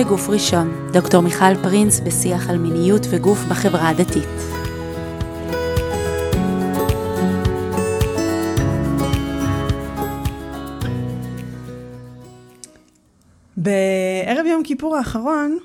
בגוף 0.00 0.28
ראשון, 0.28 0.90
דוקטור 0.92 1.20
מיכל 1.20 1.54
פרינס 1.62 2.00
בשיח 2.00 2.50
על 2.50 2.58
מיניות 2.58 3.06
וגוף 3.10 3.38
בחברה 3.50 3.88
הדתית. 3.88 4.28
בערב 13.56 14.46
יום 14.46 14.62
כיפור 14.64 14.96
האחרון, 14.96 15.58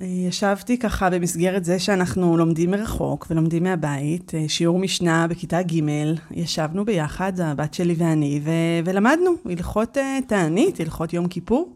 אה, 0.00 0.06
ישבתי 0.06 0.78
ככה 0.78 1.10
במסגרת 1.10 1.64
זה 1.64 1.78
שאנחנו 1.78 2.36
לומדים 2.36 2.70
מרחוק 2.70 3.26
ולומדים 3.30 3.62
מהבית, 3.62 4.34
אה, 4.34 4.44
שיעור 4.48 4.78
משנה 4.78 5.26
בכיתה 5.26 5.62
ג', 5.62 5.80
ישבנו 6.30 6.84
ביחד, 6.84 7.40
הבת 7.40 7.74
שלי 7.74 7.94
ואני, 7.98 8.40
ו- 8.44 8.50
ולמדנו 8.84 9.30
הלכות 9.50 9.98
אה, 9.98 10.18
תענית, 10.26 10.80
הלכות 10.80 11.12
יום 11.12 11.28
כיפור, 11.28 11.74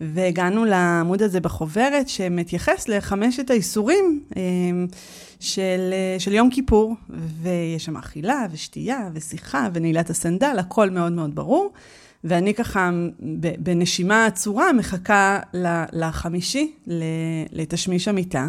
והגענו 0.00 0.64
לעמוד 0.64 1.22
הזה 1.22 1.40
בחוברת 1.40 2.08
שמתייחס 2.08 2.88
לחמשת 2.88 3.50
האיסורים 3.50 4.22
של, 5.40 5.94
של 6.18 6.32
יום 6.32 6.50
כיפור, 6.50 6.94
ויש 7.42 7.84
שם 7.84 7.96
אכילה 7.96 8.46
ושתייה 8.52 9.08
ושיחה 9.14 9.68
ונעילת 9.74 10.10
הסנדל, 10.10 10.56
הכל 10.58 10.90
מאוד 10.90 11.12
מאוד 11.12 11.34
ברור. 11.34 11.72
ואני 12.24 12.54
ככה 12.54 12.90
בנשימה 13.58 14.26
עצורה 14.26 14.72
מחכה 14.72 15.40
לחמישי, 15.92 16.72
לתשמיש 17.52 18.08
המיטה. 18.08 18.48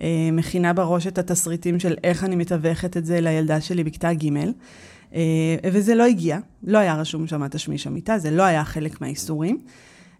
אה, 0.00 0.28
מכינה 0.32 0.72
בראש 0.72 1.06
את 1.06 1.18
התסריטים 1.18 1.80
של 1.80 1.94
איך 2.04 2.24
אני 2.24 2.36
מתווכת 2.36 2.96
את 2.96 3.06
זה 3.06 3.20
לילדה 3.20 3.60
שלי 3.60 3.84
בכיתה 3.84 4.12
ג', 4.14 4.28
אה, 5.14 5.20
וזה 5.72 5.94
לא 5.94 6.04
הגיע, 6.04 6.38
לא 6.64 6.78
היה 6.78 6.94
רשום 6.94 7.26
שם 7.26 7.48
תשמיש 7.48 7.86
המיטה, 7.86 8.18
זה 8.18 8.30
לא 8.30 8.42
היה 8.42 8.64
חלק 8.64 9.00
מהאיסורים. 9.00 9.58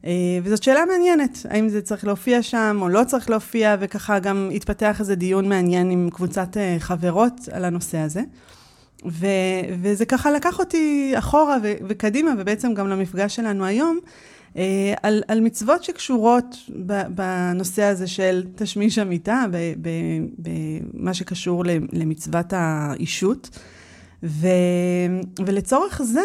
אה, 0.05 0.11
וזאת 0.43 0.63
שאלה 0.63 0.85
מעניינת, 0.85 1.47
האם 1.51 1.69
זה 1.69 1.83
צריך 1.83 2.05
להופיע 2.05 2.43
שם 2.43 2.79
או 2.81 2.89
לא 2.89 3.05
צריך 3.05 3.31
להופיע, 3.31 3.77
וככה 3.81 4.19
גם 4.19 4.51
התפתח 4.55 5.01
איזה 5.01 5.15
דיון 5.15 5.49
מעניין 5.49 5.91
עם 5.91 6.09
קבוצת 6.13 6.57
חברות 6.79 7.49
על 7.53 7.65
הנושא 7.65 7.99
הזה. 7.99 8.23
ו, 9.07 9.27
וזה 9.83 10.05
ככה 10.05 10.31
לקח 10.31 10.59
אותי 10.59 11.13
אחורה 11.19 11.57
ו, 11.63 11.73
וקדימה, 11.89 12.31
ובעצם 12.39 12.75
גם 12.75 12.89
למפגש 12.89 13.37
שלנו 13.37 13.65
היום, 13.65 13.99
אה, 14.57 14.95
על, 15.03 15.23
על 15.29 15.41
מצוות 15.41 15.85
שקשורות 15.85 16.57
בנושא 17.09 17.83
הזה 17.83 18.07
של 18.07 18.45
תשמיש 18.55 18.99
המיטה, 18.99 19.45
במה 20.39 21.15
שקשור 21.15 21.65
למצוות 21.93 22.53
האישות. 22.53 23.59
ו, 24.23 24.49
ולצורך 25.47 26.03
זה, 26.05 26.23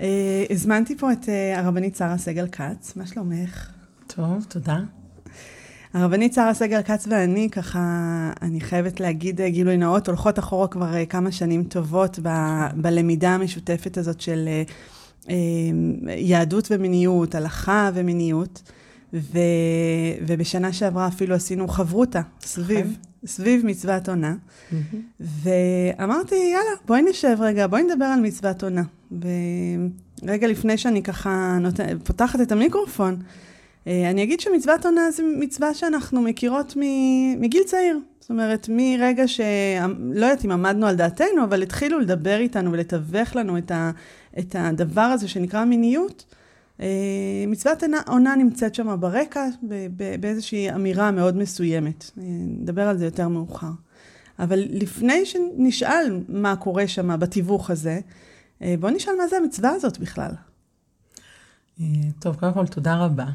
אה, 0.00 0.44
הזמנתי 0.50 0.98
פה 0.98 1.12
את 1.12 1.28
אה, 1.28 1.58
הרבנית 1.58 1.96
שרה 1.96 2.18
סגל 2.18 2.46
כץ, 2.48 2.96
מה 2.96 3.06
שלומך? 3.06 3.70
טוב, 4.06 4.44
תודה. 4.48 4.78
הרבנית 5.94 6.34
שרה 6.34 6.54
סגר 6.54 6.82
כץ 6.82 7.06
ואני, 7.10 7.48
ככה, 7.50 7.80
אני 8.42 8.60
חייבת 8.60 9.00
להגיד 9.00 9.40
אה, 9.40 9.50
גילוי 9.50 9.76
נאות, 9.76 10.08
הולכות 10.08 10.38
אחורה 10.38 10.68
כבר 10.68 10.94
אה, 10.94 11.06
כמה 11.06 11.32
שנים 11.32 11.64
טובות 11.64 12.18
ב, 12.22 12.28
בלמידה 12.76 13.30
המשותפת 13.30 13.98
הזאת 13.98 14.20
של 14.20 14.48
אה, 15.30 15.34
יהדות 16.16 16.68
ומיניות, 16.70 17.34
הלכה 17.34 17.90
ומיניות, 17.94 18.62
ו, 19.14 19.38
ובשנה 20.26 20.72
שעברה 20.72 21.06
אפילו 21.06 21.34
עשינו 21.34 21.68
חברותה 21.68 22.20
סביב, 22.40 22.96
סביב 23.26 23.66
מצוות 23.66 24.08
עונה. 24.08 24.34
Mm-hmm. 24.34 24.96
ואמרתי, 25.20 26.34
יאללה, 26.34 26.76
בואי 26.86 27.02
נשב 27.02 27.36
רגע, 27.40 27.66
בואי 27.66 27.82
נדבר 27.82 28.04
על 28.04 28.20
מצוות 28.20 28.62
עונה. 28.62 28.82
ורגע 30.22 30.46
לפני 30.46 30.78
שאני 30.78 31.02
ככה 31.02 31.58
נות... 31.60 31.74
פותחת 32.04 32.40
את 32.40 32.52
המיקרופון, 32.52 33.16
אה, 33.86 34.10
אני 34.10 34.22
אגיד 34.22 34.40
שמצוות 34.40 34.86
עונה 34.86 35.10
זו 35.10 35.22
מצווה 35.38 35.74
שאנחנו 35.74 36.22
מכירות 36.22 36.76
מגיל 37.36 37.62
צעיר. 37.62 37.98
זאת 38.20 38.30
אומרת, 38.30 38.68
מרגע 38.72 39.28
ש... 39.28 39.40
לא 39.98 40.26
יודעת 40.26 40.44
אם 40.44 40.50
עמדנו 40.50 40.86
על 40.86 40.96
דעתנו, 40.96 41.44
אבל 41.44 41.62
התחילו 41.62 41.98
לדבר 41.98 42.38
איתנו 42.38 42.72
ולתווך 42.72 43.36
לנו 43.36 43.58
את, 43.58 43.70
ה... 43.70 43.90
את 44.38 44.56
הדבר 44.58 45.00
הזה 45.00 45.28
שנקרא 45.28 45.64
מיניות. 45.64 46.24
אה, 46.82 47.44
מצוות 47.46 47.82
עונה 48.06 48.36
נמצאת 48.36 48.74
שם 48.74 48.96
ברקע, 49.00 49.46
באיזושהי 50.20 50.70
אמירה 50.70 51.10
מאוד 51.10 51.36
מסוימת. 51.36 52.10
אה, 52.18 52.22
נדבר 52.60 52.88
על 52.88 52.98
זה 52.98 53.04
יותר 53.04 53.28
מאוחר. 53.28 53.70
אבל 54.38 54.64
לפני 54.68 55.26
שנשאל 55.26 56.20
מה 56.28 56.56
קורה 56.56 56.88
שם 56.88 57.20
בתיווך 57.20 57.70
הזה, 57.70 58.00
בואו 58.60 58.92
נשאל 58.92 59.12
מה 59.18 59.28
זה 59.28 59.36
המצווה 59.36 59.70
הזאת 59.70 59.98
בכלל. 59.98 60.30
טוב, 62.18 62.36
קודם 62.36 62.52
כל 62.52 62.66
תודה 62.66 62.96
רבה. 62.96 63.26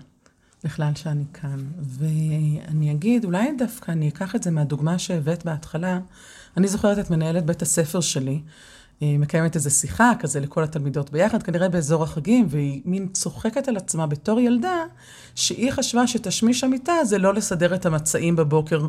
בכלל 0.63 0.91
שאני 0.95 1.23
כאן. 1.33 1.63
ואני 1.79 2.91
אגיד, 2.91 3.25
אולי 3.25 3.51
דווקא 3.57 3.91
אני 3.91 4.09
אקח 4.09 4.35
את 4.35 4.43
זה 4.43 4.51
מהדוגמה 4.51 4.99
שהבאת 4.99 5.45
בהתחלה. 5.45 5.99
אני 6.57 6.67
זוכרת 6.67 6.99
את 6.99 7.09
מנהלת 7.11 7.45
בית 7.45 7.61
הספר 7.61 8.01
שלי, 8.01 8.41
מקיימת 9.01 9.55
איזו 9.55 9.69
שיחה 9.71 10.11
כזה 10.19 10.39
לכל 10.39 10.63
התלמידות 10.63 11.11
ביחד, 11.11 11.43
כנראה 11.43 11.69
באזור 11.69 12.03
החגים, 12.03 12.45
והיא 12.49 12.81
מין 12.85 13.07
צוחקת 13.07 13.67
על 13.67 13.77
עצמה 13.77 14.07
בתור 14.07 14.39
ילדה, 14.39 14.83
שהיא 15.35 15.71
חשבה 15.71 16.07
שתשמיש 16.07 16.63
המיטה 16.63 16.93
זה 17.03 17.17
לא 17.17 17.33
לסדר 17.33 17.75
את 17.75 17.85
המצעים 17.85 18.35
בבוקר 18.35 18.87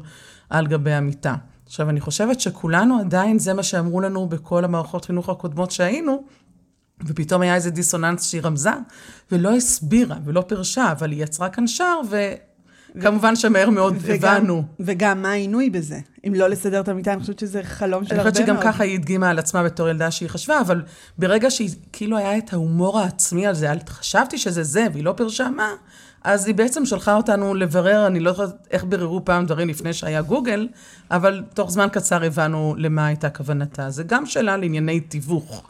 על 0.50 0.66
גבי 0.66 0.92
המיטה. 0.92 1.34
עכשיו, 1.66 1.90
אני 1.90 2.00
חושבת 2.00 2.40
שכולנו 2.40 2.98
עדיין, 2.98 3.38
זה 3.38 3.54
מה 3.54 3.62
שאמרו 3.62 4.00
לנו 4.00 4.28
בכל 4.28 4.64
המערכות 4.64 5.04
חינוך 5.04 5.28
הקודמות 5.28 5.70
שהיינו, 5.70 6.24
ופתאום 7.06 7.42
היה 7.42 7.54
איזה 7.54 7.70
דיסוננס 7.70 8.30
שהיא 8.30 8.42
רמזה, 8.44 8.72
ולא 9.32 9.56
הסבירה 9.56 10.16
ולא 10.24 10.40
פירשה, 10.40 10.92
אבל 10.92 11.10
היא 11.10 11.22
יצרה 11.22 11.48
כאן 11.48 11.66
שער, 11.66 12.00
וכמובן 12.94 13.36
שמהר 13.36 13.70
מאוד 13.70 13.94
וגם, 14.00 14.36
הבנו. 14.36 14.62
וגם 14.80 15.22
מה 15.22 15.30
העינוי 15.30 15.70
בזה? 15.70 15.98
אם 16.26 16.34
לא 16.34 16.48
לסדר 16.48 16.80
את 16.80 16.88
המיטה, 16.88 17.12
אני 17.12 17.20
חושבת 17.20 17.38
שזה 17.38 17.62
חלום 17.62 18.04
של 18.04 18.10
הרבה 18.10 18.24
מאוד. 18.24 18.36
אני 18.36 18.44
חושבת 18.44 18.46
שגם 18.46 18.72
ככה 18.72 18.84
היא 18.84 18.94
הדגימה 18.94 19.30
על 19.30 19.38
עצמה 19.38 19.62
בתור 19.62 19.88
ילדה 19.88 20.10
שהיא 20.10 20.28
חשבה, 20.28 20.60
אבל 20.60 20.82
ברגע 21.18 21.50
שהיא, 21.50 21.70
כאילו 21.92 22.16
היה 22.16 22.38
את 22.38 22.52
ההומור 22.52 22.98
העצמי 22.98 23.46
על 23.46 23.54
זה, 23.54 23.72
חשבתי 23.88 24.38
שזה 24.38 24.62
זה, 24.62 24.86
והיא 24.92 25.04
לא 25.04 25.12
פירשה 25.16 25.48
מה, 25.50 25.72
אז 26.24 26.46
היא 26.46 26.54
בעצם 26.54 26.86
שלחה 26.86 27.14
אותנו 27.14 27.54
לברר, 27.54 28.06
אני 28.06 28.20
לא 28.20 28.30
יודעת 28.30 28.66
איך 28.70 28.84
ביררו 28.84 29.24
פעם 29.24 29.46
דברים 29.46 29.68
לפני 29.68 29.92
שהיה 29.92 30.22
גוגל, 30.22 30.68
אבל 31.10 31.42
תוך 31.54 31.70
זמן 31.70 31.86
קצר 31.92 32.24
הבנו 32.24 32.74
למה 32.78 33.06
הייתה 33.06 33.30
כוונתה. 33.30 33.90
זה 33.90 34.02
גם 34.02 34.26
שאלה 34.26 34.56
לענייני 34.56 35.00
תיווך. 35.00 35.62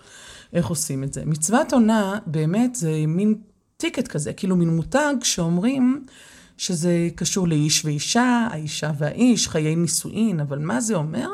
איך 0.53 0.67
עושים 0.67 1.05
את 1.05 1.13
זה. 1.13 1.23
מצוות 1.27 1.73
עונה, 1.73 2.19
באמת, 2.27 2.75
זה 2.75 3.05
מין 3.09 3.35
ticket 3.77 4.09
כזה, 4.09 4.33
כאילו 4.33 4.57
מין 4.57 4.77
מותג 4.77 5.15
שאומרים 5.23 6.05
שזה 6.59 7.09
קשור 7.15 7.49
לאיש 7.49 7.85
ואישה, 7.85 8.49
האישה 8.51 8.91
והאיש, 8.99 9.49
חיי 9.49 9.77
נישואין, 9.77 10.41
אבל 10.41 10.59
מה 10.59 10.81
זה 10.81 10.95
אומר? 10.95 11.29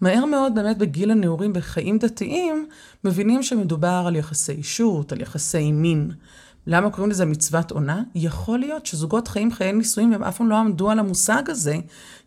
מהר 0.00 0.24
מאוד, 0.24 0.54
באמת 0.54 0.78
בגיל 0.78 1.10
הנעורים 1.10 1.52
בחיים 1.52 1.98
דתיים, 1.98 2.66
מבינים 3.04 3.42
שמדובר 3.42 4.04
על 4.06 4.16
יחסי 4.16 4.52
אישות, 4.52 5.12
על 5.12 5.20
יחסי 5.20 5.72
מין. 5.72 6.10
למה 6.66 6.90
קוראים 6.90 7.10
לזה 7.10 7.24
מצוות 7.24 7.70
עונה? 7.70 8.02
יכול 8.14 8.58
להיות 8.58 8.86
שזוגות 8.86 9.28
חיים 9.28 9.52
חיי 9.52 9.72
נישואים 9.72 10.12
והם 10.12 10.22
אף 10.22 10.36
פעם 10.36 10.48
לא 10.48 10.56
עמדו 10.56 10.90
על 10.90 10.98
המושג 10.98 11.42
הזה, 11.50 11.76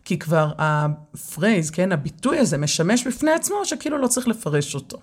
כי 0.04 0.18
כבר 0.18 0.52
ה 0.58 0.72
phrase, 0.72 1.70
כן, 1.70 1.92
הביטוי 1.92 2.38
הזה 2.38 2.58
משמש 2.58 3.06
בפני 3.06 3.30
עצמו, 3.30 3.56
שכאילו 3.64 3.98
לא 3.98 4.06
צריך 4.08 4.28
לפרש 4.28 4.74
אותו. 4.74 4.98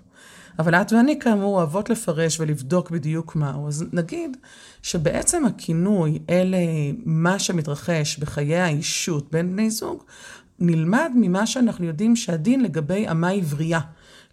אבל 0.59 0.75
את 0.75 0.93
ואני 0.93 1.19
כאמור 1.19 1.57
אוהבות 1.57 1.89
לפרש 1.89 2.39
ולבדוק 2.39 2.91
בדיוק 2.91 3.35
מהו. 3.35 3.67
אז 3.67 3.85
נגיד 3.93 4.37
שבעצם 4.81 5.45
הכינוי, 5.45 6.19
אלה 6.29 6.57
מה 7.05 7.39
שמתרחש 7.39 8.17
בחיי 8.19 8.57
האישות 8.57 9.31
בין 9.31 9.51
בני 9.51 9.69
זוג, 9.69 10.03
נלמד 10.59 11.11
ממה 11.15 11.47
שאנחנו 11.47 11.85
יודעים 11.85 12.15
שהדין 12.15 12.63
לגבי 12.63 13.05
אמה 13.11 13.29
עברייה. 13.29 13.79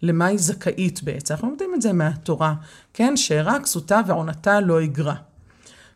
למה 0.01 0.25
היא 0.25 0.39
זכאית 0.39 1.03
בעצם. 1.03 1.33
אנחנו 1.33 1.47
לומדים 1.47 1.71
את 1.75 1.81
זה 1.81 1.93
מהתורה, 1.93 2.53
כן? 2.93 3.17
שאירה, 3.17 3.59
כסותה 3.59 4.01
ועונתה 4.07 4.59
לא 4.59 4.81
יגרע. 4.81 5.15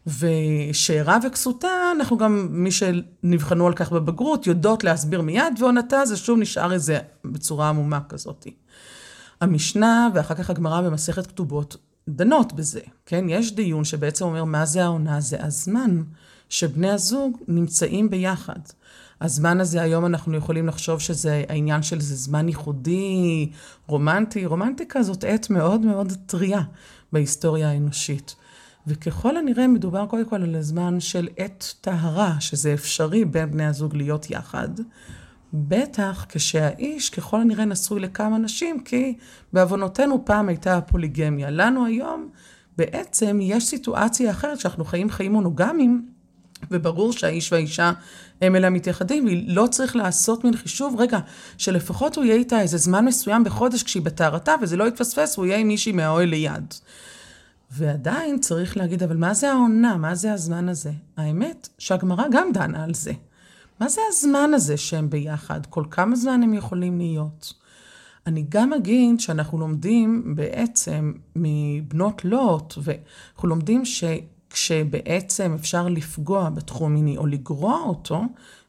ושאירה 0.07 1.18
וכסותה, 1.27 1.68
אנחנו 1.95 2.18
גם, 2.18 2.48
מי 2.51 2.71
שנבחנו 2.71 3.68
על 3.68 3.74
כך 3.74 3.92
בבגרות, 3.92 4.48
יודעות 4.48 4.83
להסביר 4.83 5.21
מיד, 5.21 5.53
ועונתה 5.59 6.06
זה 6.06 6.18
שוב 6.18 6.39
נשאר 6.39 6.74
איזה 6.74 7.00
בצורה 7.25 7.69
עמומה 7.69 8.00
כזאת. 8.09 8.48
המשנה 9.41 10.09
ואחר 10.13 10.36
כך 10.36 10.50
הגמרא 10.50 10.81
במסכת 10.81 11.27
כתובות 11.27 11.77
דנות 12.09 12.53
בזה, 12.53 12.80
כן? 13.06 13.25
יש 13.30 13.56
דיון 13.56 13.83
שבעצם 13.86 14.25
אומר 14.25 14.44
מה 14.44 14.65
זה 14.65 14.83
העונה? 14.83 15.21
זה 15.21 15.44
הזמן 15.44 16.03
שבני 16.50 16.89
הזוג 16.89 17.38
נמצאים 17.47 18.09
ביחד. 18.09 18.59
הזמן 19.21 19.59
הזה 19.59 19.81
היום 19.81 20.06
אנחנו 20.06 20.38
יכולים 20.38 20.68
לחשוב 20.68 21.00
שזה 21.00 21.44
העניין 21.50 21.83
של 21.83 22.01
זה 22.01 22.15
זמן 22.15 22.47
ייחודי, 22.47 23.51
רומנטי. 23.88 24.45
רומנטיקה 24.45 25.03
זאת 25.03 25.24
עת 25.24 25.50
מאוד 25.50 25.81
מאוד 25.81 26.13
טריה 26.25 26.62
בהיסטוריה 27.13 27.69
האנושית. 27.69 28.36
וככל 28.88 29.38
הנראה 29.38 29.68
מדובר 29.68 30.06
קודם 30.06 30.25
כל 30.25 30.44
על 30.44 30.56
הזמן 30.56 31.00
של 31.00 31.27
עת 31.38 31.74
טהרה, 31.81 32.36
שזה 32.39 32.74
אפשרי 32.74 33.25
בין 33.25 33.51
בני 33.51 33.65
הזוג 33.65 33.95
להיות 33.95 34.30
יחד. 34.30 34.69
בטח 35.54 36.25
כשהאיש 36.30 37.10
ככל 37.10 37.42
הנראה 37.42 37.66
נשוי 37.66 38.00
לכמה 38.00 38.38
נשים, 38.38 38.84
כי 38.84 39.18
בעוונותינו 39.54 40.25
פעם 40.25 40.50
הייתה 40.50 40.78
הפוליגמיה. 40.78 41.50
לנו 41.50 41.86
היום 41.86 42.30
בעצם 42.78 43.40
יש 43.42 43.66
סיטואציה 43.66 44.31
אחרת 44.31 44.60
שאנחנו 44.60 44.86
חיים 44.86 45.10
חיים 45.10 45.31
מונוגמיים, 45.31 46.10
וברור 46.72 47.13
שהאיש 47.13 47.51
והאישה 47.51 47.92
הם 48.42 48.56
אלה 48.56 48.68
המתייחדים, 48.68 49.25
ולא 49.25 49.68
צריך 49.68 49.96
לעשות 49.96 50.44
מין 50.44 50.56
חישוב, 50.56 50.96
רגע, 51.01 51.19
שלפחות 51.57 52.16
הוא 52.16 52.25
יהיה 52.25 52.36
איתה 52.36 52.62
איזה 52.62 52.78
זמן 52.78 53.06
מסוים 53.06 53.44
בחודש 53.44 53.84
כשהיא 53.84 54.04
בטהרתה, 54.04 54.56
וזה 54.62 54.78
לא 54.78 54.88
יתפספס, 54.88 55.38
הוא 55.38 55.46
יהיה 55.46 55.57
עם 55.57 55.68
מישהי 55.68 55.92
מהאוהל 55.92 56.30
ליד. 56.30 56.74
ועדיין 57.72 58.40
צריך 58.40 58.78
להגיד, 58.78 59.04
אבל 59.04 59.18
מה 59.18 59.34
זה 59.34 59.51
העונה? 59.51 59.98
מה 59.98 60.16
זה 60.16 60.34
הזמן 60.34 60.69
הזה? 60.69 60.92
האמת 61.18 61.69
שהגמרא 61.78 62.24
גם 62.31 62.51
דנה 62.54 62.84
על 62.84 62.94
זה. 62.94 63.12
מה 63.79 63.89
זה 63.89 64.01
הזמן 64.09 64.53
הזה 64.53 64.77
שהם 64.77 65.09
ביחד? 65.09 65.65
כל 65.65 65.83
כמה 65.91 66.15
זמן 66.15 66.43
הם 66.43 66.53
יכולים 66.53 66.97
להיות? 66.97 67.53
אני 68.27 68.45
גם 68.49 68.73
אגיד 68.73 69.19
שאנחנו 69.19 69.57
לומדים 69.57 70.35
בעצם 70.35 71.13
מבנות 71.35 72.25
לוט, 72.25 72.73
ואנחנו 72.83 73.49
לומדים 73.49 73.83
שכשבעצם 73.85 75.55
אפשר 75.59 75.87
לפגוע 75.87 76.49
בתחום 76.49 76.93
מיני 76.93 77.17
או 77.17 77.25
לגרוע 77.27 77.79
אותו, 77.85 78.21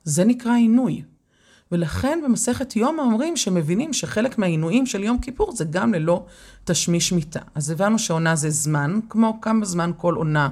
זה 0.04 0.24
נקרא 0.24 0.54
עינוי. 0.54 1.02
ולכן 1.72 2.20
במסכת 2.24 2.76
יום 2.76 2.98
אומרים 2.98 3.36
שמבינים 3.36 3.92
שחלק 3.92 4.38
מהעינויים 4.38 4.86
של 4.86 5.02
יום 5.02 5.18
כיפור 5.18 5.56
זה 5.56 5.64
גם 5.64 5.94
ללא 5.94 6.26
תשמיש 6.64 7.12
מיתה. 7.12 7.40
אז 7.54 7.70
הבנו 7.70 7.98
שעונה 7.98 8.36
זה 8.36 8.50
זמן, 8.50 9.00
כמו 9.08 9.38
כמה 9.40 9.64
זמן 9.64 9.90
כל 9.96 10.14
עונה 10.14 10.48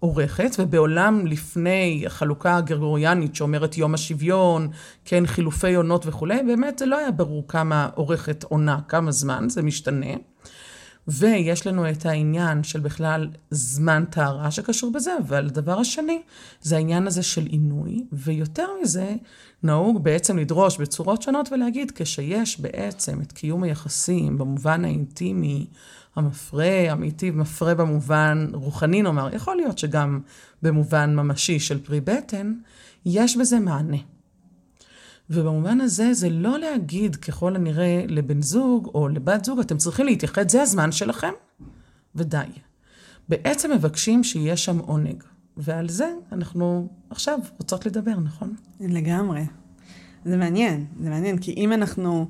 עורכת, 0.00 0.56
ובעולם 0.58 1.26
לפני 1.26 2.02
החלוקה 2.06 2.56
הגרגוריאנית 2.56 3.34
שאומרת 3.34 3.78
יום 3.78 3.94
השוויון, 3.94 4.68
כן, 5.04 5.26
חילופי 5.26 5.74
עונות 5.74 6.06
וכולי, 6.06 6.42
באמת 6.42 6.78
זה 6.78 6.86
לא 6.86 6.98
היה 6.98 7.10
ברור 7.10 7.44
כמה 7.48 7.88
עורכת 7.94 8.44
עונה, 8.44 8.78
כמה 8.88 9.12
זמן, 9.12 9.48
זה 9.48 9.62
משתנה. 9.62 10.14
ויש 11.08 11.66
לנו 11.66 11.90
את 11.90 12.06
העניין 12.06 12.64
של 12.64 12.80
בכלל 12.80 13.28
זמן 13.50 14.04
טהרה 14.10 14.50
שקשור 14.50 14.92
בזה, 14.92 15.10
אבל 15.26 15.46
הדבר 15.46 15.78
השני 15.78 16.22
זה 16.62 16.76
העניין 16.76 17.06
הזה 17.06 17.22
של 17.22 17.46
עינוי, 17.46 18.04
ויותר 18.12 18.66
מזה, 18.82 19.14
נהוג 19.62 20.04
בעצם 20.04 20.38
לדרוש 20.38 20.78
בצורות 20.78 21.22
שונות 21.22 21.52
ולהגיד, 21.52 21.92
כשיש 21.94 22.60
בעצם 22.60 23.20
את 23.22 23.32
קיום 23.32 23.62
היחסים 23.62 24.38
במובן 24.38 24.84
האינטימי, 24.84 25.66
המפרה, 26.16 26.86
המיטיב, 26.90 27.36
מפרה 27.36 27.74
במובן 27.74 28.48
רוחני 28.52 29.02
נאמר, 29.02 29.34
יכול 29.34 29.56
להיות 29.56 29.78
שגם 29.78 30.20
במובן 30.62 31.16
ממשי 31.16 31.60
של 31.60 31.84
פרי 31.84 32.00
בטן, 32.00 32.54
יש 33.06 33.36
בזה 33.36 33.60
מענה. 33.60 33.96
ובמובן 35.30 35.80
הזה 35.80 36.14
זה 36.14 36.30
לא 36.30 36.58
להגיד 36.58 37.16
ככל 37.16 37.56
הנראה 37.56 38.04
לבן 38.08 38.42
זוג 38.42 38.90
או 38.94 39.08
לבת 39.08 39.44
זוג, 39.44 39.58
אתם 39.60 39.76
צריכים 39.76 40.06
להתייחד, 40.06 40.48
זה 40.48 40.62
הזמן 40.62 40.92
שלכם, 40.92 41.32
ודי. 42.14 42.38
בעצם 43.28 43.72
מבקשים 43.72 44.24
שיהיה 44.24 44.56
שם 44.56 44.78
עונג. 44.78 45.24
ועל 45.58 45.88
זה 45.88 46.12
אנחנו 46.32 46.88
עכשיו 47.10 47.38
רוצות 47.58 47.86
לדבר, 47.86 48.14
נכון? 48.24 48.54
לגמרי. 48.80 49.42
זה 50.24 50.36
מעניין, 50.36 50.84
זה 51.00 51.10
מעניין, 51.10 51.38
כי 51.38 51.54
אם 51.56 51.72
אנחנו, 51.72 52.26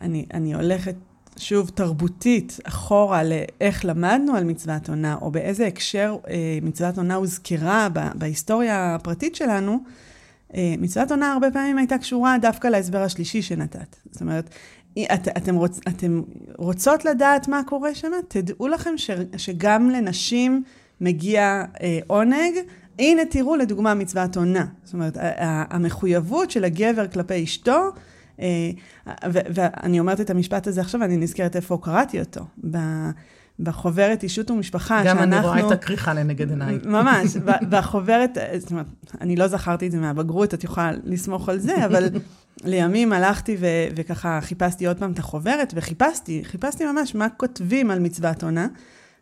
אני, 0.00 0.26
אני 0.34 0.54
הולכת 0.54 0.94
שוב 1.36 1.70
תרבותית 1.74 2.58
אחורה 2.64 3.22
לאיך 3.24 3.84
למדנו 3.84 4.36
על 4.36 4.44
מצוות 4.44 4.88
עונה, 4.88 5.16
או 5.22 5.30
באיזה 5.30 5.66
הקשר 5.66 6.16
אה, 6.28 6.58
מצוות 6.62 6.98
עונה 6.98 7.14
הוזכרה 7.14 7.88
בהיסטוריה 8.14 8.94
הפרטית 8.94 9.34
שלנו, 9.34 9.78
אה, 10.54 10.74
מצוות 10.78 11.10
עונה 11.10 11.32
הרבה 11.32 11.50
פעמים 11.50 11.78
הייתה 11.78 11.98
קשורה 11.98 12.36
דווקא 12.38 12.68
להסבר 12.68 13.02
השלישי 13.02 13.42
שנתת. 13.42 13.96
זאת 14.10 14.20
אומרת, 14.20 14.50
את, 14.98 15.28
אתם, 15.28 15.54
רוצ, 15.54 15.80
אתם 15.88 16.22
רוצות 16.58 17.04
לדעת 17.04 17.48
מה 17.48 17.62
קורה 17.66 17.94
שם? 17.94 18.12
תדעו 18.28 18.68
לכם 18.68 18.90
ש, 18.96 19.10
שגם 19.36 19.90
לנשים 19.90 20.62
מגיע 21.00 21.64
אה, 21.82 21.98
עונג. 22.06 22.54
הנה 22.98 23.22
תראו 23.24 23.56
לדוגמה 23.56 23.94
מצוות 23.94 24.36
עונה. 24.36 24.66
זאת 24.84 24.94
אומרת, 24.94 25.16
המחויבות 25.70 26.50
של 26.50 26.64
הגבר 26.64 27.08
כלפי 27.08 27.44
אשתו, 27.44 27.90
אה, 28.40 28.70
ואני 29.32 30.00
אומרת 30.00 30.20
את 30.20 30.30
המשפט 30.30 30.66
הזה 30.66 30.80
עכשיו, 30.80 31.00
ואני 31.00 31.16
נזכרת 31.16 31.56
איפה 31.56 31.78
קראתי 31.82 32.20
אותו. 32.20 32.44
בחוברת 33.60 34.22
אישות 34.22 34.50
ומשפחה, 34.50 34.98
גם 34.98 35.04
שאנחנו... 35.04 35.26
גם 35.26 35.32
אני 35.32 35.46
רואה 35.46 35.66
את 35.66 35.72
הכריכה 35.72 36.14
לנגד 36.14 36.50
עיניי. 36.50 36.78
ממש, 36.84 37.36
בחוברת, 37.68 38.38
זאת 38.58 38.70
אומרת, 38.70 38.86
אני 39.20 39.36
לא 39.36 39.48
זכרתי 39.48 39.86
את 39.86 39.92
זה 39.92 39.98
מהבגרות, 39.98 40.54
את 40.54 40.64
יכולה 40.64 40.92
לסמוך 41.04 41.48
על 41.48 41.58
זה, 41.58 41.86
אבל 41.86 42.08
לימים 42.64 43.12
הלכתי 43.12 43.56
ו- 43.60 43.66
וככה 43.96 44.38
חיפשתי 44.42 44.86
עוד 44.86 44.98
פעם 44.98 45.12
את 45.12 45.18
החוברת, 45.18 45.72
וחיפשתי, 45.76 46.44
חיפשתי 46.44 46.84
ממש 46.84 47.14
מה 47.14 47.28
כותבים 47.28 47.90
על 47.90 47.98
מצוות 47.98 48.42
עונה, 48.42 48.66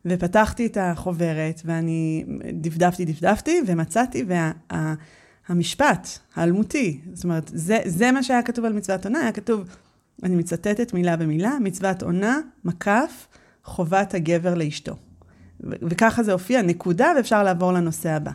ופתחתי 0.04 0.66
את 0.66 0.76
החוברת, 0.80 1.62
ואני 1.64 2.24
דפדפתי, 2.52 3.04
דפדפתי, 3.04 3.60
ומצאתי, 3.66 4.24
והמשפט 5.48 6.08
וה, 6.08 6.42
האלמותי, 6.42 7.00
זאת 7.12 7.24
אומרת, 7.24 7.50
זה, 7.54 7.78
זה 7.84 8.12
מה 8.12 8.22
שהיה 8.22 8.42
כתוב 8.42 8.64
על 8.64 8.72
מצוות 8.72 9.06
עונה, 9.06 9.20
היה 9.20 9.32
כתוב, 9.32 9.64
אני 10.22 10.36
מצטטת 10.36 10.94
מילה 10.94 11.16
במילה, 11.16 11.58
מצוות 11.60 12.02
עונה, 12.02 12.38
מקף, 12.64 13.26
חובת 13.64 14.14
הגבר 14.14 14.54
לאשתו. 14.54 14.96
וככה 15.60 16.22
זה 16.22 16.32
הופיע, 16.32 16.62
נקודה, 16.62 17.12
ואפשר 17.16 17.42
לעבור 17.42 17.72
לנושא 17.72 18.10
הבא. 18.10 18.30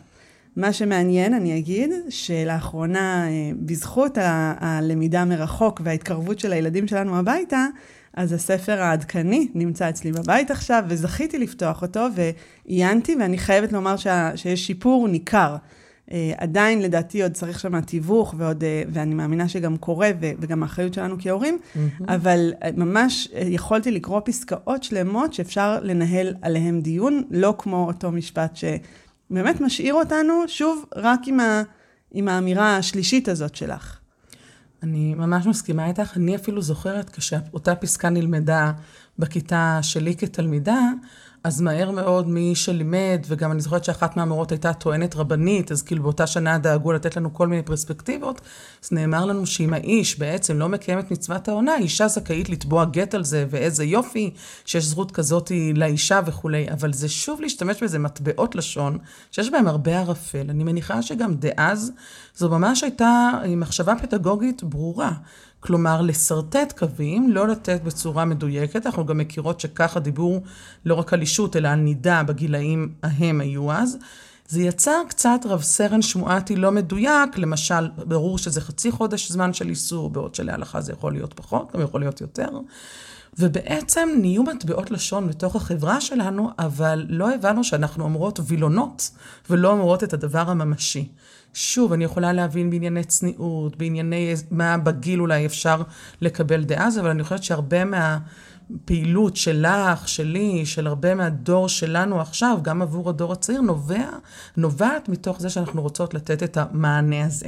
מה 0.56 0.72
שמעניין, 0.72 1.34
אני 1.34 1.58
אגיד, 1.58 1.90
שלאחרונה, 2.08 3.28
אה, 3.28 3.50
בזכות 3.56 4.18
הלמידה 4.60 5.24
מרחוק 5.24 5.80
וההתקרבות 5.84 6.38
של 6.38 6.52
הילדים 6.52 6.88
שלנו 6.88 7.18
הביתה, 7.18 7.66
אז 8.16 8.32
הספר 8.32 8.82
העדכני 8.82 9.48
נמצא 9.54 9.88
אצלי 9.88 10.12
בבית 10.12 10.50
עכשיו, 10.50 10.84
וזכיתי 10.88 11.38
לפתוח 11.38 11.82
אותו, 11.82 12.06
ועיינתי, 12.14 13.16
ואני 13.20 13.38
חייבת 13.38 13.72
לומר 13.72 13.96
שה, 13.96 14.36
שיש 14.36 14.66
שיפור 14.66 15.08
ניכר. 15.08 15.56
Uh, 16.10 16.12
עדיין 16.36 16.82
לדעתי 16.82 17.22
עוד 17.22 17.32
צריך 17.32 17.60
שם 17.60 17.80
תיווך, 17.80 18.34
ועוד, 18.38 18.62
uh, 18.62 18.88
ואני 18.92 19.14
מאמינה 19.14 19.48
שגם 19.48 19.76
קורה, 19.76 20.10
וגם 20.20 20.62
האחריות 20.62 20.94
שלנו 20.94 21.16
כהורים, 21.18 21.58
mm-hmm. 21.58 22.04
אבל 22.08 22.52
uh, 22.60 22.66
ממש 22.76 23.28
uh, 23.32 23.36
יכולתי 23.36 23.90
לקרוא 23.90 24.20
פסקאות 24.24 24.82
שלמות 24.82 25.34
שאפשר 25.34 25.78
לנהל 25.82 26.34
עליהן 26.42 26.80
דיון, 26.80 27.22
לא 27.30 27.54
כמו 27.58 27.86
אותו 27.86 28.12
משפט 28.12 28.56
שבאמת 28.56 29.60
משאיר 29.60 29.94
אותנו, 29.94 30.42
שוב, 30.46 30.84
רק 30.96 31.20
עם, 31.26 31.40
ה, 31.40 31.62
עם 32.12 32.28
האמירה 32.28 32.76
השלישית 32.76 33.28
הזאת 33.28 33.54
שלך. 33.54 34.03
אני 34.82 35.14
ממש 35.14 35.46
מסכימה 35.46 35.86
איתך. 35.86 36.16
אני 36.16 36.36
אפילו 36.36 36.62
זוכרת 36.62 37.10
כשאותה 37.10 37.74
פסקה 37.74 38.10
נלמדה 38.10 38.72
בכיתה 39.18 39.78
שלי 39.82 40.16
כתלמידה, 40.16 40.80
אז 41.44 41.60
מהר 41.60 41.90
מאוד 41.90 42.28
מי 42.28 42.54
שלימד, 42.54 43.26
וגם 43.28 43.52
אני 43.52 43.60
זוכרת 43.60 43.84
שאחת 43.84 44.16
מהמורות 44.16 44.50
הייתה 44.52 44.72
טוענת 44.72 45.16
רבנית, 45.16 45.72
אז 45.72 45.82
כאילו 45.82 46.02
באותה 46.02 46.26
שנה 46.26 46.58
דאגו 46.58 46.92
לתת 46.92 47.16
לנו 47.16 47.34
כל 47.34 47.48
מיני 47.48 47.62
פרספקטיבות, 47.62 48.40
אז 48.84 48.92
נאמר 48.92 49.24
לנו 49.24 49.46
שאם 49.46 49.74
האיש 49.74 50.18
בעצם 50.18 50.58
לא 50.58 50.68
מקיים 50.68 50.98
את 50.98 51.10
מצוות 51.10 51.48
העונה, 51.48 51.76
אישה 51.76 52.08
זכאית 52.08 52.48
לתבוע 52.48 52.84
גט 52.84 53.14
על 53.14 53.24
זה, 53.24 53.46
ואיזה 53.50 53.84
יופי 53.84 54.30
שיש 54.64 54.84
זכות 54.84 55.10
כזאת 55.10 55.52
לאישה 55.74 56.20
וכולי, 56.26 56.66
אבל 56.72 56.92
זה 56.92 57.08
שוב 57.08 57.40
להשתמש 57.40 57.80
באיזה 57.80 57.98
מטבעות 57.98 58.54
לשון, 58.54 58.98
שיש 59.30 59.50
בהם 59.50 59.68
הרבה 59.68 59.98
ערפל. 59.98 60.46
אני 60.50 60.64
מניחה 60.64 61.02
שגם 61.02 61.34
דאז, 61.34 61.92
זו 62.36 62.48
ממש 62.48 62.84
הייתה 62.84 63.30
מחשבה 63.56 63.94
פדגוגית 64.02 64.62
ברורה. 64.62 65.12
כלומר, 65.66 66.02
לשרטט 66.02 66.78
קווים, 66.78 67.32
לא 67.32 67.48
לתת 67.48 67.80
בצורה 67.82 68.24
מדויקת. 68.24 68.86
אנחנו 68.86 69.06
גם 69.06 69.18
מכירות 69.18 69.60
שככה 69.60 70.00
דיבור 70.00 70.42
לא 70.84 70.94
רק 70.94 71.12
על 71.12 71.20
אישות, 71.20 71.56
אלא 71.56 71.68
על 71.68 71.78
נידה 71.78 72.22
בגילאים 72.22 72.92
ההם 73.02 73.40
היו 73.40 73.72
אז. 73.72 73.98
זה 74.48 74.62
יצר 74.62 75.02
קצת 75.08 75.40
רב 75.44 75.62
סרן 75.62 76.02
שמואטי 76.02 76.56
לא 76.56 76.72
מדויק, 76.72 77.38
למשל, 77.38 77.88
ברור 77.96 78.38
שזה 78.38 78.60
חצי 78.60 78.90
חודש 78.90 79.32
זמן 79.32 79.52
של 79.52 79.68
איסור, 79.68 80.10
בעוד 80.10 80.34
שלהלכה 80.34 80.80
זה 80.80 80.92
יכול 80.92 81.12
להיות 81.12 81.34
פחות, 81.34 81.72
גם 81.74 81.80
יכול 81.80 82.00
להיות 82.00 82.20
יותר. 82.20 82.48
ובעצם 83.38 84.08
נהיו 84.20 84.42
מטבעות 84.42 84.90
לשון 84.90 85.28
בתוך 85.28 85.56
החברה 85.56 86.00
שלנו, 86.00 86.50
אבל 86.58 87.06
לא 87.08 87.34
הבנו 87.34 87.64
שאנחנו 87.64 88.04
אומרות 88.04 88.40
וילונות, 88.46 89.10
ולא 89.50 89.70
אומרות 89.70 90.04
את 90.04 90.12
הדבר 90.12 90.50
הממשי. 90.50 91.08
שוב, 91.54 91.92
אני 91.92 92.04
יכולה 92.04 92.32
להבין 92.32 92.70
בענייני 92.70 93.04
צניעות, 93.04 93.76
בענייני 93.76 94.34
מה 94.50 94.78
בגיל 94.78 95.20
אולי 95.20 95.46
אפשר 95.46 95.82
לקבל 96.20 96.64
דאז, 96.64 96.98
אבל 96.98 97.10
אני 97.10 97.22
חושבת 97.22 97.42
שהרבה 97.42 97.84
מהפעילות 97.84 99.36
שלך, 99.36 100.08
שלי, 100.08 100.66
של 100.66 100.86
הרבה 100.86 101.14
מהדור 101.14 101.68
שלנו 101.68 102.20
עכשיו, 102.20 102.58
גם 102.62 102.82
עבור 102.82 103.08
הדור 103.08 103.32
הצעיר, 103.32 103.60
נובע, 103.60 104.08
נובעת 104.56 105.08
מתוך 105.08 105.40
זה 105.40 105.50
שאנחנו 105.50 105.82
רוצות 105.82 106.14
לתת 106.14 106.42
את 106.42 106.56
המענה 106.56 107.24
הזה. 107.24 107.46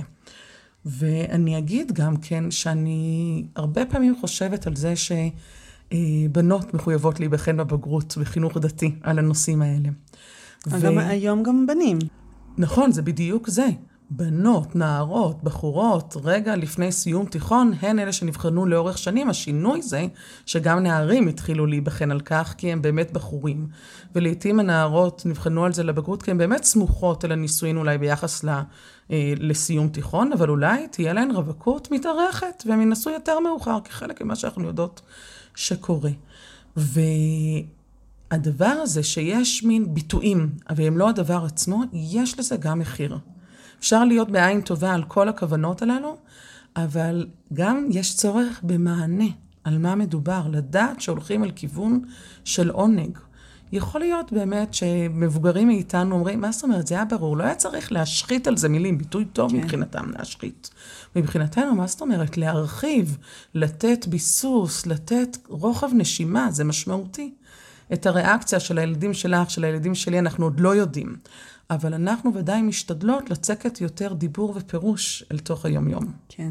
ואני 0.85 1.59
אגיד 1.59 1.93
גם 1.93 2.17
כן 2.17 2.51
שאני 2.51 3.45
הרבה 3.57 3.87
פעמים 3.87 4.17
חושבת 4.21 4.67
על 4.67 4.77
זה 4.77 4.97
שבנות 5.95 6.75
מחויבות 6.75 7.21
להיבחן 7.21 7.57
בבגרות 7.57 8.17
בחינוך 8.21 8.57
דתי 8.57 8.95
על 9.03 9.19
הנושאים 9.19 9.63
האלה. 9.63 9.89
ו... 10.67 10.81
גם 10.81 10.99
היום 10.99 11.43
גם 11.43 11.67
בנים. 11.67 11.99
נכון, 12.59 12.93
זה 12.93 13.03
בדיוק 13.03 13.49
זה. 13.49 13.69
בנות, 14.11 14.77
נערות, 14.77 15.43
בחורות, 15.43 16.17
רגע 16.25 16.57
לפני 16.57 16.93
סיום 16.93 17.27
תיכון, 17.27 17.73
הן 17.81 17.99
אלה 17.99 18.13
שנבחנו 18.13 18.67
לאורך 18.67 18.99
שנים. 18.99 19.31
השינוי 19.31 19.83
זה 19.83 20.07
שגם 20.47 20.79
נערים 20.79 21.29
התחילו 21.29 21.67
להיבחן 21.67 22.11
על 22.11 22.21
כך, 22.21 22.55
כי 22.59 22.73
הם 22.73 22.83
באמת 22.83 23.13
בחורים. 23.13 23.67
ולעיתים 24.15 24.61
הנערות 24.61 25.23
נבחנו 25.27 25.65
על 25.65 25.73
זה 25.73 25.83
לבגרות, 25.83 26.23
כי 26.23 26.31
הן 26.31 26.39
באמת 26.39 26.65
סמוכות 26.65 27.25
אל 27.25 27.33
הנישואין 27.33 27.77
אולי 27.77 27.99
ביחס 27.99 28.45
ל, 28.45 28.49
אה, 29.11 29.33
לסיום 29.39 29.89
תיכון, 29.89 30.33
אבל 30.33 30.49
אולי 30.49 30.89
תהיה 30.89 31.13
להן 31.13 31.31
רווקות 31.31 31.91
מתארכת, 31.91 32.65
והן 32.67 32.81
ינסו 32.81 33.11
יותר 33.11 33.41
מאוחר, 33.41 33.79
כחלק 33.85 34.23
ממה 34.23 34.37
שאנחנו 34.37 34.67
יודעות 34.67 35.03
שקורה. 35.57 36.11
והדבר 36.77 38.67
הזה 38.67 39.03
שיש 39.03 39.65
מין 39.65 39.95
ביטויים, 39.95 40.51
אבל 40.71 40.85
הם 40.85 40.99
לא 40.99 41.09
הדבר 41.09 41.45
עצמו, 41.45 41.83
יש 41.93 42.39
לזה 42.39 42.57
גם 42.57 42.79
מחיר. 42.79 43.19
אפשר 43.79 44.05
להיות 44.05 44.31
בעין 44.31 44.61
טובה 44.61 44.95
על 44.95 45.05
כל 45.05 45.29
הכוונות 45.29 45.83
הללו, 45.83 46.17
אבל 46.77 47.27
גם 47.53 47.89
יש 47.91 48.17
צורך 48.17 48.61
במענה 48.63 49.29
על 49.65 49.79
מה 49.79 49.95
מדובר, 49.95 50.43
לדעת 50.51 51.01
שהולכים 51.01 51.43
על 51.43 51.51
כיוון 51.51 52.05
של 52.45 52.71
עונג. 52.71 53.19
יכול 53.73 54.01
להיות 54.01 54.33
באמת 54.33 54.75
שמבוגרים 54.75 55.69
מאיתנו 55.69 56.15
אומרים, 56.15 56.41
מה 56.41 56.53
זאת 56.53 56.65
אומרת, 56.65 56.87
זה 56.87 56.95
היה 56.95 57.05
ברור, 57.05 57.37
לא 57.37 57.45
היה 57.45 57.55
צריך 57.55 57.93
להשחית 57.93 58.47
על 58.47 58.57
זה 58.57 58.69
מילים, 58.69 58.99
ביטוי 58.99 59.25
טוב 59.25 59.51
כן. 59.51 59.57
מבחינתם 59.57 60.11
להשחית. 60.19 60.71
מבחינתנו, 61.17 61.75
מה 61.75 61.87
זאת 61.87 62.01
אומרת? 62.01 62.37
להרחיב, 62.37 63.19
לתת 63.55 64.07
ביסוס, 64.07 64.87
לתת 64.87 65.37
רוחב 65.49 65.91
נשימה, 65.95 66.51
זה 66.51 66.65
משמעותי. 66.65 67.35
את 67.93 68.07
הריאקציה 68.07 68.61
של 68.61 68.79
הילדים 68.79 69.15
שלך, 69.15 69.51
של 69.51 69.65
הילדים 69.65 69.95
שלי, 69.95 70.19
אנחנו 70.19 70.45
עוד 70.45 70.61
לא 70.61 70.75
יודעים. 70.75 71.17
אבל 71.71 71.95
אנחנו 71.95 72.35
ודאי 72.35 72.63
משתדלות 72.63 73.31
לצקת 73.31 73.81
יותר 73.81 74.13
דיבור 74.13 74.53
ופירוש 74.57 75.25
אל 75.33 75.39
תוך 75.39 75.65
היומיום. 75.65 76.13
כן. 76.29 76.51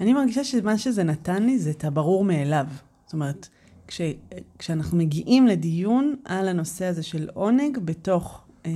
אני 0.00 0.12
מרגישה 0.12 0.44
שמה 0.44 0.78
שזה 0.78 1.02
נתן 1.02 1.42
לי 1.42 1.58
זה 1.58 1.70
את 1.70 1.84
הברור 1.84 2.24
מאליו. 2.24 2.66
זאת 3.04 3.12
אומרת, 3.12 3.48
כש, 3.88 4.00
כשאנחנו 4.58 4.98
מגיעים 4.98 5.46
לדיון 5.46 6.16
על 6.24 6.48
הנושא 6.48 6.84
הזה 6.84 7.02
של 7.02 7.28
עונג 7.34 7.78
בתוך 7.84 8.44
אה, 8.66 8.70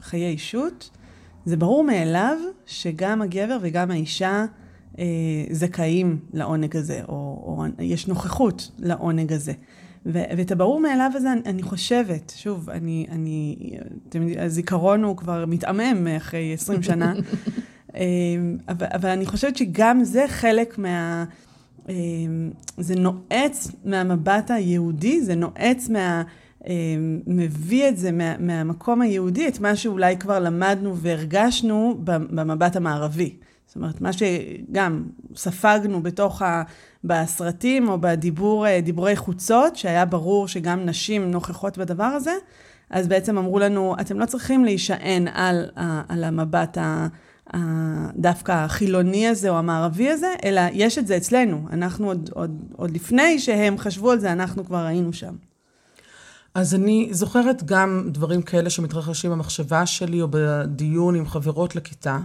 חיי 0.00 0.28
אישות, 0.28 0.90
זה 1.44 1.56
ברור 1.56 1.84
מאליו 1.84 2.36
שגם 2.66 3.22
הגבר 3.22 3.58
וגם 3.62 3.90
האישה 3.90 4.44
אה, 4.98 5.04
זכאים 5.50 6.18
לעונג 6.32 6.76
הזה, 6.76 7.00
או, 7.08 7.14
או 7.46 7.64
יש 7.78 8.08
נוכחות 8.08 8.70
לעונג 8.78 9.32
הזה. 9.32 9.52
ו- 10.06 10.22
ואת 10.36 10.52
הברור 10.52 10.80
מאליו 10.80 11.10
הזה, 11.14 11.32
אני, 11.32 11.40
אני 11.46 11.62
חושבת, 11.62 12.32
שוב, 12.36 12.70
אני, 12.70 13.06
אני, 13.10 13.56
אתם 14.08 14.22
יודעים, 14.22 14.40
הזיכרון 14.40 15.04
הוא 15.04 15.16
כבר 15.16 15.44
מתעמם 15.46 16.06
אחרי 16.16 16.54
20 16.54 16.82
שנה, 16.82 17.14
אה, 17.94 18.02
אבל, 18.68 18.86
אבל 18.90 19.08
אני 19.08 19.26
חושבת 19.26 19.56
שגם 19.56 20.04
זה 20.04 20.24
חלק 20.28 20.78
מה... 20.78 21.24
אה, 21.88 21.94
זה 22.78 22.94
נועץ 22.94 23.70
מהמבט 23.84 24.50
היהודי, 24.50 25.20
זה 25.20 25.34
נועץ 25.34 25.88
מה... 25.88 26.22
אה, 26.68 26.74
מביא 27.26 27.88
את 27.88 27.98
זה 27.98 28.12
מה, 28.12 28.38
מהמקום 28.38 29.02
היהודי, 29.02 29.48
את 29.48 29.60
מה 29.60 29.76
שאולי 29.76 30.16
כבר 30.16 30.38
למדנו 30.38 30.96
והרגשנו 30.96 31.98
במבט 32.04 32.76
המערבי. 32.76 33.36
זאת 33.66 33.76
אומרת, 33.76 34.00
מה 34.00 34.10
שגם 34.12 35.04
ספגנו 35.36 36.02
בתוך 36.02 36.42
ה... 36.42 36.62
בסרטים 37.04 37.88
או 37.88 38.00
בדיבור, 38.00 38.66
אה, 38.66 38.80
דיבורי 38.80 39.16
חוצות, 39.16 39.76
שהיה 39.76 40.04
ברור 40.04 40.48
שגם 40.48 40.84
נשים 40.84 41.30
נוכחות 41.30 41.78
בדבר 41.78 42.04
הזה, 42.04 42.32
אז 42.90 43.08
בעצם 43.08 43.38
אמרו 43.38 43.58
לנו, 43.58 43.94
אתם 44.00 44.18
לא 44.18 44.26
צריכים 44.26 44.64
להישען 44.64 45.28
על, 45.28 45.70
על 46.08 46.24
המבט 46.24 46.78
ה... 46.78 47.06
דווקא 48.16 48.52
החילוני 48.52 49.28
הזה 49.28 49.50
או 49.50 49.58
המערבי 49.58 50.10
הזה, 50.10 50.34
אלא 50.44 50.60
יש 50.72 50.98
את 50.98 51.06
זה 51.06 51.16
אצלנו. 51.16 51.66
אנחנו 51.72 52.06
עוד, 52.06 52.30
עוד, 52.32 52.62
עוד 52.76 52.90
לפני 52.90 53.38
שהם 53.38 53.78
חשבו 53.78 54.10
על 54.10 54.18
זה, 54.18 54.32
אנחנו 54.32 54.64
כבר 54.64 54.84
היינו 54.84 55.12
שם. 55.12 55.34
אז 56.54 56.74
אני 56.74 57.08
זוכרת 57.10 57.62
גם 57.64 58.08
דברים 58.12 58.42
כאלה 58.42 58.70
שמתרחשים 58.70 59.30
במחשבה 59.30 59.86
שלי 59.86 60.22
או 60.22 60.28
בדיון 60.30 61.14
עם 61.14 61.28
חברות 61.28 61.76
לכיתה. 61.76 62.18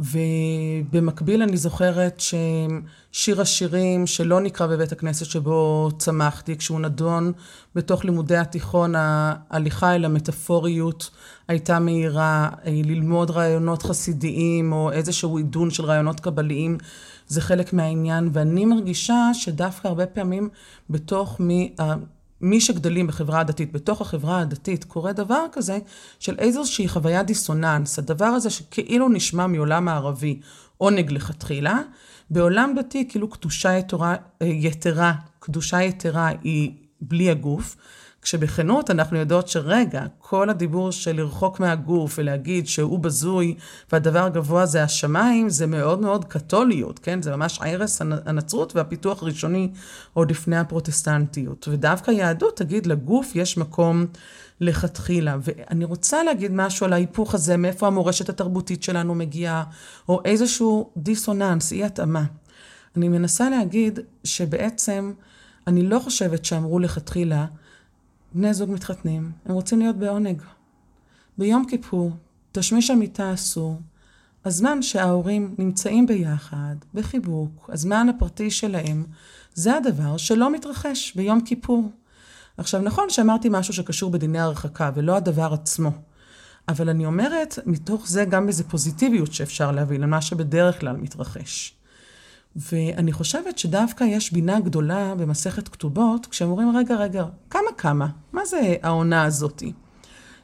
ובמקביל 0.00 1.42
אני 1.42 1.56
זוכרת 1.56 2.20
ששיר 2.20 3.40
השירים 3.40 4.06
שלא 4.06 4.40
נקרא 4.40 4.66
בבית 4.66 4.92
הכנסת 4.92 5.26
שבו 5.26 5.88
צמחתי, 5.98 6.56
כשהוא 6.56 6.80
נדון 6.80 7.32
בתוך 7.74 8.04
לימודי 8.04 8.36
התיכון, 8.36 8.94
ההליכה 8.96 9.94
אל 9.94 10.04
המטאפוריות 10.04 11.10
הייתה 11.48 11.78
מהירה, 11.78 12.48
אה, 12.66 12.70
ללמוד 12.84 13.30
רעיונות 13.30 13.82
חסידיים 13.82 14.72
או 14.72 14.92
איזשהו 14.92 15.36
עידון 15.36 15.70
של 15.70 15.84
רעיונות 15.84 16.20
קבליים, 16.20 16.78
זה 17.28 17.40
חלק 17.40 17.72
מהעניין, 17.72 18.30
ואני 18.32 18.64
מרגישה 18.64 19.30
שדווקא 19.32 19.88
הרבה 19.88 20.06
פעמים 20.06 20.48
בתוך 20.90 21.40
מי... 21.40 21.74
מי 22.40 22.60
שגדלים 22.60 23.06
בחברה 23.06 23.40
הדתית, 23.40 23.72
בתוך 23.72 24.00
החברה 24.00 24.40
הדתית, 24.40 24.84
קורה 24.84 25.12
דבר 25.12 25.44
כזה 25.52 25.78
של 26.18 26.34
איזושהי 26.38 26.88
חוויה 26.88 27.22
דיסוננס. 27.22 27.98
הדבר 27.98 28.24
הזה 28.24 28.50
שכאילו 28.50 29.08
נשמע 29.08 29.46
מעולם 29.46 29.88
הערבי 29.88 30.40
עונג 30.76 31.12
לכתחילה, 31.12 31.78
בעולם 32.30 32.74
דתי 32.76 33.08
כאילו 33.08 33.30
קדושה 33.30 33.78
יתרה, 33.78 34.14
יתרה, 34.40 35.12
קדושה 35.38 35.82
יתרה 35.82 36.30
היא 36.42 36.72
בלי 37.00 37.30
הגוף. 37.30 37.76
כשבכנות 38.28 38.90
אנחנו 38.90 39.16
יודעות 39.16 39.48
שרגע, 39.48 40.06
כל 40.18 40.50
הדיבור 40.50 40.92
של 40.92 41.16
לרחוק 41.16 41.60
מהגוף 41.60 42.18
ולהגיד 42.18 42.66
שהוא 42.66 42.98
בזוי 42.98 43.54
והדבר 43.92 44.24
הגבוה 44.24 44.66
זה 44.66 44.82
השמיים, 44.82 45.48
זה 45.48 45.66
מאוד 45.66 46.00
מאוד 46.00 46.24
קתוליות, 46.24 46.98
כן? 46.98 47.22
זה 47.22 47.36
ממש 47.36 47.58
ערש 47.64 47.98
הנצרות 48.00 48.76
והפיתוח 48.76 49.22
הראשוני 49.22 49.70
עוד 50.14 50.30
לפני 50.30 50.58
הפרוטסטנטיות. 50.58 51.68
ודווקא 51.70 52.10
יהדות 52.10 52.56
תגיד, 52.56 52.86
לגוף 52.86 53.36
יש 53.36 53.56
מקום 53.56 54.06
לכתחילה. 54.60 55.36
ואני 55.40 55.84
רוצה 55.84 56.22
להגיד 56.22 56.52
משהו 56.52 56.86
על 56.86 56.92
ההיפוך 56.92 57.34
הזה, 57.34 57.56
מאיפה 57.56 57.86
המורשת 57.86 58.28
התרבותית 58.28 58.82
שלנו 58.82 59.14
מגיעה, 59.14 59.64
או 60.08 60.20
איזשהו 60.24 60.90
דיסוננס, 60.96 61.72
אי 61.72 61.84
התאמה. 61.84 62.24
אני 62.96 63.08
מנסה 63.08 63.50
להגיד 63.50 63.98
שבעצם 64.24 65.12
אני 65.66 65.82
לא 65.82 65.98
חושבת 65.98 66.44
שאמרו 66.44 66.78
לכתחילה, 66.78 67.46
בני 68.34 68.54
זוג 68.54 68.70
מתחתנים, 68.70 69.32
הם 69.44 69.54
רוצים 69.54 69.78
להיות 69.78 69.96
בעונג. 69.96 70.42
ביום 71.38 71.64
כיפור, 71.68 72.12
תשמיש 72.52 72.90
המיטה 72.90 73.34
אסור. 73.34 73.80
הזמן 74.44 74.82
שההורים 74.82 75.54
נמצאים 75.58 76.06
ביחד, 76.06 76.76
בחיבוק, 76.94 77.70
הזמן 77.72 78.08
הפרטי 78.08 78.50
שלהם, 78.50 79.04
זה 79.54 79.76
הדבר 79.76 80.16
שלא 80.16 80.52
מתרחש 80.52 81.14
ביום 81.14 81.40
כיפור. 81.40 81.90
עכשיו, 82.56 82.80
נכון 82.80 83.10
שאמרתי 83.10 83.48
משהו 83.50 83.74
שקשור 83.74 84.10
בדיני 84.10 84.38
הרחקה, 84.38 84.90
ולא 84.94 85.16
הדבר 85.16 85.52
עצמו. 85.52 85.90
אבל 86.68 86.88
אני 86.88 87.06
אומרת, 87.06 87.58
מתוך 87.66 88.08
זה 88.08 88.24
גם 88.24 88.48
איזו 88.48 88.64
פוזיטיביות 88.64 89.32
שאפשר 89.32 89.72
להבין 89.72 90.02
על 90.02 90.08
מה 90.08 90.20
שבדרך 90.22 90.80
כלל 90.80 90.96
מתרחש. 90.96 91.77
ואני 92.58 93.12
חושבת 93.12 93.58
שדווקא 93.58 94.04
יש 94.04 94.32
בינה 94.32 94.60
גדולה 94.60 95.14
במסכת 95.14 95.68
כתובות, 95.68 96.26
כשהם 96.26 96.50
אומרים, 96.50 96.76
רגע, 96.76 96.96
רגע, 96.96 97.24
כמה 97.50 97.72
כמה? 97.76 98.06
מה 98.32 98.44
זה 98.44 98.76
העונה 98.82 99.24
הזאתי? 99.24 99.72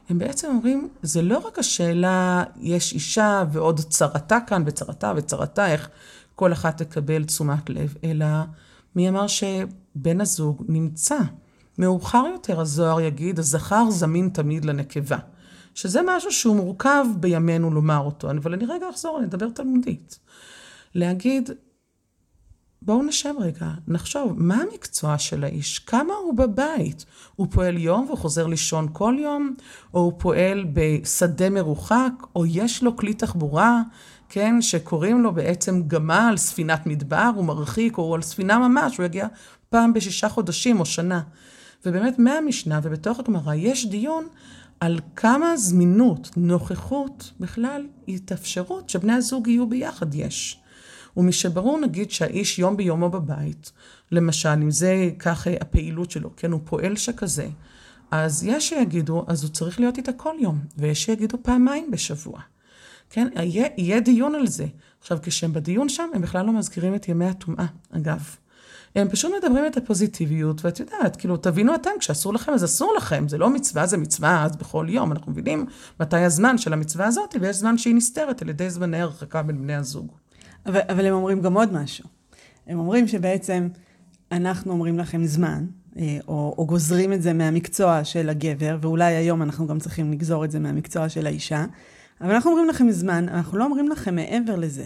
הם 0.08 0.18
בעצם 0.18 0.48
אומרים, 0.48 0.88
זה 1.02 1.22
לא 1.22 1.38
רק 1.38 1.58
השאלה, 1.58 2.44
יש 2.56 2.92
אישה 2.92 3.44
ועוד 3.52 3.80
צרתה 3.80 4.38
כאן, 4.46 4.62
וצרתה 4.66 5.12
וצרתה, 5.16 5.72
איך 5.72 5.88
כל 6.34 6.52
אחת 6.52 6.82
תקבל 6.82 7.24
תשומת 7.24 7.70
לב, 7.70 7.94
אלא 8.04 8.26
מי 8.96 9.08
אמר 9.08 9.26
שבן 9.26 10.20
הזוג 10.20 10.64
נמצא. 10.68 11.18
מאוחר 11.78 12.24
יותר 12.32 12.60
הזוהר 12.60 13.00
יגיד, 13.00 13.38
הזכר 13.38 13.90
זמין 13.90 14.28
תמיד 14.28 14.64
לנקבה. 14.64 15.18
שזה 15.74 16.00
משהו 16.06 16.32
שהוא 16.32 16.56
מורכב 16.56 17.04
בימינו 17.16 17.70
לומר 17.70 17.98
אותו, 17.98 18.30
אבל 18.30 18.52
אני 18.52 18.66
רגע 18.66 18.86
אחזור, 18.90 19.18
אני 19.18 19.26
אדבר 19.26 19.48
תלמודית. 19.48 20.18
להגיד, 20.94 21.50
בואו 22.86 23.02
נשב 23.02 23.34
רגע, 23.40 23.66
נחשוב, 23.88 24.32
מה 24.36 24.62
המקצוע 24.62 25.18
של 25.18 25.44
האיש? 25.44 25.78
כמה 25.78 26.14
הוא 26.14 26.34
בבית? 26.34 27.04
הוא 27.36 27.46
פועל 27.50 27.78
יום 27.78 28.06
והוא 28.06 28.18
חוזר 28.18 28.46
לישון 28.46 28.88
כל 28.92 29.16
יום? 29.18 29.54
או 29.94 30.00
הוא 30.00 30.12
פועל 30.18 30.64
בשדה 30.72 31.50
מרוחק? 31.50 32.12
או 32.36 32.46
יש 32.46 32.82
לו 32.82 32.96
כלי 32.96 33.14
תחבורה, 33.14 33.82
כן, 34.28 34.62
שקוראים 34.62 35.22
לו 35.22 35.34
בעצם 35.34 35.82
גמל, 35.86 36.34
ספינת 36.36 36.86
מדבר, 36.86 37.30
הוא 37.34 37.44
מרחיק, 37.44 37.98
או 37.98 38.14
על 38.14 38.22
ספינה 38.22 38.68
ממש, 38.68 38.96
הוא 38.96 39.06
יגיע 39.06 39.26
פעם 39.70 39.92
בשישה 39.92 40.28
חודשים 40.28 40.80
או 40.80 40.86
שנה. 40.86 41.20
ובאמת 41.86 42.18
מהמשנה 42.18 42.80
ובתוך 42.82 43.18
הגמרא 43.18 43.54
יש 43.54 43.86
דיון 43.86 44.26
על 44.80 45.00
כמה 45.16 45.56
זמינות, 45.56 46.30
נוכחות, 46.36 47.32
בכלל 47.40 47.86
התאפשרות 48.08 48.90
שבני 48.90 49.12
הזוג 49.12 49.48
יהיו 49.48 49.66
ביחד 49.66 50.14
יש. 50.14 50.63
ומשברור 51.16 51.80
נגיד 51.80 52.10
שהאיש 52.10 52.58
יום 52.58 52.76
ביומו 52.76 53.10
בבית, 53.10 53.72
למשל, 54.12 54.48
אם 54.48 54.70
זה 54.70 55.10
כך 55.18 55.46
הפעילות 55.60 56.10
שלו, 56.10 56.30
כן, 56.36 56.52
הוא 56.52 56.60
פועל 56.64 56.96
שכזה, 56.96 57.48
אז 58.10 58.44
יש 58.44 58.68
שיגידו, 58.68 59.24
אז 59.26 59.42
הוא 59.42 59.50
צריך 59.50 59.80
להיות 59.80 59.98
איתה 59.98 60.12
כל 60.12 60.34
יום, 60.40 60.58
ויש 60.76 61.04
שיגידו 61.04 61.38
פעמיים 61.42 61.90
בשבוע. 61.90 62.40
כן, 63.10 63.28
יהיה, 63.36 63.66
יהיה 63.76 64.00
דיון 64.00 64.34
על 64.34 64.46
זה. 64.46 64.66
עכשיו, 65.00 65.18
כשהם 65.22 65.52
בדיון 65.52 65.88
שם, 65.88 66.08
הם 66.14 66.22
בכלל 66.22 66.46
לא 66.46 66.52
מזכירים 66.52 66.94
את 66.94 67.08
ימי 67.08 67.26
הטומאה, 67.26 67.66
אגב. 67.90 68.36
הם 68.94 69.08
פשוט 69.08 69.32
מדברים 69.42 69.66
את 69.66 69.76
הפוזיטיביות, 69.76 70.64
ואת 70.64 70.80
יודעת, 70.80 71.16
כאילו, 71.16 71.36
תבינו 71.36 71.74
אתם, 71.74 71.90
כשאסור 72.00 72.34
לכם, 72.34 72.52
אז 72.52 72.64
אסור 72.64 72.94
לכם. 72.96 73.28
זה 73.28 73.38
לא 73.38 73.50
מצווה, 73.50 73.86
זה 73.86 73.96
מצווה 73.96 74.44
אז 74.44 74.56
בכל 74.56 74.86
יום. 74.88 75.12
אנחנו 75.12 75.32
מבינים 75.32 75.66
מתי 76.00 76.16
הזמן 76.16 76.58
של 76.58 76.72
המצווה 76.72 77.06
הזאת, 77.06 77.34
ויש 77.40 77.56
זמן 77.56 77.78
שהיא 77.78 77.94
נסתרת 77.94 78.42
על 78.42 78.48
ידי 78.48 78.70
זמני 78.70 79.00
הרחקה 79.00 79.42
בין 79.42 79.62
בני 79.62 79.74
הזוג. 79.74 80.12
אבל, 80.66 80.80
אבל 80.88 81.06
הם 81.06 81.14
אומרים 81.14 81.40
גם 81.40 81.56
עוד 81.56 81.72
משהו. 81.72 82.04
הם 82.66 82.78
אומרים 82.78 83.08
שבעצם 83.08 83.68
אנחנו 84.32 84.72
אומרים 84.72 84.98
לכם 84.98 85.24
זמן, 85.24 85.66
אה, 85.98 86.18
או, 86.28 86.54
או 86.58 86.66
גוזרים 86.66 87.12
את 87.12 87.22
זה 87.22 87.32
מהמקצוע 87.32 88.04
של 88.04 88.28
הגבר, 88.28 88.78
ואולי 88.80 89.14
היום 89.14 89.42
אנחנו 89.42 89.66
גם 89.66 89.78
צריכים 89.78 90.12
לגזור 90.12 90.44
את 90.44 90.50
זה 90.50 90.58
מהמקצוע 90.60 91.08
של 91.08 91.26
האישה, 91.26 91.64
אבל 92.20 92.34
אנחנו 92.34 92.50
אומרים 92.50 92.68
לכם 92.68 92.90
זמן, 92.90 93.28
אנחנו 93.28 93.58
לא 93.58 93.64
אומרים 93.64 93.88
לכם 93.88 94.14
מעבר 94.14 94.56
לזה. 94.56 94.84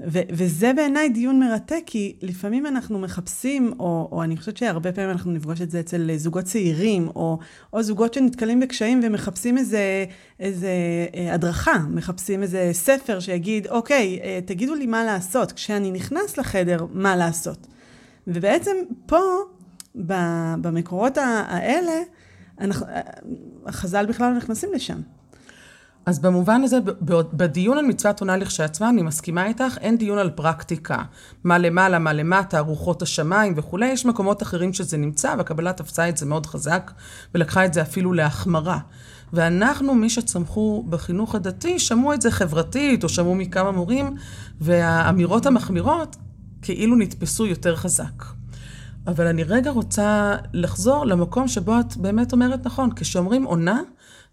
ו- 0.00 0.20
וזה 0.30 0.72
בעיניי 0.76 1.08
דיון 1.08 1.40
מרתק, 1.40 1.82
כי 1.86 2.16
לפעמים 2.22 2.66
אנחנו 2.66 2.98
מחפשים, 2.98 3.72
או, 3.78 4.08
או 4.12 4.22
אני 4.22 4.36
חושבת 4.36 4.56
שהרבה 4.56 4.92
פעמים 4.92 5.10
אנחנו 5.10 5.32
נפגוש 5.32 5.60
את 5.60 5.70
זה 5.70 5.80
אצל 5.80 6.10
זוגות 6.16 6.44
צעירים, 6.44 7.08
או, 7.08 7.38
או 7.72 7.82
זוגות 7.82 8.14
שנתקלים 8.14 8.60
בקשיים 8.60 9.00
ומחפשים 9.04 9.58
איזה, 9.58 10.04
איזה 10.40 10.68
אה, 11.14 11.34
הדרכה, 11.34 11.78
מחפשים 11.90 12.42
איזה 12.42 12.70
ספר 12.72 13.20
שיגיד, 13.20 13.66
אוקיי, 13.66 14.20
אה, 14.22 14.40
תגידו 14.46 14.74
לי 14.74 14.86
מה 14.86 15.04
לעשות, 15.04 15.52
כשאני 15.52 15.90
נכנס 15.90 16.38
לחדר, 16.38 16.86
מה 16.92 17.16
לעשות. 17.16 17.66
ובעצם 18.26 18.76
פה, 19.06 19.20
במקורות 20.60 21.18
האלה, 21.18 22.02
אנחנו, 22.60 22.86
החז"ל 23.66 24.06
בכלל 24.06 24.30
לא 24.30 24.36
נכנסים 24.36 24.68
לשם. 24.74 25.00
אז 26.06 26.18
במובן 26.18 26.62
הזה, 26.62 26.78
בדיון 27.32 27.78
על 27.78 27.84
מצוות 27.84 28.20
עונה 28.20 28.36
לכשעצמה, 28.36 28.88
אני 28.88 29.02
מסכימה 29.02 29.46
איתך, 29.46 29.78
אין 29.80 29.98
דיון 29.98 30.18
על 30.18 30.30
פרקטיקה. 30.30 31.02
מה 31.44 31.58
למעלה, 31.58 31.98
מה 31.98 32.12
למטה, 32.12 32.60
רוחות 32.60 33.02
השמיים 33.02 33.52
וכולי, 33.56 33.86
יש 33.86 34.06
מקומות 34.06 34.42
אחרים 34.42 34.72
שזה 34.72 34.96
נמצא, 34.96 35.34
והקבלה 35.38 35.72
תפסה 35.72 36.08
את 36.08 36.16
זה 36.16 36.26
מאוד 36.26 36.46
חזק, 36.46 36.92
ולקחה 37.34 37.64
את 37.64 37.74
זה 37.74 37.82
אפילו 37.82 38.12
להחמרה. 38.12 38.78
ואנחנו, 39.32 39.94
מי 39.94 40.10
שצמחו 40.10 40.84
בחינוך 40.88 41.34
הדתי, 41.34 41.78
שמעו 41.78 42.14
את 42.14 42.22
זה 42.22 42.30
חברתית, 42.30 43.04
או 43.04 43.08
שמעו 43.08 43.34
מכמה 43.34 43.70
מורים, 43.70 44.14
והאמירות 44.60 45.46
המחמירות 45.46 46.16
כאילו 46.62 46.96
נתפסו 46.96 47.46
יותר 47.46 47.76
חזק. 47.76 48.24
אבל 49.06 49.26
אני 49.26 49.44
רגע 49.44 49.70
רוצה 49.70 50.36
לחזור 50.52 51.06
למקום 51.06 51.48
שבו 51.48 51.80
את 51.80 51.96
באמת 51.96 52.32
אומרת 52.32 52.66
נכון, 52.66 52.90
כשאומרים 52.96 53.44
עונה, 53.44 53.80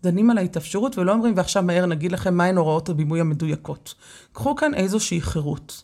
דנים 0.04 0.30
על 0.30 0.38
ההתאפשרות 0.38 0.98
ולא 0.98 1.12
אומרים, 1.12 1.34
ועכשיו 1.38 1.64
מהר 1.64 1.86
נגיד 1.86 2.12
לכם 2.12 2.34
מהן 2.34 2.58
הוראות 2.58 2.90
הבימוי 2.90 3.20
המדויקות. 3.20 3.96
קחו 4.34 4.56
כאן 4.56 4.74
איזושהי 4.74 5.22
חירות. 5.22 5.84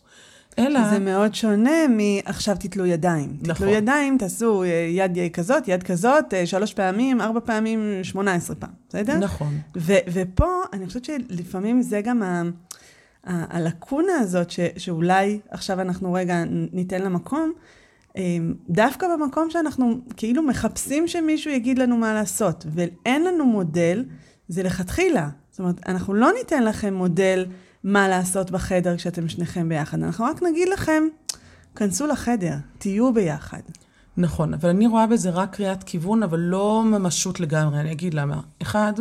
אלא... 0.60 0.90
זה 0.90 1.00
מאוד 1.00 1.36
שונה 1.36 1.88
מעכשיו 1.90 2.56
תתלו 2.60 2.86
ידיים. 2.86 3.38
נכון. 3.42 3.54
תתלו 3.54 3.70
ידיים, 3.70 4.18
תעשו 4.18 4.64
אה, 4.64 4.68
יד 4.90 5.18
כזאת, 5.34 5.68
יד 5.68 5.84
כזאת, 5.84 6.34
אה, 6.34 6.46
שלוש 6.46 6.74
פעמים, 6.74 7.22
ארבע 7.22 7.40
פעמים, 7.46 8.04
שמונה 8.04 8.34
עשרה 8.34 8.56
פעם, 8.56 8.70
בסדר? 8.90 9.18
נכון. 9.18 9.60
ו- 9.78 9.94
ופה, 10.14 10.62
אני 10.74 10.88
חושבת 10.88 11.06
שלפעמים 11.06 11.82
זה 11.82 12.02
גם 12.02 12.24
ה... 12.24 12.44
הלקונה 13.24 14.14
הזאת, 14.20 14.52
ש- 14.52 14.60
שאולי 14.78 15.40
עכשיו 15.50 15.82
אנחנו 15.82 16.14
רגע 16.14 16.44
ניתן 16.74 17.02
לה 17.02 17.10
מקום, 17.10 17.54
דווקא 18.70 19.08
במקום 19.08 19.50
שאנחנו 19.50 20.00
כאילו 20.18 20.44
מחפשים 20.44 21.08
שמישהו 21.08 21.52
יגיד 21.52 21.80
לנו 21.80 21.98
מה 21.98 22.14
לעשות, 22.14 22.66
ואין 22.72 23.24
לנו 23.24 23.46
מודל, 23.46 24.06
זה 24.48 24.64
לכתחילה. 24.64 25.30
זאת 25.52 25.60
אומרת, 25.60 25.88
אנחנו 25.88 26.14
לא 26.14 26.32
ניתן 26.38 26.64
לכם 26.64 26.94
מודל 26.94 27.46
מה 27.84 28.08
לעשות 28.08 28.52
בחדר 28.52 28.98
כשאתם 28.98 29.30
שניכם 29.30 29.70
ביחד, 29.70 30.04
אנחנו 30.04 30.26
רק 30.26 30.44
נגיד 30.44 30.70
לכם, 30.70 31.04
כנסו 31.76 32.08
לחדר, 32.08 32.56
תהיו 32.78 33.14
ביחד. 33.14 33.62
נכון, 34.18 34.54
אבל 34.54 34.70
אני 34.70 34.88
רואה 34.88 35.08
בזה 35.08 35.30
רק 35.30 35.56
קריאת 35.56 35.84
כיוון, 35.84 36.24
אבל 36.24 36.40
לא 36.40 36.84
ממשות 36.86 37.40
לגמרי, 37.40 37.80
אני 37.80 37.92
אגיד 37.92 38.14
למה. 38.14 38.42
אחד, 38.62 38.94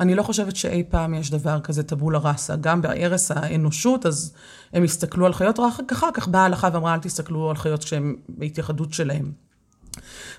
אני 0.00 0.14
לא 0.14 0.22
חושבת 0.22 0.56
שאי 0.56 0.84
פעם 0.88 1.14
יש 1.14 1.30
דבר 1.30 1.60
כזה 1.60 1.82
טבולה 1.82 2.18
ראסה. 2.18 2.56
גם 2.56 2.82
בערש 2.82 3.30
האנושות, 3.30 4.06
אז 4.06 4.34
הם 4.72 4.84
הסתכלו 4.84 5.26
על 5.26 5.32
חיות, 5.32 5.58
רק 5.58 5.92
אחר 5.92 6.08
כך 6.14 6.28
באה 6.28 6.42
ההלכה 6.42 6.68
ואמרה, 6.72 6.94
אל 6.94 6.98
תסתכלו 6.98 7.50
על 7.50 7.56
חיות 7.56 7.84
כשהן 7.84 8.16
בהתייחדות 8.28 8.92
שלהם. 8.92 9.32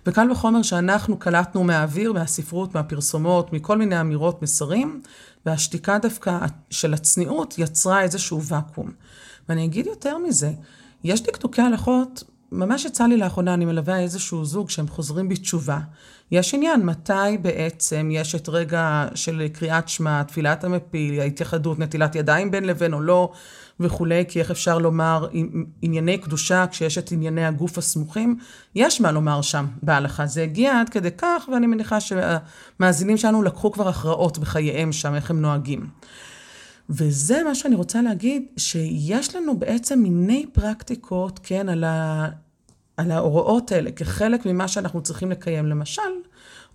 וקל 0.06 0.32
וחומר 0.32 0.62
שאנחנו 0.62 1.20
קלטנו 1.20 1.63
מהאוויר, 1.63 2.13
מהספרות, 2.13 2.76
מהפרסומות, 2.76 3.54
מכל 3.54 3.78
מיני 3.78 4.02
אמירות, 4.02 4.42
מסרים, 4.42 5.02
והשתיקה 5.46 5.98
דווקא 5.98 6.38
של 6.70 6.94
הצניעות 6.94 7.56
יצרה 7.58 8.02
איזשהו 8.02 8.44
ואקום. 8.44 8.92
ואני 9.50 9.65
אגיד 9.65 9.86
יותר 9.86 10.18
מזה, 10.18 10.52
יש 11.04 11.24
דקדוקי 11.24 11.62
הלכות 11.62 12.24
ממש 12.52 12.86
יצא 12.86 13.06
לי 13.06 13.18
לאחרונה, 13.18 13.54
אני 13.54 13.65
מלווה 13.65 14.00
איזשהו 14.00 14.46
זוג 14.46 14.70
שהם 14.70 14.88
חוזרים 14.88 15.30
בתשובה. 15.30 15.80
יש 16.32 16.54
עניין, 16.54 16.86
מתי 16.86 17.38
בעצם 17.42 18.10
יש 18.12 18.36
את 18.36 18.50
רגע 18.50 19.08
של 19.15 19.48
קריאת 19.54 19.89
שמע, 19.89 20.24
תפילת 20.24 20.63
המפיל, 20.63 21.20
ההתייחדות, 21.20 21.80
נטילת 21.80 22.15
ידיים 22.15 22.52
בין 22.52 22.63
לבין 22.63 22.94
או 22.94 23.02
לא, 23.02 23.32
וכולי, 23.80 24.26
כי 24.28 24.39
איך 24.39 24.52
אפשר 24.52 24.78
לומר 24.78 25.28
ענייני 25.82 26.18
קדושה 26.18 26.68
כשיש 26.68 26.98
את 26.98 27.12
ענייני 27.12 27.46
הגוף 27.46 27.78
הסמוכים? 27.78 28.38
יש 28.76 29.02
מה 29.02 29.12
לומר 29.12 29.42
שם 29.42 29.65
בהלכה. 29.84 30.26
זה 30.26 30.44
הגיע 30.44 30.80
עד 30.80 30.89
כדי 30.89 31.12
כך, 31.18 31.50
ואני 31.54 31.68
מניחה 31.68 31.98
שהמאזינים 32.00 33.18
שלנו 33.18 33.44
לקחו 33.44 33.72
כבר 33.72 33.88
הכרעות 33.88 34.38
בחייהם 34.38 34.92
שם, 34.92 35.15
איך 35.15 35.30
הם 35.30 35.42
נוהגים. 35.42 35.88
וזה 36.89 37.44
מה 37.44 37.56
שאני 37.56 37.76
רוצה 37.76 38.02
להגיד, 38.02 38.44
שיש 38.58 39.36
לנו 39.36 39.60
בעצם 39.60 40.00
מיני 40.00 40.46
פרקטיקות, 40.54 41.39
כן, 41.44 41.70
על, 41.70 41.84
ה, 41.84 42.28
על 42.98 43.12
ההוראות 43.12 43.72
האלה, 43.72 43.92
כחלק 43.92 44.46
ממה 44.46 44.68
שאנחנו 44.68 45.02
צריכים 45.02 45.32
לקיים. 45.32 45.65
למשל, 45.65 46.02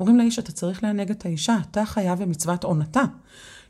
אומרים 0.01 0.19
לאיש, 0.19 0.39
אתה 0.39 0.53
צריך 0.53 0.83
לענג 0.85 1.11
את 1.11 1.25
האישה, 1.25 1.57
אתה 1.71 1.85
חייב 1.85 2.23
במצוות 2.23 2.65
עונתה. 2.65 3.03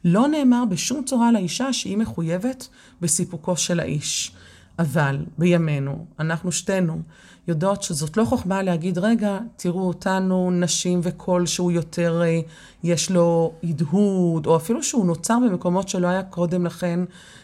לא 0.04 0.28
נאמר 0.28 0.64
בשום 0.70 1.04
צורה 1.04 1.32
לאישה 1.32 1.72
שהיא 1.72 1.96
מחויבת 1.96 2.68
בסיפוקו 3.00 3.56
של 3.56 3.80
האיש. 3.80 4.32
אבל 4.78 5.24
בימינו, 5.38 6.06
אנחנו 6.18 6.52
שתינו 6.52 7.02
יודעות 7.48 7.82
שזאת 7.82 8.16
לא 8.16 8.24
חוכמה 8.24 8.62
להגיד, 8.62 8.98
רגע, 8.98 9.38
תראו 9.56 9.88
אותנו, 9.88 10.50
נשים 10.50 11.00
וקול 11.02 11.46
שהוא 11.46 11.72
יותר, 11.72 12.22
אה, 12.24 12.40
יש 12.82 13.10
לו 13.10 13.52
הדהוד, 13.64 14.46
או 14.46 14.56
אפילו 14.56 14.82
שהוא 14.82 15.06
נוצר 15.06 15.38
במקומות 15.46 15.88
שלא 15.88 16.06
היה 16.06 16.22
קודם 16.22 16.66
לכן, 16.66 17.00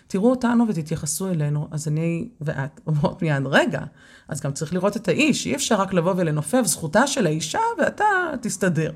תראו 0.06 0.30
אותנו 0.30 0.64
ותתייחסו 0.68 1.28
אלינו. 1.28 1.68
אז 1.70 1.88
אני 1.88 2.28
ואת 2.40 2.80
אומרות 2.86 3.22
מיד, 3.22 3.42
רגע, 3.46 3.80
אז 4.28 4.40
גם 4.40 4.52
צריך 4.52 4.74
לראות 4.74 4.96
את 4.96 5.08
האיש, 5.08 5.46
אי 5.46 5.54
אפשר 5.54 5.74
רק 5.74 5.92
לבוא 5.92 6.14
ולנופף 6.16 6.62
זכותה 6.64 7.06
של 7.06 7.26
האישה 7.26 7.60
ואתה 7.78 8.04
תסתדר. 8.40 8.90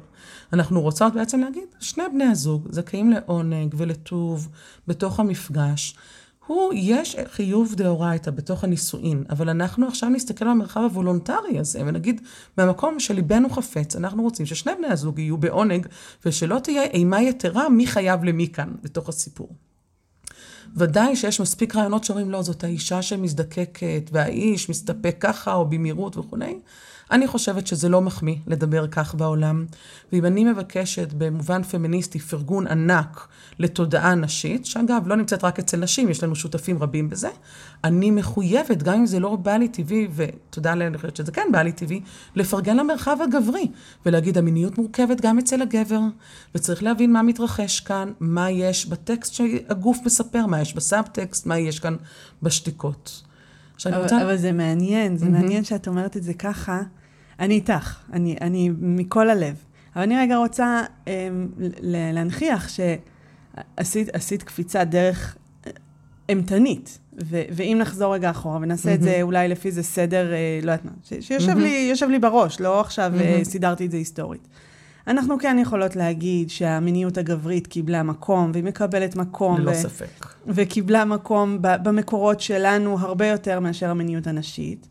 אנחנו 0.54 0.80
רוצות 0.80 1.14
בעצם 1.14 1.40
להגיד, 1.40 1.68
שני 1.80 2.02
בני 2.12 2.24
הזוג 2.24 2.68
זכאים 2.70 3.10
לעונג 3.10 3.74
ולטוב 3.78 4.48
בתוך 4.86 5.20
המפגש. 5.20 5.96
הוא, 6.46 6.72
יש 6.76 7.16
חיוב 7.30 7.74
דאורייתא 7.74 8.30
בתוך 8.30 8.64
הנישואין, 8.64 9.24
אבל 9.30 9.48
אנחנו 9.48 9.86
עכשיו 9.86 10.08
נסתכל 10.08 10.44
על 10.44 10.50
המרחב 10.50 10.80
הוולונטרי 10.80 11.58
הזה, 11.58 11.80
ונגיד, 11.86 12.20
מהמקום 12.58 13.00
שליבנו 13.00 13.50
חפץ, 13.50 13.96
אנחנו 13.96 14.22
רוצים 14.22 14.46
ששני 14.46 14.72
בני 14.78 14.86
הזוג 14.86 15.18
יהיו 15.18 15.36
בעונג, 15.36 15.86
ושלא 16.26 16.58
תהיה 16.58 16.82
אימה 16.82 17.22
יתרה 17.22 17.68
מי 17.68 17.86
חייב 17.86 18.24
למי 18.24 18.48
כאן, 18.48 18.72
בתוך 18.82 19.08
הסיפור. 19.08 19.48
ודאי 20.76 21.16
שיש 21.16 21.40
מספיק 21.40 21.76
רעיונות 21.76 22.04
שאומרים, 22.04 22.30
לא, 22.30 22.42
זאת 22.42 22.64
האישה 22.64 23.02
שמזדקקת, 23.02 24.10
והאיש 24.12 24.70
מסתפק 24.70 25.16
ככה, 25.20 25.54
או 25.54 25.66
במהירות 25.66 26.16
וכולי. 26.16 26.58
אני 27.10 27.26
חושבת 27.26 27.66
שזה 27.66 27.88
לא 27.88 28.00
מחמיא 28.00 28.36
לדבר 28.46 28.86
כך 28.86 29.14
בעולם, 29.14 29.64
ואם 30.12 30.24
אני 30.24 30.44
מבקשת 30.44 31.12
במובן 31.18 31.62
פמיניסטי 31.62 32.18
פרגון 32.18 32.66
ענק 32.66 33.28
לתודעה 33.58 34.14
נשית, 34.14 34.66
שאגב, 34.66 35.02
לא 35.06 35.16
נמצאת 35.16 35.44
רק 35.44 35.58
אצל 35.58 35.76
נשים, 35.76 36.10
יש 36.10 36.24
לנו 36.24 36.36
שותפים 36.36 36.82
רבים 36.82 37.10
בזה, 37.10 37.28
אני 37.84 38.10
מחויבת, 38.10 38.82
גם 38.82 38.94
אם 38.94 39.06
זה 39.06 39.20
לא 39.20 39.36
בא 39.36 39.56
לי 39.56 39.68
טבעי, 39.68 40.08
ותודה 40.14 40.74
לאל, 40.74 40.86
אני 40.86 40.96
חושבת 40.96 41.16
שזה 41.16 41.32
כן 41.32 41.48
בא 41.52 41.62
לי 41.62 41.72
טבעי, 41.72 42.00
לפרגן 42.34 42.76
למרחב 42.76 43.16
הגברי, 43.22 43.66
ולהגיד, 44.06 44.38
המיניות 44.38 44.78
מורכבת 44.78 45.20
גם 45.20 45.38
אצל 45.38 45.62
הגבר, 45.62 46.00
וצריך 46.54 46.82
להבין 46.82 47.12
מה 47.12 47.22
מתרחש 47.22 47.80
כאן, 47.80 48.12
מה 48.20 48.50
יש 48.50 48.86
בטקסט 48.86 49.34
שהגוף 49.34 49.98
מספר, 50.04 50.46
מה 50.46 50.60
יש 50.60 50.74
בסאב-טקסט, 50.74 51.46
מה 51.46 51.58
יש 51.58 51.80
כאן 51.80 51.96
בשתיקות. 52.42 53.23
אבל, 53.87 54.02
רוצה... 54.02 54.22
אבל 54.22 54.37
זה 54.37 54.52
מעניין, 54.52 55.16
זה 55.16 55.26
mm-hmm. 55.26 55.28
מעניין 55.28 55.64
שאת 55.64 55.88
אומרת 55.88 56.16
את 56.16 56.22
זה 56.22 56.34
ככה. 56.34 56.82
אני 57.40 57.54
איתך, 57.54 57.98
אני, 58.12 58.37
אני 58.40 58.70
מכל 58.78 59.30
הלב. 59.30 59.54
אבל 59.96 60.02
אני 60.02 60.16
רגע 60.18 60.37
רוצה 60.37 60.82
um, 61.04 61.08
להנכיח 61.80 62.68
שעשית 62.68 64.42
קפיצת 64.42 64.87
דרך 64.87 65.37
אה, 65.66 65.72
אימתנית. 66.28 66.98
ו- 67.22 67.42
ואם 67.50 67.76
נחזור 67.80 68.14
רגע 68.14 68.30
אחורה 68.30 68.58
ונעשה 68.62 68.90
mm-hmm. 68.90 68.94
את 68.94 69.02
זה 69.02 69.18
אולי 69.22 69.48
לפי 69.48 69.70
זה 69.70 69.82
סדר, 69.82 70.32
אה, 70.32 70.58
לא 70.62 70.72
יודעת 70.72 70.84
מה, 70.84 70.90
ש- 71.04 71.26
שיושב 71.26 71.52
mm-hmm. 71.52 71.58
לי, 71.58 71.92
לי 72.10 72.18
בראש, 72.18 72.60
לא 72.60 72.80
עכשיו 72.80 73.12
mm-hmm. 73.16 73.44
סידרתי 73.44 73.87
את 73.87 73.90
זה 73.90 73.96
היסטורית. 73.96 74.48
אנחנו 75.06 75.38
כן 75.38 75.56
יכולות 75.60 75.96
להגיד 75.96 76.50
שהמיניות 76.50 77.18
הגברית 77.18 77.66
קיבלה 77.66 78.02
מקום, 78.02 78.50
והיא 78.52 78.64
מקבלת 78.64 79.16
מקום. 79.16 79.60
ללא 79.60 79.70
ו- 79.70 79.74
ספק. 79.74 80.26
וקיבלה 80.46 81.04
מקום 81.04 81.58
במקורות 81.60 82.40
שלנו 82.40 82.98
הרבה 83.00 83.26
יותר 83.26 83.60
מאשר 83.60 83.90
המיניות 83.90 84.26
הנשית. 84.26 84.86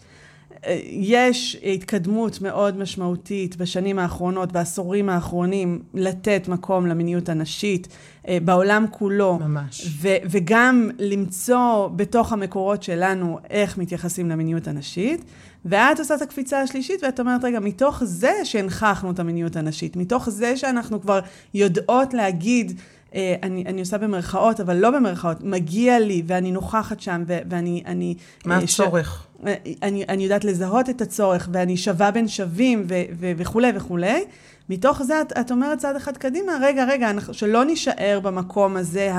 יש 0.90 1.58
התקדמות 1.64 2.42
מאוד 2.42 2.78
משמעותית 2.78 3.56
בשנים 3.56 4.00
האחרונות, 4.00 4.52
בעשורים 4.52 5.10
האחרונים, 5.10 5.80
לתת 5.94 6.48
מקום 6.48 6.88
למיניות 6.88 7.30
הנשית 7.30 7.88
אה, 8.28 8.38
בעולם 8.46 8.86
כולו. 8.92 9.40
ממש. 9.40 9.88
ו- 10.02 10.16
וגם 10.30 10.90
למצוא 11.00 11.88
בתוך 11.88 12.34
המקורות 12.34 12.84
שלנו 12.84 13.40
איך 13.50 13.78
מתייחסים 13.78 14.30
למיניות 14.30 14.68
הנשית. 14.68 15.24
ואת 15.66 16.00
עושה 16.00 16.16
את 16.16 16.22
הקפיצה 16.22 16.62
השלישית 16.62 17.04
ואת 17.04 17.20
אומרת, 17.20 17.44
רגע, 17.44 17.60
מתוך 17.60 18.04
זה 18.04 18.34
שהנכחנו 18.44 19.12
את 19.12 19.20
המיניות 19.20 19.56
הנשית, 19.56 19.96
מתוך 19.96 20.30
זה 20.30 20.58
שאנחנו 20.58 21.02
כבר 21.02 21.20
יודעות 21.54 22.14
להגיד, 22.14 22.80
אה, 23.16 23.36
אני, 23.44 23.64
אני 23.68 23.80
עושה 23.80 23.98
במרכאות, 23.98 24.60
אבל 24.60 24.76
לא 24.76 24.92
במרכאות, 24.92 25.44
מגיע 25.44 26.00
לי 26.00 26.24
ואני 26.28 26.52
נוכחת 26.52 27.00
שם 27.00 27.24
ו- 27.28 27.40
ואני... 27.50 27.84
אני, 27.86 28.16
מה 28.46 28.56
אה, 28.56 28.64
הצורך? 28.64 29.28
ש... 29.46 29.48
אני, 29.84 30.06
אני 30.10 30.24
יודעת 30.24 30.46
לזהות 30.46 30.90
את 30.90 31.02
הצורך 31.02 31.50
ואני 31.52 31.78
שווה 31.78 32.12
בין 32.12 32.28
שווים 32.28 32.84
ו- 32.88 33.02
ו- 33.20 33.32
וכולי 33.38 33.72
וכולי. 33.76 34.24
מתוך 34.70 35.04
זה 35.04 35.22
את, 35.22 35.34
את 35.40 35.52
אומרת 35.52 35.78
צעד 35.78 35.96
אחד 35.96 36.18
קדימה, 36.18 36.52
רגע, 36.62 36.86
רגע, 36.86 37.10
אנחנו, 37.10 37.34
שלא 37.34 37.66
נישאר 37.66 38.20
במקום 38.24 38.78
הזה 38.78 39.12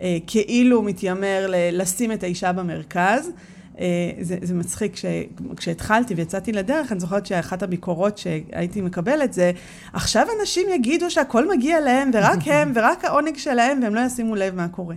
הכאילו 0.00 0.82
מתיימר 0.82 1.46
ל- 1.48 1.80
לשים 1.80 2.12
את 2.12 2.22
האישה 2.22 2.52
במרכז. 2.52 3.30
אה, 3.78 3.84
זה, 4.20 4.36
זה 4.42 4.54
מצחיק, 4.54 4.92
כש, 4.92 5.04
כשהתחלתי 5.56 6.14
ויצאתי 6.14 6.52
לדרך, 6.52 6.92
אני 6.92 7.00
זוכרת 7.00 7.26
שאחת 7.26 7.62
הביקורות 7.62 8.18
שהייתי 8.18 8.80
מקבלת 8.80 9.32
זה, 9.32 9.52
עכשיו 9.92 10.26
אנשים 10.40 10.68
יגידו 10.74 11.10
שהכל 11.10 11.48
מגיע 11.56 11.80
להם, 11.80 12.10
ורק 12.14 12.38
הם, 12.52 12.72
ורק 12.74 13.04
העונג 13.04 13.36
שלהם, 13.36 13.80
והם 13.82 13.94
לא 13.94 14.00
ישימו 14.00 14.34
לב 14.34 14.54
מה 14.54 14.68
קורה. 14.68 14.94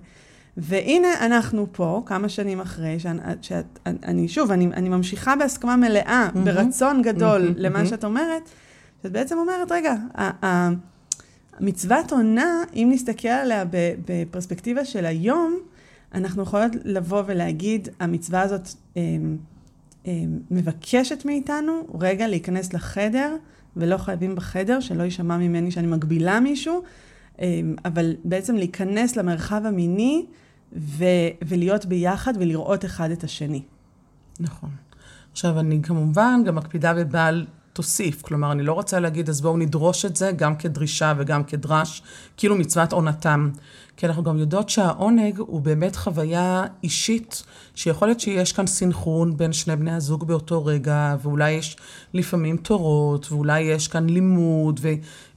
והנה 0.58 1.26
אנחנו 1.26 1.68
פה, 1.72 2.02
כמה 2.06 2.30
שנים 2.30 2.62
אחרי, 2.62 2.98
שאני, 3.42 4.28
שוב, 4.28 4.52
אני, 4.52 4.66
אני 4.66 4.90
ממשיכה 4.90 5.36
בהסכמה 5.36 5.76
מלאה, 5.76 6.30
mm-hmm. 6.30 6.40
ברצון 6.40 7.02
גדול 7.02 7.48
mm-hmm. 7.48 7.60
למה 7.62 7.82
mm-hmm. 7.82 7.86
שאת 7.86 8.04
אומרת, 8.04 8.50
שאת 9.04 9.12
בעצם 9.12 9.38
אומרת, 9.38 9.72
רגע, 9.72 9.96
מצוות 11.60 12.12
עונה, 12.12 12.64
אם 12.76 12.90
נסתכל 12.92 13.28
עליה 13.28 13.64
בפרספקטיבה 14.06 14.86
של 14.86 15.06
היום, 15.06 15.60
אנחנו 16.14 16.44
יכולות 16.44 16.72
לבוא 16.84 17.24
ולהגיד, 17.26 17.90
המצווה 18.00 18.42
הזאת 18.42 18.70
אה, 18.98 19.02
אה, 20.08 20.24
מבקשת 20.52 21.26
מאיתנו 21.26 21.88
רגע 22.00 22.28
להיכנס 22.28 22.74
לחדר, 22.74 23.36
ולא 23.76 23.98
חייבים 23.98 24.36
בחדר, 24.36 24.80
שלא 24.80 25.04
יישמע 25.04 25.38
ממני 25.38 25.72
שאני 25.72 25.88
מגבילה 25.88 26.40
מישהו, 26.40 26.82
אה, 27.42 27.62
אבל 27.86 28.16
בעצם 28.24 28.56
להיכנס 28.56 29.16
למרחב 29.16 29.62
המיני 29.66 30.26
ו- 30.78 31.06
ולהיות 31.48 31.86
ביחד 31.86 32.34
ולראות 32.40 32.86
אחד 32.86 33.12
את 33.12 33.24
השני. 33.24 33.62
נכון. 34.40 34.70
עכשיו, 35.32 35.60
אני 35.60 35.80
כמובן 35.84 36.42
גם 36.46 36.56
מקפידה 36.56 36.94
בבעל 36.94 37.46
תוסיף. 37.74 38.22
כלומר, 38.22 38.52
אני 38.52 38.64
לא 38.64 38.74
רוצה 38.74 39.00
להגיד, 39.00 39.30
אז 39.30 39.42
בואו 39.42 39.58
נדרוש 39.58 40.06
את 40.06 40.16
זה 40.16 40.32
גם 40.32 40.56
כדרישה 40.56 41.14
וגם 41.18 41.44
כדרש, 41.44 42.02
כאילו 42.38 42.56
מצוות 42.56 42.94
עונתם. 42.94 43.50
כי 43.98 44.06
אנחנו 44.06 44.24
גם 44.24 44.38
יודעות 44.38 44.70
שהעונג 44.70 45.40
הוא 45.40 45.62
באמת 45.62 45.96
חוויה 45.96 46.66
אישית, 46.84 47.44
שיכול 47.76 48.08
להיות 48.08 48.20
שיש 48.20 48.54
כאן 48.54 48.68
סינכרון 48.68 49.38
בין 49.38 49.54
שני 49.54 49.76
בני 49.76 49.92
הזוג 49.92 50.28
באותו 50.28 50.66
רגע, 50.66 51.16
ואולי 51.22 51.52
יש 51.52 51.78
לפעמים 52.14 52.58
תורות, 52.58 53.32
ואולי 53.32 53.62
יש 53.62 53.88
כאן 53.88 54.10
לימוד 54.10 54.80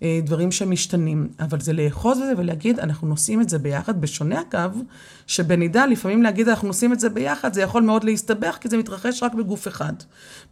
ודברים 0.02 0.52
שמשתנים. 0.52 1.28
אבל 1.40 1.60
זה 1.60 1.72
לאחוז 1.72 2.18
בזה 2.18 2.32
ולהגיד, 2.38 2.80
אנחנו 2.80 3.08
נושאים 3.08 3.40
את 3.40 3.48
זה 3.48 3.58
ביחד, 3.58 4.00
בשונה 4.00 4.42
אגב, 4.48 4.78
שבנידה 5.26 5.86
לפעמים 5.86 6.22
להגיד 6.22 6.48
אנחנו 6.48 6.68
נושאים 6.68 6.92
את 6.92 7.00
זה 7.00 7.08
ביחד, 7.08 7.52
זה 7.52 7.62
יכול 7.62 7.82
מאוד 7.82 8.04
להסתבך, 8.04 8.58
כי 8.60 8.68
זה 8.68 8.76
מתרחש 8.76 9.22
רק 9.22 9.34
בגוף 9.34 9.68
אחד. 9.68 9.92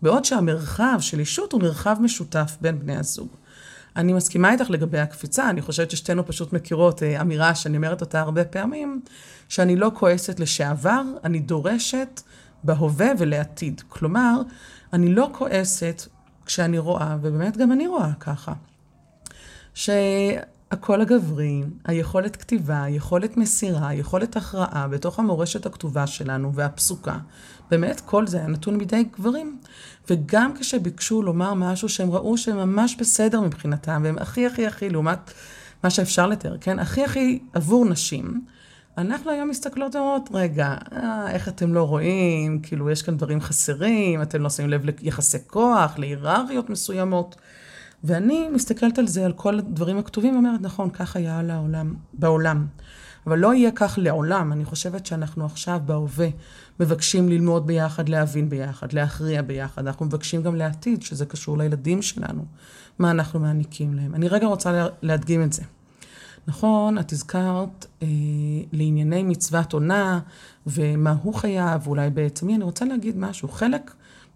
בעוד 0.02 0.24
שהמרחב 0.24 0.96
של 1.00 1.20
אישות 1.20 1.52
הוא 1.52 1.62
מרחב 1.62 1.96
משותף 2.00 2.56
בין 2.60 2.78
בני 2.78 2.96
הזוג. 2.96 3.28
אני 3.96 4.12
מסכימה 4.12 4.52
איתך 4.52 4.70
לגבי 4.70 4.98
הקפיצה, 4.98 5.50
אני 5.50 5.62
חושבת 5.62 5.90
ששתינו 5.90 6.26
פשוט 6.26 6.52
מכירות 6.52 7.02
אה, 7.02 7.20
אמירה 7.20 7.54
שאני 7.54 7.76
אומרת 7.76 8.00
אותה 8.00 8.20
הרבה 8.20 8.44
פעמים, 8.44 9.00
שאני 9.48 9.76
לא 9.76 9.90
כועסת 9.94 10.40
לשעבר, 10.40 11.02
אני 11.24 11.38
דורשת 11.38 12.20
בהווה 12.64 13.08
ולעתיד. 13.18 13.82
כלומר, 13.88 14.42
אני 14.92 15.14
לא 15.14 15.28
כועסת 15.32 16.02
כשאני 16.46 16.78
רואה, 16.78 17.16
ובאמת 17.20 17.56
גם 17.56 17.72
אני 17.72 17.86
רואה 17.86 18.10
ככה, 18.20 18.52
שהקול 20.72 21.00
הגברי, 21.00 21.62
היכולת 21.84 22.36
כתיבה, 22.36 22.84
יכולת 22.88 23.36
מסירה, 23.36 23.94
יכולת 23.94 24.36
הכרעה 24.36 24.88
בתוך 24.88 25.18
המורשת 25.18 25.66
הכתובה 25.66 26.06
שלנו 26.06 26.54
והפסוקה, 26.54 27.18
באמת 27.70 28.00
כל 28.00 28.26
זה 28.26 28.38
היה 28.38 28.46
נתון 28.46 28.78
בידי 28.78 29.04
גברים. 29.18 29.58
וגם 30.10 30.52
כשביקשו 30.58 31.22
לומר 31.22 31.54
משהו 31.54 31.88
שהם 31.88 32.10
ראו 32.10 32.38
שהם 32.38 32.56
ממש 32.56 32.96
בסדר 32.96 33.40
מבחינתם, 33.40 34.00
והם 34.04 34.18
הכי 34.18 34.46
הכי 34.46 34.66
הכי, 34.66 34.90
לעומת 34.90 35.32
מה 35.84 35.90
שאפשר 35.90 36.26
לתאר, 36.26 36.56
כן? 36.60 36.78
הכי 36.78 37.04
הכי 37.04 37.38
עבור 37.52 37.84
נשים, 37.84 38.40
אנחנו 38.98 39.30
היום 39.30 39.48
מסתכלות 39.48 39.94
ואומרות, 39.94 40.28
רגע, 40.32 40.76
אה, 40.92 41.30
איך 41.30 41.48
אתם 41.48 41.74
לא 41.74 41.82
רואים, 41.82 42.60
כאילו 42.62 42.90
יש 42.90 43.02
כאן 43.02 43.16
דברים 43.16 43.40
חסרים, 43.40 44.22
אתם 44.22 44.42
לא 44.42 44.50
שמים 44.50 44.70
לב 44.70 44.84
ליחסי 44.84 45.38
כוח, 45.46 45.98
להיררכיות 45.98 46.70
מסוימות. 46.70 47.36
ואני 48.04 48.48
מסתכלת 48.48 48.98
על 48.98 49.06
זה, 49.06 49.24
על 49.24 49.32
כל 49.32 49.58
הדברים 49.58 49.98
הכתובים, 49.98 50.34
ואומרת, 50.34 50.60
נכון, 50.60 50.90
כך 50.90 51.16
היה 51.16 51.42
לעולם, 51.42 51.94
בעולם. 52.12 52.66
אבל 53.26 53.38
לא 53.38 53.54
יהיה 53.54 53.70
כך 53.74 53.98
לעולם. 54.02 54.52
אני 54.52 54.64
חושבת 54.64 55.06
שאנחנו 55.06 55.44
עכשיו, 55.44 55.80
בהווה, 55.86 56.28
מבקשים 56.80 57.28
ללמוד 57.28 57.66
ביחד, 57.66 58.08
להבין 58.08 58.48
ביחד, 58.48 58.92
להכריע 58.92 59.42
ביחד. 59.42 59.86
אנחנו 59.86 60.06
מבקשים 60.06 60.42
גם 60.42 60.56
לעתיד, 60.56 61.02
שזה 61.02 61.26
קשור 61.26 61.58
לילדים 61.58 62.02
שלנו, 62.02 62.44
מה 62.98 63.10
אנחנו 63.10 63.40
מעניקים 63.40 63.94
להם. 63.94 64.14
אני 64.14 64.28
רגע 64.28 64.46
רוצה 64.46 64.86
להדגים 65.02 65.42
את 65.42 65.52
זה. 65.52 65.62
נכון, 66.46 66.98
את 66.98 67.12
הזכרת 67.12 67.86
אה, 68.02 68.08
לענייני 68.72 69.22
מצוות 69.22 69.72
עונה, 69.72 70.20
ומה 70.66 71.14
הוא 71.22 71.34
חייב, 71.34 71.88
ואולי 71.88 72.10
בעצם 72.10 72.48
אני 72.48 72.64
רוצה 72.64 72.84
להגיד 72.84 73.18
משהו. 73.18 73.48
חלק 73.48 73.94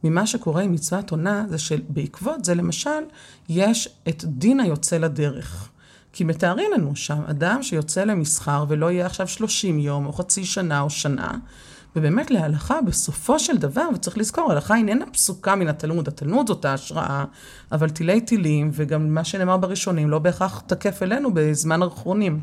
ממה 0.08 0.26
שקורה 0.26 0.62
עם 0.62 0.72
מצוות 0.72 1.10
עונה, 1.10 1.44
זה 1.48 1.58
שבעקבות 1.58 2.44
זה, 2.44 2.54
למשל, 2.54 3.00
יש 3.48 3.88
את 4.08 4.24
דין 4.24 4.60
היוצא 4.60 4.98
לדרך. 4.98 5.68
כי 6.12 6.24
מתארים 6.24 6.70
לנו 6.72 6.96
שם 6.96 7.22
אדם 7.26 7.62
שיוצא 7.62 8.04
למסחר 8.04 8.64
ולא 8.68 8.90
יהיה 8.90 9.06
עכשיו 9.06 9.28
30 9.28 9.78
יום, 9.78 10.06
או 10.06 10.12
חצי 10.12 10.44
שנה, 10.44 10.80
או 10.80 10.90
שנה, 10.90 11.30
ובאמת 11.96 12.30
להלכה, 12.30 12.80
בסופו 12.80 13.38
של 13.38 13.56
דבר, 13.56 13.88
וצריך 13.94 14.18
לזכור, 14.18 14.50
ההלכה 14.50 14.76
איננה 14.76 15.06
פסוקה 15.06 15.54
מן 15.54 15.68
התלמוד, 15.68 16.08
התלמוד 16.08 16.46
זאת 16.46 16.64
ההשראה, 16.64 17.24
אבל 17.72 17.90
תילי 17.90 18.20
תילים, 18.20 18.70
וגם 18.72 19.14
מה 19.14 19.24
שנאמר 19.24 19.56
בראשונים, 19.56 20.10
לא 20.10 20.18
בהכרח 20.18 20.62
תקף 20.66 21.02
אלינו 21.02 21.34
בזמן 21.34 21.82
האחרונים. 21.82 22.40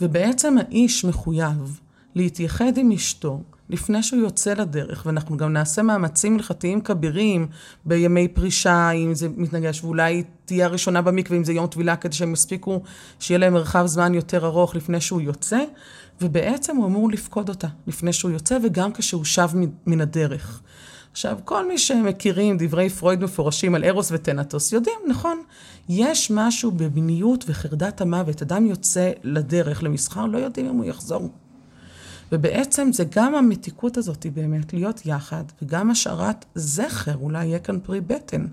ובעצם 0.00 0.56
האיש 0.58 1.04
מחויב 1.04 1.80
להתייחד 2.14 2.76
עם 2.76 2.92
אשתו, 2.92 3.42
לפני 3.70 4.02
שהוא 4.02 4.20
יוצא 4.20 4.52
לדרך, 4.54 5.02
ואנחנו 5.06 5.36
גם 5.36 5.52
נעשה 5.52 5.82
מאמצים 5.82 6.34
הלכתיים 6.34 6.80
כבירים 6.80 7.46
בימי 7.84 8.28
פרישה, 8.28 8.90
אם 8.90 9.14
זה 9.14 9.28
מתנגש, 9.36 9.84
ואולי 9.84 10.24
תהיה 10.44 10.66
הראשונה 10.66 11.02
במקווה, 11.02 11.38
אם 11.38 11.44
זה 11.44 11.52
יום 11.52 11.66
טבילה, 11.66 11.96
כדי 11.96 12.16
שהם 12.16 12.32
יספיקו, 12.32 12.82
שיהיה 13.20 13.38
להם 13.38 13.52
מרחב 13.52 13.86
זמן 13.86 14.14
יותר 14.14 14.46
ארוך 14.46 14.74
לפני 14.74 15.00
שהוא 15.00 15.20
יוצא, 15.20 15.58
ובעצם 16.20 16.76
הוא 16.76 16.86
אמור 16.86 17.10
לפקוד 17.10 17.48
אותה 17.48 17.68
לפני 17.86 18.12
שהוא 18.12 18.30
יוצא, 18.30 18.58
וגם 18.62 18.92
כשהוא 18.92 19.24
שב 19.24 19.48
מן 19.86 20.00
הדרך. 20.00 20.62
עכשיו, 21.12 21.38
כל 21.44 21.68
מי 21.68 21.78
שמכירים 21.78 22.56
דברי 22.58 22.90
פרויד 22.90 23.24
מפורשים 23.24 23.74
על 23.74 23.84
ארוס 23.84 24.08
וטנטוס, 24.12 24.72
יודעים, 24.72 24.98
נכון, 25.08 25.42
יש 25.88 26.30
משהו 26.30 26.70
במיניות 26.70 27.44
וחרדת 27.48 28.00
המוות. 28.00 28.42
אדם 28.42 28.66
יוצא 28.66 29.10
לדרך, 29.22 29.82
למסחר, 29.82 30.26
לא 30.26 30.38
יודעים 30.38 30.66
אם 30.66 30.76
הוא 30.76 30.84
יחזור. 30.84 31.30
ובעצם 32.32 32.92
זה 32.92 33.04
גם 33.10 33.34
המתיקות 33.34 33.96
הזאת 33.96 34.26
באמת 34.34 34.72
להיות 34.72 35.06
יחד, 35.06 35.44
וגם 35.62 35.90
השארת 35.90 36.44
זכר, 36.54 37.16
אולי 37.16 37.46
יהיה 37.46 37.58
כאן 37.58 37.78
פרי 37.82 38.00
בטן 38.00 38.46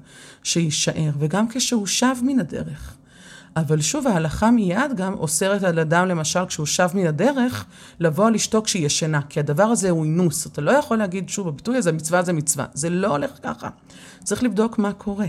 שיישאר, 0.43 1.11
וגם 1.19 1.47
כשהוא 1.47 1.87
שב 1.87 2.15
מן 2.21 2.39
הדרך. 2.39 2.95
אבל 3.55 3.81
שוב, 3.81 4.07
ההלכה 4.07 4.51
מיד 4.51 4.95
גם 4.95 5.13
אוסרת 5.13 5.63
על 5.63 5.79
אדם, 5.79 6.07
למשל, 6.07 6.45
כשהוא 6.45 6.65
שב 6.65 6.89
מן 6.93 7.07
הדרך, 7.07 7.65
לבוא 7.99 8.27
על 8.27 8.35
אשתו 8.35 8.63
כשהיא 8.63 8.85
ישנה, 8.85 9.21
כי 9.29 9.39
הדבר 9.39 9.63
הזה 9.63 9.89
הוא 9.89 10.03
אינוס. 10.03 10.47
אתה 10.47 10.61
לא 10.61 10.71
יכול 10.71 10.97
להגיד, 10.97 11.29
שוב, 11.29 11.47
הביטוי 11.47 11.77
הזה, 11.77 11.91
מצווה 11.91 12.23
זה 12.23 12.33
מצווה. 12.33 12.65
זה 12.73 12.89
לא 12.89 13.07
הולך 13.07 13.31
ככה. 13.43 13.69
צריך 14.23 14.43
לבדוק 14.43 14.77
מה 14.77 14.93
קורה. 14.93 15.27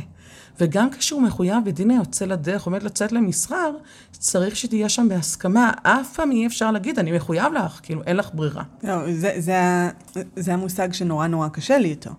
וגם 0.60 0.90
כשהוא 0.90 1.22
מחויב 1.22 1.56
בדין 1.64 1.90
היוצא 1.90 2.24
לדרך, 2.24 2.64
עומד 2.64 2.82
לצאת 2.82 3.12
למסחר, 3.12 3.70
צריך 4.12 4.56
שתהיה 4.56 4.88
שם 4.88 5.08
בהסכמה. 5.08 5.72
אף 5.82 6.14
פעם 6.16 6.30
אי 6.30 6.46
אפשר 6.46 6.70
להגיד, 6.70 6.98
אני 6.98 7.12
מחויב 7.12 7.52
לך, 7.52 7.80
כאילו, 7.82 8.02
אין 8.02 8.16
לך 8.16 8.30
ברירה. 8.34 8.62
לא, 8.82 9.12
זה, 9.12 9.32
זה, 9.38 9.88
זה 10.36 10.54
המושג 10.54 10.92
שנורא 10.92 11.26
נורא 11.26 11.48
קשה 11.48 11.78
לי 11.78 11.88
איתו. 11.88 12.10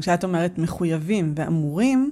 כשאת 0.00 0.24
אומרת 0.24 0.58
מחויבים 0.58 1.32
ואמורים, 1.36 2.10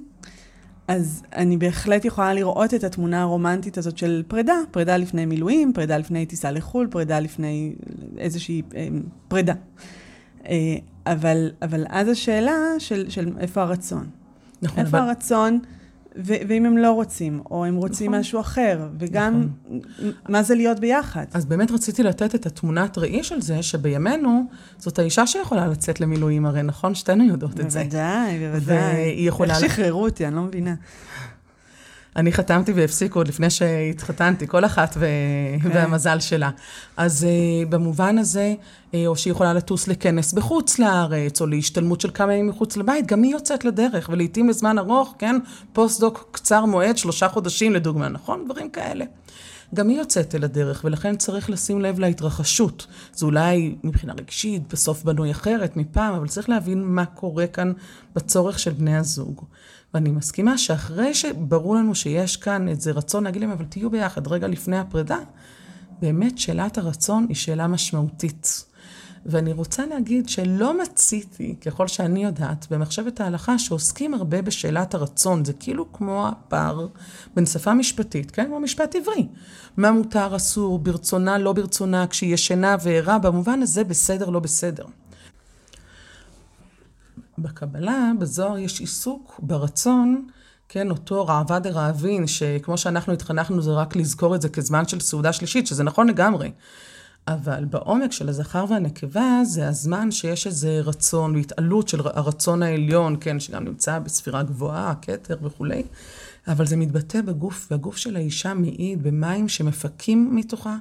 אז 0.87 1.23
אני 1.35 1.57
בהחלט 1.57 2.05
יכולה 2.05 2.33
לראות 2.33 2.73
את 2.73 2.83
התמונה 2.83 3.21
הרומנטית 3.21 3.77
הזאת 3.77 3.97
של 3.97 4.23
פרידה, 4.27 4.55
פרידה 4.71 4.97
לפני 4.97 5.25
מילואים, 5.25 5.73
פרידה 5.73 5.97
לפני 5.97 6.25
טיסה 6.25 6.51
לחו"ל, 6.51 6.87
פרידה 6.91 7.19
לפני 7.19 7.75
איזושהי 8.17 8.61
אה, 8.75 8.87
פרידה. 9.27 9.53
אה, 10.45 10.75
אבל, 11.05 11.51
אבל 11.61 11.85
אז 11.89 12.07
השאלה 12.07 12.57
של, 12.79 13.09
של 13.09 13.29
איפה 13.39 13.61
הרצון. 13.61 14.18
נכון. 14.61 14.85
איפה 14.85 14.97
אבל... 14.97 15.07
הרצון, 15.07 15.59
ו- 16.17 16.33
ואם 16.47 16.65
הם 16.65 16.77
לא 16.77 16.91
רוצים, 16.91 17.41
או 17.51 17.65
הם 17.65 17.75
רוצים 17.75 18.11
נכון. 18.11 18.19
משהו 18.19 18.39
אחר, 18.39 18.87
וגם 18.99 19.47
נכון. 19.65 20.11
מה 20.29 20.43
זה 20.43 20.55
להיות 20.55 20.79
ביחד. 20.79 21.25
אז 21.33 21.45
באמת 21.45 21.71
רציתי 21.71 22.03
לתת 22.03 22.35
את 22.35 22.45
התמונת 22.45 22.97
ראי 22.97 23.23
של 23.23 23.41
זה, 23.41 23.63
שבימינו 23.63 24.43
זאת 24.77 24.99
האישה 24.99 25.27
שיכולה 25.27 25.67
לצאת 25.67 26.01
למילואים, 26.01 26.45
הרי 26.45 26.63
נכון? 26.63 26.95
שתינו 26.95 27.23
יודעות 27.23 27.51
בוודאי, 27.55 27.85
את 27.85 27.91
זה. 27.91 27.99
בוודאי, 27.99 28.39
בוודאי. 28.39 28.77
והיא 28.77 29.27
יכולה... 29.27 29.57
איך 29.57 29.71
שחררו 29.71 30.03
אותי, 30.03 30.27
אני 30.27 30.35
לא 30.35 30.41
מבינה. 30.41 30.75
אני 32.15 32.31
חתמתי 32.31 32.73
והפסיקו 32.73 33.19
עוד 33.19 33.27
לפני 33.27 33.49
שהתחתנתי, 33.49 34.47
כל 34.47 34.65
אחת 34.65 34.95
ו... 34.99 35.05
כן. 35.63 35.69
והמזל 35.73 36.19
שלה. 36.19 36.49
אז 36.97 37.27
uh, 37.27 37.69
במובן 37.69 38.17
הזה, 38.17 38.53
uh, 38.91 38.95
או 39.07 39.15
שהיא 39.15 39.31
יכולה 39.31 39.53
לטוס 39.53 39.87
לכנס 39.87 40.33
בחוץ 40.33 40.79
לארץ, 40.79 41.41
או 41.41 41.47
להשתלמות 41.47 42.01
של 42.01 42.09
כמה 42.13 42.33
ימים 42.33 42.47
מחוץ 42.47 42.77
לבית, 42.77 43.07
גם 43.07 43.23
היא 43.23 43.31
יוצאת 43.31 43.65
לדרך, 43.65 44.09
ולעיתים 44.13 44.49
לזמן 44.49 44.77
ארוך, 44.77 45.15
כן? 45.19 45.35
פוסט-דוק 45.73 46.29
קצר 46.31 46.65
מועד, 46.65 46.97
שלושה 46.97 47.29
חודשים 47.29 47.73
לדוגמה, 47.73 48.09
נכון? 48.09 48.45
דברים 48.45 48.69
כאלה. 48.69 49.05
גם 49.75 49.89
היא 49.89 49.97
יוצאת 49.97 50.35
אל 50.35 50.43
הדרך, 50.43 50.81
ולכן 50.85 51.15
צריך 51.15 51.49
לשים 51.49 51.81
לב 51.81 51.99
להתרחשות. 51.99 52.87
זה 53.13 53.25
אולי 53.25 53.75
מבחינה 53.83 54.13
רגשית, 54.13 54.73
בסוף 54.73 55.03
בנוי 55.03 55.31
אחרת 55.31 55.77
מפעם, 55.77 56.13
אבל 56.13 56.27
צריך 56.27 56.49
להבין 56.49 56.83
מה 56.83 57.05
קורה 57.05 57.47
כאן 57.47 57.73
בצורך 58.15 58.59
של 58.59 58.71
בני 58.71 58.97
הזוג. 58.97 59.45
ואני 59.93 60.11
מסכימה 60.11 60.57
שאחרי 60.57 61.13
שברור 61.13 61.75
לנו 61.75 61.95
שיש 61.95 62.37
כאן 62.37 62.67
איזה 62.67 62.91
רצון 62.91 63.23
להגיד 63.23 63.41
להם, 63.41 63.51
אבל 63.51 63.65
תהיו 63.65 63.89
ביחד 63.89 64.27
רגע 64.27 64.47
לפני 64.47 64.77
הפרידה, 64.77 65.17
באמת 66.01 66.37
שאלת 66.37 66.77
הרצון 66.77 67.25
היא 67.29 67.35
שאלה 67.35 67.67
משמעותית. 67.67 68.65
ואני 69.25 69.53
רוצה 69.53 69.85
להגיד 69.85 70.29
שלא 70.29 70.81
מצאתי, 70.81 71.55
ככל 71.65 71.87
שאני 71.87 72.23
יודעת, 72.23 72.67
במחשבת 72.71 73.21
ההלכה 73.21 73.59
שעוסקים 73.59 74.13
הרבה 74.13 74.41
בשאלת 74.41 74.93
הרצון. 74.93 75.45
זה 75.45 75.53
כאילו 75.53 75.93
כמו 75.93 76.27
הפער 76.27 76.87
בין 77.35 77.45
שפה 77.45 77.73
משפטית, 77.73 78.31
כן? 78.31 78.45
כמו 78.45 78.59
משפט 78.59 78.95
עברי. 78.95 79.27
מה 79.77 79.91
מותר, 79.91 80.35
אסור, 80.35 80.79
ברצונה, 80.79 81.37
לא 81.37 81.53
ברצונה, 81.53 82.07
כשהיא 82.07 82.33
ישנה 82.33 82.75
וערה, 82.83 83.19
במובן 83.19 83.61
הזה 83.61 83.83
בסדר, 83.83 84.29
לא 84.29 84.39
בסדר. 84.39 84.85
בקבלה, 87.41 88.11
בזוהר 88.19 88.57
יש 88.57 88.79
עיסוק 88.79 89.39
ברצון, 89.43 90.27
כן, 90.69 90.89
אותו 90.89 91.27
ראווה 91.27 91.59
דרעבין, 91.59 92.27
שכמו 92.27 92.77
שאנחנו 92.77 93.13
התחנכנו 93.13 93.61
זה 93.61 93.71
רק 93.71 93.95
לזכור 93.95 94.35
את 94.35 94.41
זה 94.41 94.49
כזמן 94.49 94.87
של 94.87 94.99
סעודה 94.99 95.33
שלישית, 95.33 95.67
שזה 95.67 95.83
נכון 95.83 96.07
לגמרי. 96.07 96.51
אבל 97.27 97.65
בעומק 97.65 98.11
של 98.11 98.29
הזכר 98.29 98.65
והנקבה 98.69 99.39
זה 99.43 99.67
הזמן 99.67 100.11
שיש 100.11 100.47
איזה 100.47 100.81
רצון 100.83 101.35
והתעלות 101.35 101.87
של 101.87 101.99
הרצון 102.03 102.63
העליון, 102.63 103.17
כן, 103.19 103.39
שגם 103.39 103.63
נמצא 103.63 103.99
בספירה 103.99 104.43
גבוהה, 104.43 104.93
כתר 105.01 105.37
וכולי, 105.41 105.83
אבל 106.47 106.65
זה 106.65 106.77
מתבטא 106.77 107.21
בגוף, 107.21 107.67
והגוף 107.71 107.97
של 107.97 108.15
האישה 108.15 108.53
מעיד 108.53 109.03
במים 109.03 109.49
שמפקים 109.49 110.35
מתוכה, 110.35 110.77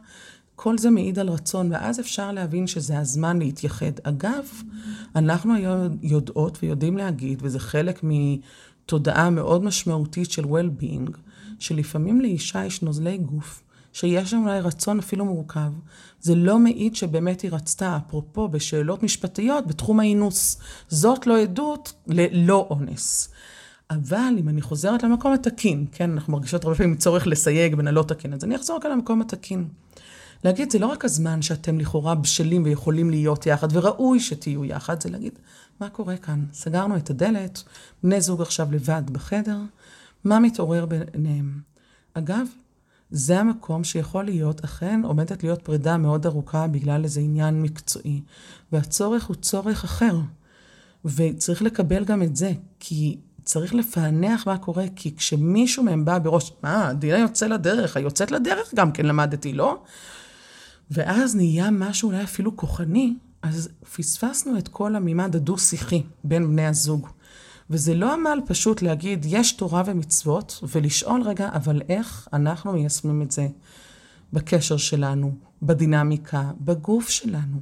כל 0.61 0.79
זה 0.79 0.90
מעיד 0.90 1.18
על 1.18 1.29
רצון, 1.29 1.73
ואז 1.73 2.01
אפשר 2.01 2.33
להבין 2.33 2.66
שזה 2.66 2.99
הזמן 2.99 3.38
להתייחד. 3.38 3.92
אגב, 4.03 4.44
אנחנו 5.16 5.55
היום 5.55 5.97
יודעות 6.03 6.59
ויודעים 6.62 6.97
להגיד, 6.97 7.38
וזה 7.42 7.59
חלק 7.59 8.01
מתודעה 8.03 9.31
מאוד 9.31 9.64
משמעותית 9.64 10.31
של 10.31 10.44
well-being, 10.44 11.11
שלפעמים 11.59 12.21
לאישה 12.21 12.64
יש 12.64 12.83
נוזלי 12.83 13.18
גוף, 13.18 13.62
שיש 13.92 14.31
שם 14.31 14.42
אולי 14.42 14.61
רצון 14.61 14.99
אפילו 14.99 15.25
מורכב. 15.25 15.73
זה 16.21 16.35
לא 16.35 16.59
מעיד 16.59 16.97
שבאמת 16.97 17.40
היא 17.40 17.51
רצתה, 17.51 17.99
אפרופו 18.07 18.49
בשאלות 18.49 19.03
משפטיות 19.03 19.66
בתחום 19.66 20.01
האינוס. 20.01 20.59
זאת 20.88 21.27
לא 21.27 21.38
עדות 21.38 21.92
ללא 22.07 22.66
אונס. 22.71 23.29
אבל 23.90 24.35
אם 24.38 24.49
אני 24.49 24.62
חוזרת 24.62 25.03
למקום 25.03 25.33
התקין, 25.33 25.87
כן, 25.92 26.11
אנחנו 26.11 26.33
מרגישות 26.33 26.64
הרבה 26.64 26.77
פעמים 26.77 26.97
צורך 26.97 27.27
לסייג 27.27 27.75
בין 27.75 27.88
הלא 27.88 28.03
תקין, 28.03 28.33
אז 28.33 28.44
אני 28.44 28.57
אחזור 28.57 28.81
כאן 28.81 28.90
למקום 28.90 29.21
התקין. 29.21 29.68
להגיד, 30.44 30.70
זה 30.70 30.79
לא 30.79 30.87
רק 30.87 31.05
הזמן 31.05 31.42
שאתם 31.42 31.79
לכאורה 31.79 32.14
בשלים 32.14 32.62
ויכולים 32.64 33.11
להיות 33.11 33.46
יחד, 33.46 33.68
וראוי 33.72 34.20
שתהיו 34.20 34.64
יחד, 34.64 35.03
זה 35.03 35.11
להגיד, 35.11 35.38
מה 35.81 35.88
קורה 35.88 36.16
כאן? 36.16 36.44
סגרנו 36.53 36.96
את 36.96 37.11
הדלת, 37.11 37.62
בני 38.03 38.20
זוג 38.20 38.42
עכשיו 38.42 38.72
לבד 38.72 39.03
בחדר, 39.12 39.59
מה 40.24 40.38
מתעורר 40.38 40.87
ביניהם? 40.87 41.61
אגב, 42.14 42.46
זה 43.11 43.40
המקום 43.40 43.85
שיכול 43.85 44.24
להיות, 44.24 44.64
אכן 44.64 45.01
עומדת 45.05 45.42
להיות 45.42 45.62
פרידה 45.62 45.96
מאוד 45.96 46.27
ארוכה 46.27 46.66
בגלל 46.66 47.05
איזה 47.05 47.20
עניין 47.20 47.62
מקצועי. 47.62 48.22
והצורך 48.72 49.27
הוא 49.27 49.37
צורך 49.37 49.85
אחר. 49.85 50.16
וצריך 51.05 51.62
לקבל 51.62 52.05
גם 52.05 52.22
את 52.22 52.37
זה, 52.37 52.53
כי 52.81 53.18
צריך 53.44 53.74
לפענח 53.74 54.46
מה 54.46 54.59
קורה, 54.59 54.85
כי 54.96 55.16
כשמישהו 55.16 55.83
מהם 55.83 56.05
בא 56.05 56.18
בראש, 56.18 56.53
מה, 56.62 56.92
דינה 56.92 57.18
יוצא 57.18 57.46
לדרך, 57.46 57.96
היוצאת 57.96 58.31
לדרך 58.31 58.74
גם 58.74 58.92
כן 58.92 59.07
למדתי, 59.07 59.53
לא? 59.53 59.83
ואז 60.90 61.37
נהיה 61.37 61.70
משהו 61.70 62.09
אולי 62.09 62.24
אפילו 62.24 62.57
כוחני, 62.57 63.14
אז 63.42 63.68
פספסנו 63.96 64.59
את 64.59 64.68
כל 64.68 64.96
המימד 64.96 65.37
הדו-שיחי 65.37 66.03
בין 66.24 66.48
בני 66.48 66.66
הזוג. 66.66 67.09
וזה 67.70 67.94
לא 67.94 68.12
עמל 68.12 68.40
פשוט 68.46 68.83
להגיד, 68.83 69.27
יש 69.29 69.53
תורה 69.53 69.83
ומצוות, 69.87 70.61
ולשאול 70.74 71.22
רגע, 71.22 71.48
אבל 71.53 71.83
איך 71.88 72.29
אנחנו 72.33 72.72
מיישמים 72.72 73.22
את 73.22 73.31
זה 73.31 73.48
בקשר 74.33 74.77
שלנו, 74.77 75.33
בדינמיקה, 75.62 76.51
בגוף 76.61 77.09
שלנו. 77.09 77.61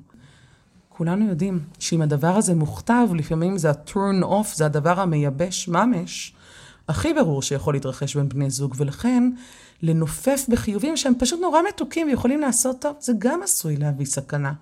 כולנו 0.89 1.29
יודעים 1.29 1.61
שאם 1.79 2.03
הדבר 2.03 2.37
הזה 2.37 2.55
מוכתב, 2.55 3.09
לפעמים 3.15 3.59
זה 3.59 3.71
ה-turn 3.71 4.25
off, 4.25 4.55
זה 4.55 4.67
הדבר 4.67 5.01
המייבש 5.01 5.69
ממש, 5.69 6.35
הכי 6.89 7.15
ברור 7.15 7.43
שיכול 7.43 7.75
להתרחש 7.75 8.17
בין 8.17 8.29
בני 8.29 8.51
זוג, 8.51 8.75
ולכן 8.79 9.31
לנופף 9.83 10.47
בחיובים 10.49 10.97
שהם 10.97 11.13
פשוט 11.19 11.41
נורא 11.41 11.61
מתוקים 11.69 12.07
ויכולים 12.07 12.41
לעשות 12.41 12.81
טוב, 12.81 12.97
זה 13.01 13.13
גם 13.19 13.43
עשוי 13.43 13.77
להביא 13.77 14.07
סכנה. 14.07 14.53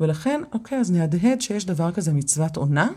ולכן, 0.00 0.40
אוקיי, 0.52 0.78
אז 0.78 0.90
נהדהד 0.90 1.40
שיש 1.40 1.66
דבר 1.66 1.92
כזה 1.92 2.12
מצוות 2.12 2.56
עונה, 2.56 2.88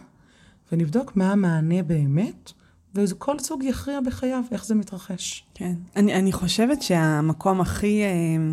ונבדוק 0.71 1.15
מה 1.15 1.31
המענה 1.31 1.83
באמת, 1.83 2.51
וכל 2.95 3.39
זוג 3.39 3.63
יכריע 3.63 3.99
בחייו 4.01 4.43
איך 4.51 4.65
זה 4.65 4.75
מתרחש. 4.75 5.43
כן. 5.53 5.73
אני, 5.95 6.13
אני 6.13 6.31
חושבת 6.31 6.81
שהמקום 6.81 7.61
הכי, 7.61 8.01
אה, 8.03 8.51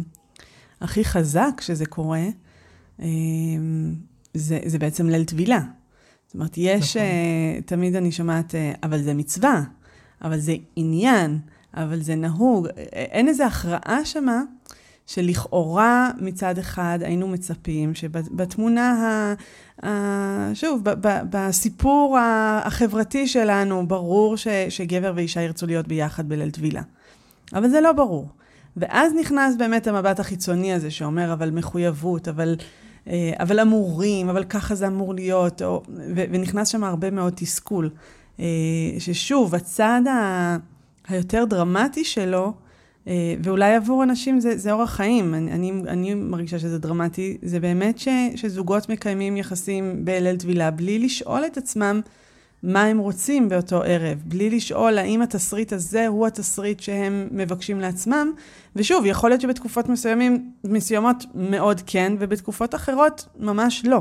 הכי 0.80 1.04
חזק 1.04 1.60
שזה 1.60 1.86
קורה, 1.86 2.26
אה, 3.00 3.06
זה, 4.34 4.58
זה 4.66 4.78
בעצם 4.78 5.08
ליל 5.08 5.24
טבילה. 5.24 5.60
זאת 6.26 6.34
אומרת, 6.34 6.54
יש, 6.56 6.96
נכון. 6.96 7.08
אה, 7.08 7.58
תמיד 7.66 7.96
אני 7.96 8.12
שומעת, 8.12 8.54
אבל 8.82 9.02
זה 9.02 9.14
מצווה, 9.14 9.62
אבל 10.22 10.38
זה 10.38 10.54
עניין, 10.76 11.38
אבל 11.74 12.02
זה 12.02 12.14
נהוג. 12.14 12.68
אין 12.92 13.28
איזו 13.28 13.44
הכרעה 13.44 14.04
שמה. 14.04 14.42
שלכאורה 15.06 16.10
מצד 16.20 16.58
אחד 16.58 16.98
היינו 17.02 17.28
מצפים 17.28 17.94
שבתמונה, 17.94 19.34
ה, 19.84 20.50
שוב, 20.54 20.84
ב, 20.84 21.06
ב, 21.06 21.18
בסיפור 21.30 22.18
החברתי 22.64 23.26
שלנו, 23.26 23.88
ברור 23.88 24.36
ש, 24.36 24.48
שגבר 24.68 25.12
ואישה 25.16 25.40
ירצו 25.40 25.66
להיות 25.66 25.88
ביחד 25.88 26.28
בליל 26.28 26.50
טבילה. 26.50 26.82
אבל 27.52 27.68
זה 27.68 27.80
לא 27.80 27.92
ברור. 27.92 28.28
ואז 28.76 29.12
נכנס 29.20 29.56
באמת 29.56 29.86
המבט 29.86 30.20
החיצוני 30.20 30.72
הזה 30.72 30.90
שאומר, 30.90 31.32
אבל 31.32 31.50
מחויבות, 31.50 32.28
אבל, 32.28 32.56
אה, 33.08 33.32
אבל 33.38 33.60
אמורים, 33.60 34.28
אבל 34.28 34.44
ככה 34.44 34.74
זה 34.74 34.86
אמור 34.86 35.14
להיות, 35.14 35.62
או, 35.62 35.82
ו, 35.88 36.24
ונכנס 36.30 36.68
שם 36.68 36.84
הרבה 36.84 37.10
מאוד 37.10 37.32
תסכול. 37.36 37.90
אה, 38.40 38.44
ששוב, 38.98 39.54
הצד 39.54 40.00
ה, 40.08 40.56
היותר 41.08 41.44
דרמטי 41.44 42.04
שלו, 42.04 42.52
אה, 43.08 43.34
ואולי 43.42 43.74
עבור 43.74 44.02
אנשים 44.02 44.40
זה, 44.40 44.56
זה 44.56 44.72
אורח 44.72 44.90
חיים, 44.90 45.34
אני, 45.34 45.52
אני, 45.52 45.72
אני 45.88 46.14
מרגישה 46.14 46.58
שזה 46.58 46.78
דרמטי, 46.78 47.38
זה 47.42 47.60
באמת 47.60 47.98
ש, 47.98 48.08
שזוגות 48.36 48.88
מקיימים 48.88 49.36
יחסים 49.36 50.04
בליל 50.04 50.36
טבילה 50.36 50.70
בלי 50.70 50.98
לשאול 50.98 51.46
את 51.46 51.56
עצמם 51.56 52.00
מה 52.62 52.82
הם 52.82 52.98
רוצים 52.98 53.48
באותו 53.48 53.82
ערב, 53.82 54.22
בלי 54.24 54.50
לשאול 54.50 54.98
האם 54.98 55.22
התסריט 55.22 55.72
הזה 55.72 56.06
הוא 56.06 56.26
התסריט 56.26 56.80
שהם 56.80 57.28
מבקשים 57.30 57.80
לעצמם, 57.80 58.32
ושוב, 58.76 59.06
יכול 59.06 59.30
להיות 59.30 59.40
שבתקופות 59.40 59.88
מסוימים, 59.88 60.50
מסוימות 60.64 61.24
מאוד 61.34 61.80
כן, 61.86 62.12
ובתקופות 62.18 62.74
אחרות 62.74 63.26
ממש 63.38 63.82
לא. 63.84 64.00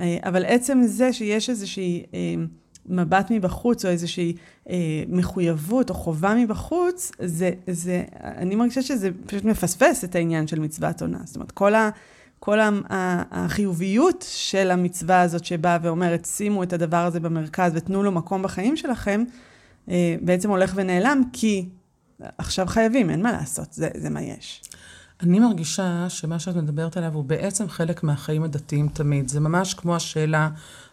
אה, 0.00 0.18
אבל 0.22 0.44
עצם 0.44 0.80
זה 0.84 1.12
שיש 1.12 1.50
איזושהי... 1.50 2.04
אה, 2.14 2.34
מבט 2.86 3.26
מבחוץ, 3.30 3.84
או 3.84 3.90
איזושהי 3.90 4.36
אה, 4.70 4.76
מחויבות 5.08 5.90
או 5.90 5.94
חובה 5.94 6.34
מבחוץ, 6.34 7.12
זה, 7.18 7.50
זה, 7.66 8.04
אני 8.22 8.54
מרגישה 8.54 8.82
שזה 8.82 9.10
פשוט 9.26 9.44
מפספס 9.44 10.04
את 10.04 10.14
העניין 10.14 10.46
של 10.46 10.60
מצוות 10.60 11.02
עונה. 11.02 11.18
זאת 11.24 11.36
אומרת, 11.36 11.50
כל, 11.50 11.74
ה, 11.74 11.90
כל 12.38 12.60
ה, 12.60 12.70
ה, 12.88 13.22
החיוביות 13.44 14.24
של 14.28 14.70
המצווה 14.70 15.20
הזאת 15.20 15.44
שבאה 15.44 15.78
ואומרת, 15.82 16.24
שימו 16.24 16.62
את 16.62 16.72
הדבר 16.72 17.04
הזה 17.04 17.20
במרכז 17.20 17.72
ותנו 17.74 18.02
לו 18.02 18.12
מקום 18.12 18.42
בחיים 18.42 18.76
שלכם, 18.76 19.24
אה, 19.88 20.16
בעצם 20.20 20.50
הולך 20.50 20.72
ונעלם, 20.74 21.22
כי 21.32 21.68
עכשיו 22.38 22.66
חייבים, 22.66 23.10
אין 23.10 23.22
מה 23.22 23.32
לעשות, 23.32 23.72
זה, 23.72 23.88
זה 23.94 24.10
מה 24.10 24.22
יש. 24.22 24.62
אני 25.22 25.40
מרגישה 25.40 26.06
שמה 26.08 26.38
שאת 26.38 26.56
מדברת 26.56 26.96
עליו 26.96 27.14
הוא 27.14 27.24
בעצם 27.24 27.68
חלק 27.68 28.02
מהחיים 28.02 28.42
הדתיים 28.42 28.88
תמיד. 28.88 29.28
זה 29.28 29.40
ממש 29.40 29.74
כמו 29.74 29.96
השאלה, 29.96 30.48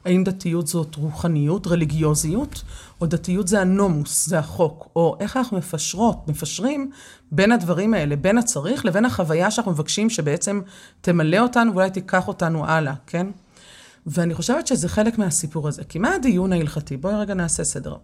האם 0.06 0.24
דתיות 0.24 0.68
זאת 0.68 0.96
רוחניות, 0.96 1.68
רליגיוזיות, 1.68 2.63
או 3.02 3.06
דתיות 3.06 3.48
זה 3.48 3.62
הנומוס, 3.62 4.28
זה 4.28 4.40
החוק, 4.40 4.90
או 4.96 5.18
איך 5.20 5.38
אנחנו 5.38 5.58
מפשרות, 5.58 6.28
מפשרים 6.28 6.92
בין 7.32 7.52
הדברים 7.52 7.94
האלה, 7.94 8.16
בין 8.16 8.38
הצריך 8.38 8.86
לבין 8.86 9.06
החוויה 9.06 9.52
שאנחנו 9.52 9.72
מבקשים 9.72 10.10
שבעצם 10.10 10.62
תמלא 11.02 11.40
אותנו 11.40 11.72
ואולי 11.72 11.90
תיקח 11.90 12.28
אותנו 12.28 12.66
הלאה, 12.66 12.94
כן? 13.08 13.28
ואני 14.08 14.34
חושבת 14.34 14.67
שזה 14.67 14.89
חלק 14.89 15.17
מהסיפור 15.17 15.67
הזה. 15.67 15.84
כי 15.84 16.00
מה 16.00 16.15
הדיון 16.15 16.54
ההלכתי? 16.54 16.98
בואי 16.98 17.15
רגע 17.15 17.34
נעשה 17.34 17.63
סדר. 17.63 17.96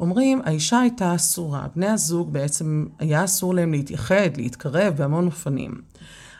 אומרים, 0.00 0.42
האישה 0.44 0.80
הייתה 0.80 1.14
אסורה, 1.14 1.66
בני 1.76 1.88
הזוג 1.88 2.32
בעצם 2.32 2.86
היה 2.98 3.24
אסור 3.24 3.54
להם 3.54 3.72
להתייחד, 3.72 4.36
להתקרב 4.36 4.96
בהמון 4.96 5.26
אופנים. 5.26 5.80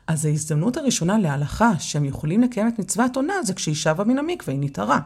אז 0.06 0.24
ההזדמנות 0.24 0.76
הראשונה 0.76 1.18
להלכה 1.18 1.70
שהם 1.78 2.04
יכולים 2.04 2.42
לקיים 2.42 2.68
את 2.68 2.78
מצוות 2.78 3.16
עונה 3.16 3.34
זה 3.42 3.54
כשהיא 3.54 3.74
שבה 3.74 4.04
מן 4.04 4.18
המקווה, 4.18 4.54
היא 4.54 4.60
נטהרה. 4.62 4.98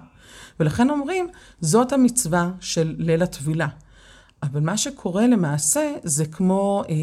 ולכן 0.60 0.90
אומרים, 0.90 1.28
זאת 1.60 1.92
המצווה 1.92 2.50
של 2.60 2.94
ליל 2.98 3.22
הטבילה. 3.22 3.68
אבל 4.42 4.60
מה 4.60 4.76
שקורה 4.76 5.26
למעשה 5.26 5.92
זה 6.02 6.26
כמו 6.26 6.82
אה, 6.88 6.94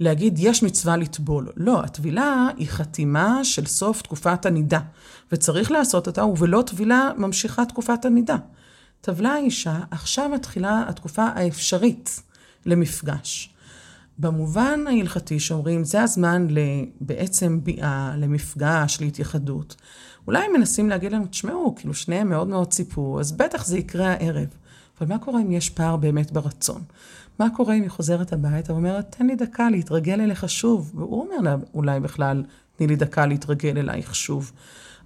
להגיד 0.00 0.38
יש 0.38 0.62
מצווה 0.62 0.96
לטבול. 0.96 1.48
לא, 1.56 1.80
הטבילה 1.82 2.48
היא 2.56 2.68
חתימה 2.68 3.44
של 3.44 3.66
סוף 3.66 4.02
תקופת 4.02 4.46
הנידה, 4.46 4.80
וצריך 5.32 5.70
לעשות 5.70 6.06
אותה, 6.06 6.24
ובלא 6.24 6.62
טבילה 6.66 7.10
ממשיכה 7.16 7.64
תקופת 7.64 8.04
הנידה. 8.04 8.36
טבלה 9.00 9.32
האישה, 9.32 9.78
עכשיו 9.90 10.28
מתחילה 10.28 10.84
התקופה 10.88 11.24
האפשרית 11.24 12.22
למפגש. 12.66 13.54
במובן 14.18 14.80
ההלכתי 14.86 15.40
שאומרים, 15.40 15.84
זה 15.84 16.02
הזמן 16.02 16.46
בעצם 17.00 17.60
ביאה, 17.62 18.14
למפגש, 18.16 19.00
להתייחדות. 19.00 19.76
אולי 20.26 20.48
מנסים 20.48 20.88
להגיד 20.88 21.12
לנו, 21.12 21.26
תשמעו, 21.26 21.74
כאילו 21.74 21.94
שניהם 21.94 22.28
מאוד 22.28 22.48
מאוד 22.48 22.70
ציפו, 22.70 23.20
אז 23.20 23.32
בטח 23.32 23.66
זה 23.66 23.78
יקרה 23.78 24.12
הערב. 24.12 24.48
אבל 25.00 25.08
מה 25.08 25.18
קורה 25.18 25.40
אם 25.40 25.52
יש 25.52 25.70
פער 25.70 25.96
באמת 25.96 26.32
ברצון? 26.32 26.82
מה 27.38 27.46
קורה 27.56 27.74
אם 27.74 27.82
היא 27.82 27.90
חוזרת 27.90 28.32
הביתה 28.32 28.72
ואומרת, 28.72 29.16
תן 29.18 29.26
לי 29.26 29.36
דקה 29.36 29.70
להתרגל 29.70 30.20
אליך 30.20 30.48
שוב? 30.48 30.92
והוא 30.94 31.20
אומר 31.22 31.40
לה, 31.42 31.56
אולי 31.74 32.00
בכלל, 32.00 32.44
תני 32.76 32.86
לי 32.86 32.96
דקה 32.96 33.26
להתרגל 33.26 33.78
אלייך 33.78 34.14
שוב. 34.14 34.52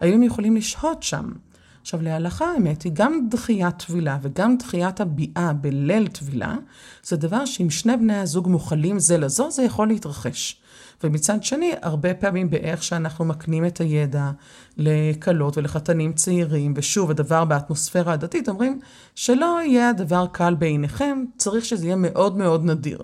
הם 0.00 0.22
יכולים 0.22 0.56
לשהות 0.56 1.02
שם? 1.02 1.32
עכשיו, 1.80 2.02
להלכה 2.02 2.44
האמת 2.52 2.82
היא 2.82 2.92
גם 2.94 3.28
דחיית 3.30 3.78
טבילה 3.78 4.18
וגם 4.22 4.56
דחיית 4.56 5.00
הביאה 5.00 5.52
בליל 5.52 6.06
טבילה, 6.06 6.56
זה 7.02 7.16
דבר 7.16 7.44
שאם 7.44 7.70
שני 7.70 7.96
בני 7.96 8.16
הזוג 8.16 8.48
מוכלים 8.48 8.98
זה 8.98 9.18
לזו, 9.18 9.50
זה 9.50 9.62
יכול 9.62 9.88
להתרחש. 9.88 10.60
ומצד 11.04 11.42
שני, 11.42 11.72
הרבה 11.82 12.14
פעמים 12.14 12.50
באיך 12.50 12.82
שאנחנו 12.82 13.24
מקנים 13.24 13.64
את 13.64 13.80
הידע 13.80 14.30
לכלות 14.76 15.58
ולחתנים 15.58 16.12
צעירים, 16.12 16.74
ושוב, 16.76 17.10
הדבר 17.10 17.44
באטמוספירה 17.44 18.12
הדתית, 18.12 18.48
אומרים 18.48 18.80
שלא 19.14 19.58
יהיה 19.64 19.88
הדבר 19.88 20.26
קל 20.32 20.54
בעיניכם, 20.54 21.24
צריך 21.36 21.64
שזה 21.64 21.86
יהיה 21.86 21.96
מאוד 21.96 22.36
מאוד 22.36 22.64
נדיר. 22.64 23.02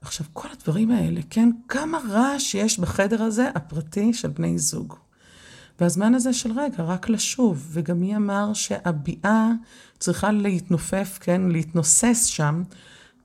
עכשיו, 0.00 0.26
כל 0.32 0.48
הדברים 0.52 0.90
האלה, 0.90 1.20
כן, 1.30 1.50
כמה 1.68 1.98
רעש 2.08 2.54
יש 2.54 2.78
בחדר 2.78 3.22
הזה 3.22 3.48
הפרטי 3.54 4.12
של 4.12 4.28
בני 4.28 4.58
זוג. 4.58 4.94
והזמן 5.80 6.14
הזה 6.14 6.32
של 6.32 6.52
רגע, 6.52 6.82
רק 6.82 7.08
לשוב, 7.08 7.68
וגם 7.70 8.00
מי 8.00 8.16
אמר 8.16 8.54
שהביאה 8.54 9.50
צריכה 9.98 10.32
להתנופף, 10.32 11.18
כן, 11.20 11.42
להתנוסס 11.42 12.24
שם, 12.24 12.62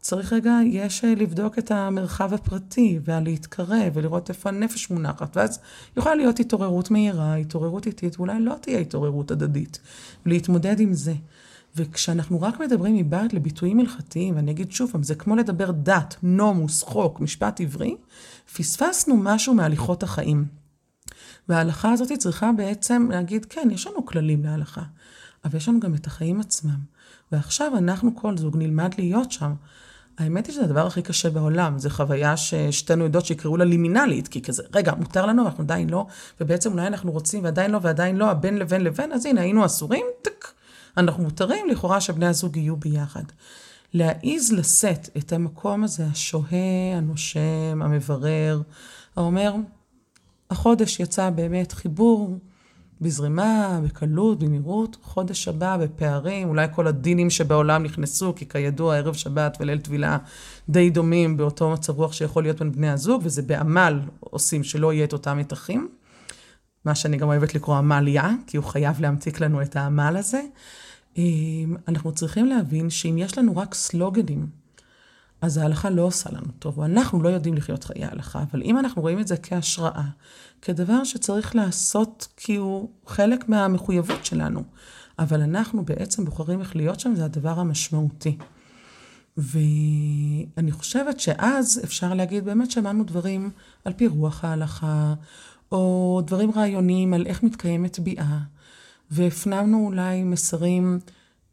צריך 0.02 0.34
רגע, 0.34 0.54
יש 0.66 1.06
אה, 1.06 1.16
לבדוק 1.16 1.60
את 1.60 1.72
המרחב 1.72 2.34
הפרטי, 2.34 3.00
והלהתקרב, 3.04 3.92
ולראות 3.94 4.30
איפה 4.30 4.50
הנפש 4.50 4.90
מונחת, 4.90 5.38
ואז 5.38 5.60
יכולה 5.98 6.16
להיות 6.16 6.40
התעוררות 6.40 6.92
מהירה, 6.92 7.36
התעוררות 7.36 7.88
איטית, 7.88 8.18
ואולי 8.18 8.40
לא 8.40 8.56
תהיה 8.62 8.80
התעוררות 8.80 9.32
הדדית, 9.32 9.80
להתמודד 10.26 10.80
עם 10.80 10.94
זה. 10.94 11.14
וכשאנחנו 11.76 12.42
רק 12.42 12.60
מדברים 12.60 12.96
מבעד 12.96 13.34
לביטויים 13.34 13.80
הלכתיים, 13.80 14.36
ואני 14.36 14.52
אגיד 14.52 14.72
שוב 14.72 14.92
פעם, 14.92 15.04
זה 15.04 15.16
כמו 15.16 15.36
לדבר 15.36 15.72
דת, 15.72 16.16
נומוס, 16.24 16.84
חוק, 16.84 17.20
משפט 17.20 17.62
עברי, 17.62 17.96
פספסנו 18.58 19.18
משהו 19.18 19.54
מהליכות 19.54 20.04
החיים. 20.04 20.59
וההלכה 21.50 21.92
הזאת 21.92 22.12
צריכה 22.12 22.52
בעצם 22.58 23.08
להגיד, 23.12 23.46
כן, 23.46 23.68
יש 23.72 23.88
לנו 23.88 24.06
כללים 24.06 24.44
להלכה, 24.44 24.82
אבל 25.46 25.58
יש 25.58 25.70
לנו 25.70 25.80
גם 25.80 25.96
את 25.96 26.08
החיים 26.08 26.40
עצמם. 26.40 26.80
ועכשיו 27.32 27.78
אנחנו 27.78 28.16
כל 28.16 28.38
זוג 28.38 28.58
נלמד 28.58 28.92
להיות 28.98 29.32
שם. 29.32 29.54
האמת 30.18 30.48
היא 30.48 30.54
שזה 30.54 30.64
הדבר 30.64 30.88
הכי 30.88 31.02
קשה 31.02 31.30
בעולם, 31.30 31.80
זו 31.80 31.90
חוויה 31.90 32.38
ששתינו 32.38 33.04
יודעות 33.04 33.26
שיקראו 33.26 33.58
לה 33.58 33.66
לימינלית, 33.66 34.28
כי 34.28 34.42
כזה, 34.42 34.64
רגע, 34.76 34.94
מותר 34.94 35.26
לנו, 35.26 35.46
אנחנו 35.46 35.64
עדיין 35.64 35.90
לא, 35.90 36.06
ובעצם 36.42 36.72
אולי 36.72 36.88
אנחנו 36.88 37.12
רוצים 37.12 37.44
ועדיין 37.44 37.72
לא 37.72 37.80
ועדיין 37.82 38.18
לא, 38.18 38.30
הבין 38.30 38.58
לבין 38.58 38.84
לבין, 38.84 39.12
אז 39.12 39.26
הנה, 39.26 39.42
היינו 39.42 39.66
אסורים, 39.66 40.06
טק, 40.22 40.48
אנחנו 40.98 41.24
מותרים, 41.24 41.70
לכאורה 41.70 42.02
שבני 42.02 42.26
הזוג 42.26 42.58
יהיו 42.58 42.76
ביחד. 42.76 43.24
להעיז 43.94 44.52
לשאת 44.52 45.10
את 45.18 45.34
המקום 45.34 45.84
הזה, 45.84 46.06
השוהה, 46.06 46.98
הנושם, 46.98 47.82
המברר, 47.82 48.62
האומר, 49.16 49.56
החודש 50.52 51.00
יצא 51.00 51.30
באמת 51.30 51.72
חיבור 51.72 52.38
בזרימה, 53.02 53.80
בקלות, 53.84 54.40
במהירות, 54.40 54.98
חודש 55.02 55.48
הבא 55.48 55.78
בפערים, 55.78 56.50
אולי 56.50 56.68
כל 56.76 56.88
הדינים 56.88 57.30
שבעולם 57.30 57.84
נכנסו, 57.84 58.34
כי 58.36 58.50
כידוע 58.50 58.98
ערב 58.98 59.14
שבת 59.14 59.58
וליל 59.60 59.80
טבילה 59.80 60.18
די 60.70 60.90
דומים 60.90 61.38
באותו 61.38 61.70
מצב 61.70 61.94
רוח 61.94 62.14
שיכול 62.14 62.44
להיות 62.44 62.60
בין 62.60 62.72
בני 62.72 62.90
הזוג, 62.90 63.22
וזה 63.26 63.42
בעמל 63.42 64.00
עושים 64.20 64.64
שלא 64.64 64.94
יהיה 64.94 65.04
את 65.04 65.14
אותם 65.14 65.38
מתחים. 65.38 65.90
מה 66.86 66.96
שאני 66.96 67.18
גם 67.18 67.28
אוהבת 67.28 67.56
לקרוא 67.56 67.76
עמליה, 67.76 68.30
כי 68.48 68.58
הוא 68.58 68.66
חייב 68.66 69.02
להמתיק 69.02 69.40
לנו 69.40 69.62
את 69.62 69.76
העמל 69.76 70.16
הזה. 70.18 70.42
אמ, 71.18 71.76
אנחנו 71.88 72.12
צריכים 72.12 72.46
להבין 72.46 72.90
שאם 72.90 73.18
יש 73.18 73.38
לנו 73.38 73.58
רק 73.58 73.74
סלוגנים, 73.74 74.48
אז 75.42 75.58
ההלכה 75.58 75.90
לא 75.90 76.02
עושה 76.02 76.30
לנו 76.32 76.52
טוב, 76.60 76.80
אנחנו 76.80 77.24
לא 77.24 77.30
יודעים 77.30 77.56
לחיות 77.56 77.84
חיי 77.84 78.06
ההלכה, 78.06 78.44
אבל 78.52 78.62
אם 78.62 78.78
אנחנו 78.78 79.02
רואים 79.02 79.20
את 79.20 79.28
זה 79.28 79.38
כהשראה, 79.38 80.04
כדבר 80.62 81.04
שצריך 81.04 81.56
לעשות 81.56 82.28
כי 82.38 82.56
הוא 82.56 82.90
חלק 83.08 83.50
מהמחויבות 83.50 84.26
שלנו, 84.26 84.64
אבל 85.20 85.42
אנחנו 85.42 85.86
בעצם 85.86 86.26
בוחרים 86.26 86.60
איך 86.60 86.76
להיות 86.76 87.00
שם, 87.00 87.16
זה 87.16 87.26
הדבר 87.26 87.60
המשמעותי. 87.60 88.38
ואני 89.38 90.72
חושבת 90.72 91.20
שאז 91.20 91.82
אפשר 91.84 92.14
להגיד, 92.14 92.46
באמת 92.46 92.72
שמענו 92.72 93.04
דברים 93.04 93.50
על 93.86 93.94
פי 93.94 94.08
רוח 94.08 94.46
ההלכה, 94.46 95.14
או 95.72 96.22
דברים 96.26 96.52
רעיוניים 96.56 97.14
על 97.14 97.26
איך 97.28 97.44
מתקיימת 97.44 98.00
ביאה, 98.00 98.40
והפנמנו 99.12 99.86
אולי 99.86 100.24
מסרים 100.24 101.00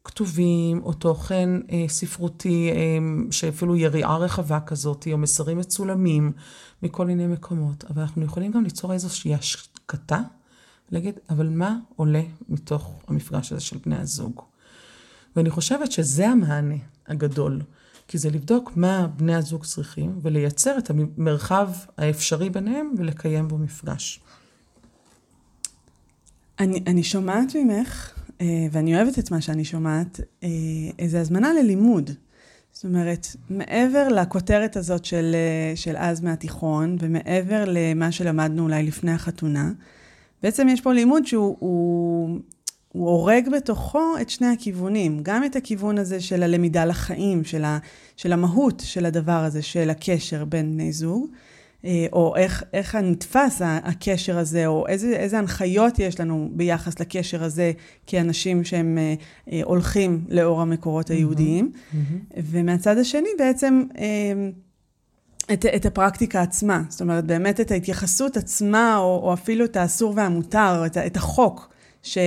כתובים, 0.07 0.83
או 0.83 0.93
תוכן 0.93 1.51
אה, 1.71 1.85
ספרותי, 1.89 2.71
אה, 2.71 2.77
שאפילו 3.31 3.77
יריעה 3.77 4.17
רחבה 4.17 4.61
כזאת, 4.61 5.09
או 5.13 5.19
מסרים 5.19 5.59
מצולמים 5.59 6.33
מכל 6.83 7.07
מיני 7.07 7.27
מקומות. 7.27 7.85
אבל 7.85 8.03
אנחנו 8.03 8.25
יכולים 8.25 8.53
גם 8.53 8.65
ליצור 8.65 8.93
איזושהי 8.93 9.35
השקטה, 9.35 10.21
להגיד, 10.91 11.15
אבל 11.31 11.49
מה 11.49 11.79
עולה 11.97 12.23
מתוך 12.49 12.99
המפגש 13.09 13.53
הזה 13.53 13.61
של 13.61 13.79
בני 13.87 13.97
הזוג? 13.97 14.43
ואני 15.37 15.51
חושבת 15.51 15.93
שזה 15.93 16.29
המענה 16.29 16.77
הגדול, 17.07 17.61
כי 18.09 18.19
זה 18.19 18.31
לבדוק 18.31 18.73
מה 18.77 19.07
בני 19.07 19.35
הזוג 19.35 19.65
צריכים, 19.65 20.19
ולייצר 20.23 20.79
את 20.79 20.91
המרחב 20.91 21.71
האפשרי 21.99 22.51
ביניהם 22.51 22.95
ולקיים 22.99 23.49
בו 23.49 23.59
מפגש. 23.59 24.21
אני, 26.59 26.85
אני 26.87 27.03
שומעת 27.03 27.57
ממך 27.57 28.16
ואני 28.71 28.97
אוהבת 28.97 29.19
את 29.19 29.31
מה 29.31 29.41
שאני 29.41 29.65
שומעת, 29.65 30.21
אה, 30.43 30.49
איזו 30.99 31.19
הזמנה 31.19 31.53
ללימוד. 31.53 32.11
זאת 32.73 32.85
אומרת, 32.85 33.27
מעבר 33.51 34.09
לכותרת 34.09 34.77
הזאת 34.77 35.05
של, 35.05 35.35
אה, 35.35 35.77
של 35.77 35.97
אז 35.97 36.21
מהתיכון, 36.21 36.97
ומעבר 37.01 37.65
למה 37.67 38.13
שלמדנו 38.13 38.63
אולי 38.63 38.83
לפני 38.83 39.13
החתונה, 39.13 39.71
בעצם 40.43 40.69
יש 40.69 40.81
פה 40.81 40.93
לימוד 40.93 41.27
שהוא 41.27 41.57
הוא, 41.61 42.39
הוא 42.93 43.09
הורג 43.09 43.49
בתוכו 43.49 44.13
את 44.21 44.31
שני 44.31 44.47
הכיוונים. 44.47 45.21
גם 45.23 45.45
את 45.45 45.57
הכיוון 45.57 45.99
הזה 45.99 46.21
של 46.21 46.43
הלמידה 46.43 46.85
לחיים, 46.85 47.45
של, 47.45 47.65
ה, 47.65 47.79
של 48.17 48.33
המהות 48.33 48.83
של 48.87 49.07
הדבר 49.07 49.45
הזה, 49.45 49.63
של 49.63 49.91
הקשר 49.91 50.45
בין 50.45 50.73
בני 50.73 50.93
זוג, 50.93 51.27
אה, 51.31 51.37
או 52.13 52.37
איך, 52.37 52.65
איך 52.73 52.95
נתפס 52.95 53.63
הקשר 53.65 54.39
הזה, 54.39 54.67
או 54.67 54.87
איזה, 54.87 55.07
איזה 55.17 55.39
הנחיות 55.39 55.99
יש 55.99 56.21
לנו 56.21 56.51
ביחס 56.53 57.01
לקשר 57.01 57.45
הזה 57.45 57.73
כאנשים 58.07 58.65
שהם 58.65 58.99
אה, 58.99 59.15
אה, 59.53 59.61
הולכים 59.65 60.25
לאור 60.29 60.63
המקורות 60.63 61.11
היהודיים. 61.11 61.73
Mm-hmm. 61.75 61.97
ומהצד 62.37 62.99
השני 62.99 63.29
בעצם 63.39 63.83
את, 65.53 65.67
את 65.77 65.87
הפרקטיקה 65.87 66.43
עצמה, 66.43 66.83
זאת 66.89 67.01
אומרת 67.01 67.25
באמת 67.25 67.61
את 67.61 67.71
ההתייחסות 67.71 68.37
עצמה, 68.37 68.97
או, 68.97 69.21
או 69.23 69.33
אפילו 69.33 69.65
את 69.65 69.77
האסור 69.77 70.13
והמותר, 70.17 70.83
את, 70.87 70.97
את 70.97 71.17
החוק 71.17 71.69
ש, 72.07 72.19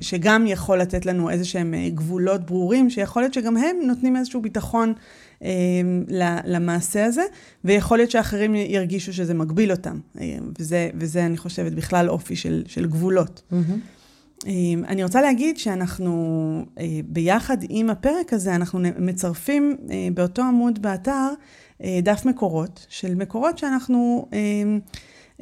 שגם 0.00 0.46
יכול 0.46 0.80
לתת 0.80 1.06
לנו 1.06 1.30
איזה 1.30 1.44
שהם 1.44 1.74
אה, 1.74 1.88
גבולות 1.88 2.46
ברורים, 2.46 2.90
שיכול 2.90 3.22
להיות 3.22 3.34
שגם 3.34 3.56
הם 3.56 3.76
נותנים 3.86 4.16
איזשהו 4.16 4.42
ביטחון 4.42 4.88
אה, 4.88 4.94
למעשה 6.44 7.04
הזה, 7.04 7.22
ויכול 7.64 7.98
להיות 7.98 8.10
שאחרים 8.10 8.54
ירגישו 8.54 9.12
שזה 9.12 9.34
מגביל 9.34 9.70
אותם. 9.70 9.98
אה, 10.20 10.36
וזה, 10.58 10.90
וזה, 10.94 11.26
אני 11.26 11.36
חושבת, 11.36 11.72
בכלל 11.72 12.08
אופי 12.10 12.36
של, 12.36 12.62
של 12.66 12.86
גבולות. 12.86 13.42
Mm-hmm. 13.52 14.46
אני 14.88 15.04
רוצה 15.04 15.22
להגיד 15.22 15.58
שאנחנו, 15.58 16.64
ביחד 17.08 17.56
עם 17.68 17.90
הפרק 17.90 18.32
הזה, 18.32 18.54
אנחנו 18.54 18.80
מצרפים 18.98 19.76
באותו 20.14 20.42
עמוד 20.42 20.82
באתר 20.82 21.28
דף 22.02 22.24
מקורות, 22.24 22.86
של 22.88 23.14
מקורות 23.14 23.58
שאנחנו... 23.58 24.28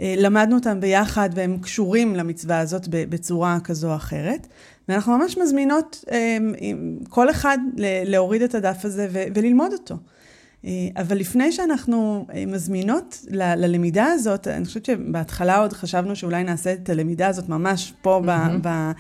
אה, 0.01 0.15
למדנו 0.19 0.55
אותם 0.55 0.81
ביחד 0.81 1.31
והם 1.35 1.59
קשורים 1.59 2.17
למצווה 2.17 2.59
הזאת 2.59 2.89
בצורה 2.91 3.59
כזו 3.65 3.91
או 3.91 3.97
אחרת. 3.97 4.47
ואנחנו 4.89 5.19
ממש 5.19 5.39
מזמינות 5.39 6.05
אה, 6.11 6.39
כל 7.09 7.31
אחד 7.31 7.59
להוריד 8.07 8.43
את 8.43 8.55
הדף 8.55 8.85
הזה 8.85 9.09
וללמוד 9.35 9.73
אותו. 9.73 9.97
אה, 10.65 10.71
אבל 10.97 11.17
לפני 11.17 11.53
שאנחנו 11.53 12.27
מזמינות 12.47 13.25
ללמידה 13.31 14.07
הזאת, 14.07 14.49
אני 14.49 14.65
חושבת 14.65 14.85
שבהתחלה 14.85 15.59
עוד 15.59 15.73
חשבנו 15.73 16.17
שאולי 16.17 16.45
נעשה 16.45 16.73
את 16.73 16.91
הלמידה 16.91 17.29
הזאת 17.29 17.49
ממש 17.49 17.93
פה 18.03 18.21
mm-hmm. 18.25 18.59
ב, 18.63 18.69
ב, 18.69 18.93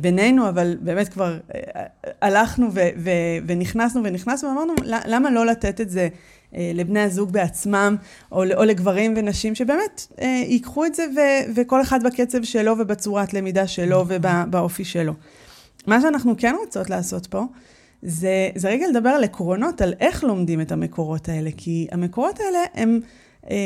בינינו, 0.00 0.48
אבל 0.48 0.76
באמת 0.80 1.08
כבר 1.08 1.38
הלכנו 2.22 2.68
ו, 2.74 2.80
ו, 2.98 3.10
ונכנסנו 3.46 4.04
ונכנסנו 4.04 4.48
ואמרנו, 4.48 4.72
למה 4.84 5.30
לא 5.30 5.46
לתת 5.46 5.80
את 5.80 5.90
זה 5.90 6.00
אה, 6.00 6.08
לבני 6.74 7.00
הזוג 7.00 7.32
בעצמם, 7.32 7.96
או, 8.32 8.44
או 8.54 8.64
לגברים 8.64 9.14
ונשים, 9.16 9.54
שבאמת 9.54 10.06
אה, 10.20 10.42
ייקחו 10.46 10.84
את 10.84 10.94
זה 10.94 11.06
ו, 11.16 11.20
וכל 11.54 11.82
אחד 11.82 12.02
בקצב 12.02 12.42
שלו 12.42 12.74
ובצורת 12.78 13.34
למידה 13.34 13.66
שלו 13.66 14.04
ובאופי 14.08 14.84
שלו. 14.84 15.12
מה 15.86 16.00
שאנחנו 16.00 16.34
כן 16.38 16.54
רוצות 16.60 16.90
לעשות 16.90 17.26
פה, 17.26 17.44
זה, 18.02 18.50
זה 18.54 18.68
רגע 18.68 18.86
לדבר 18.88 19.08
על 19.08 19.24
עקרונות, 19.24 19.82
על 19.82 19.94
איך 20.00 20.24
לומדים 20.24 20.60
את 20.60 20.72
המקורות 20.72 21.28
האלה, 21.28 21.50
כי 21.56 21.86
המקורות 21.92 22.40
האלה 22.40 22.58
הם, 22.74 23.00
אה, 23.50 23.56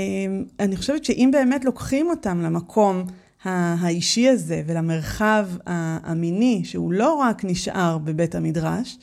אני 0.61 0.77
חושבת 0.77 1.05
שאם 1.05 1.31
באמת 1.33 1.65
לוקחים 1.65 2.11
אותם 2.11 2.41
למקום 2.43 3.05
האישי 3.45 4.29
הזה 4.29 4.63
ולמרחב 4.67 5.47
המיני, 5.67 6.61
שהוא 6.65 6.93
לא 6.93 7.15
רק 7.15 7.45
נשאר 7.45 7.99
בבית 7.99 8.35
המדרש, 8.35 8.99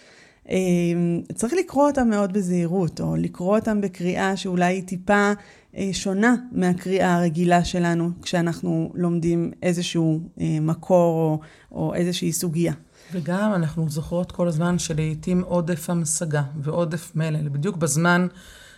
צריך 1.34 1.54
לקרוא 1.54 1.88
אותם 1.88 2.10
מאוד 2.10 2.34
בזהירות, 2.34 3.02
או 3.02 3.16
לקרוא 3.16 3.58
אותם 3.58 3.82
בקריאה 3.82 4.38
שאולי 4.38 4.66
היא 4.66 4.84
טיפה 4.84 5.32
אה, 5.78 5.90
שונה 5.94 6.36
מהקריאה 6.52 7.16
הרגילה 7.16 7.66
שלנו, 7.66 8.10
כשאנחנו 8.22 8.92
לומדים 8.96 9.52
איזשהו 9.64 10.20
אה, 10.42 10.58
מקור 10.62 11.14
או, 11.14 11.40
או 11.72 11.94
איזושהי 11.94 12.32
סוגיה. 12.32 12.74
וגם 13.12 13.54
אנחנו 13.56 13.90
זוכרות 13.90 14.32
כל 14.32 14.48
הזמן 14.48 14.80
שלעיתים 14.80 15.42
עודף 15.42 15.90
המשגה 15.90 16.44
ועודף 16.62 17.12
מלל, 17.16 17.50
בדיוק 17.50 17.78
בזמן... 17.78 18.28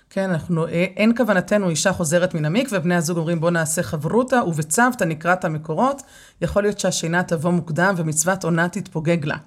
כן, 0.09 0.29
אנחנו, 0.29 0.67
אה, 0.67 0.85
אין 0.97 1.17
כוונתנו 1.17 1.69
אישה 1.69 1.93
חוזרת 1.93 2.33
מן 2.33 2.45
המקווה, 2.45 2.79
בני 2.79 2.95
הזוג 2.95 3.17
אומרים 3.17 3.39
בוא 3.39 3.51
נעשה 3.51 3.83
חברותה, 3.83 4.43
ובצוותא 4.47 5.03
נקרא 5.03 5.33
את 5.33 5.45
המקורות, 5.45 6.01
יכול 6.41 6.63
להיות 6.63 6.79
שהשינה 6.79 7.23
תבוא 7.23 7.51
מוקדם 7.51 7.93
ומצוות 7.97 8.43
עונה 8.43 8.69
תתפוגג 8.69 9.25
לה. 9.25 9.37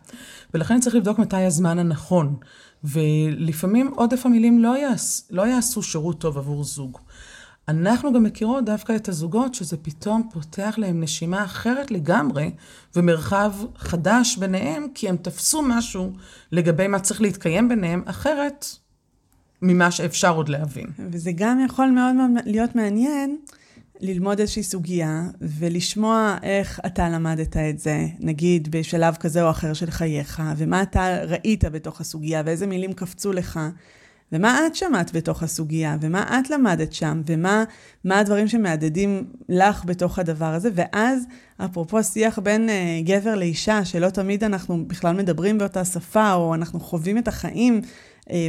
ולכן 0.55 0.80
צריך 0.80 0.96
לבדוק 0.96 1.18
מתי 1.18 1.36
הזמן 1.36 1.78
הנכון. 1.78 2.36
ולפעמים 2.84 3.90
עודף 3.96 4.26
המילים 4.26 4.59
לא, 4.59 4.78
יעש, 4.78 5.20
לא 5.30 5.46
יעשו 5.46 5.82
שירות 5.82 6.20
טוב 6.20 6.38
עבור 6.38 6.64
זוג. 6.64 6.98
אנחנו 7.68 8.12
גם 8.12 8.22
מכירות 8.22 8.64
דווקא 8.64 8.96
את 8.96 9.09
הזוגות 9.09 9.55
שזה 9.55 9.76
פתאום 9.76 10.28
פותח 10.32 10.74
להם 10.78 11.01
נשימה 11.01 11.44
אחרת 11.44 11.90
לגמרי 11.90 12.51
ומרחב 12.96 13.53
חדש 13.76 14.36
ביניהם, 14.36 14.86
כי 14.94 15.09
הם 15.09 15.16
תפסו 15.16 15.62
משהו 15.62 16.12
לגבי 16.53 16.86
מה 16.86 17.01
צריך 17.01 17.20
להתקיים 17.20 17.68
ביניהם, 17.68 18.03
אחרת 18.07 18.66
ממה 19.62 19.90
שאפשר 19.90 20.34
עוד 20.34 20.48
להבין. 20.48 20.86
וזה 21.11 21.30
גם 21.34 21.64
יכול 21.64 21.90
מאוד 21.90 22.14
מאוד 22.14 22.30
להיות 22.46 22.74
מעניין 22.74 23.38
ללמוד 24.01 24.40
איזושהי 24.40 24.62
סוגיה 24.62 25.22
ולשמוע 25.40 26.36
איך 26.42 26.80
אתה 26.86 27.09
למדת 27.09 27.57
את 27.57 27.78
זה, 27.78 28.07
נגיד 28.20 28.68
בשלב 28.70 29.16
כזה 29.16 29.42
או 29.42 29.51
אחר 29.51 29.72
של 29.72 29.90
חייך, 29.90 30.42
ומה 30.57 30.82
אתה 30.82 31.24
ראית 31.24 31.64
בתוך 31.64 32.01
הסוגיה 32.01 32.42
ואיזה 32.46 32.66
מילים 32.66 32.92
קפצו 32.92 33.32
לך. 33.32 33.61
ומה 34.32 34.66
את 34.66 34.74
שמעת 34.74 35.16
בתוך 35.16 35.42
הסוגיה, 35.42 35.96
ומה 36.01 36.40
את 36.40 36.51
למדת 36.51 36.92
שם, 36.92 37.22
ומה 37.26 37.64
הדברים 38.05 38.48
שמהדהדים 38.48 39.24
לך 39.48 39.84
בתוך 39.84 40.18
הדבר 40.18 40.55
הזה, 40.55 40.70
ואז, 40.74 41.24
אפרופו 41.64 42.03
שיח 42.03 42.38
בין 42.38 42.68
uh, 42.68 43.07
גבר 43.09 43.34
לאישה, 43.34 43.84
שלא 43.84 44.11
תמיד 44.11 44.44
אנחנו 44.44 44.84
בכלל 44.86 45.16
מדברים 45.16 45.59
באותה 45.59 45.84
שפה, 45.84 46.32
או 46.32 46.55
אנחנו 46.55 46.80
חווים 46.80 47.18
את 47.18 47.28
החיים 47.28 47.80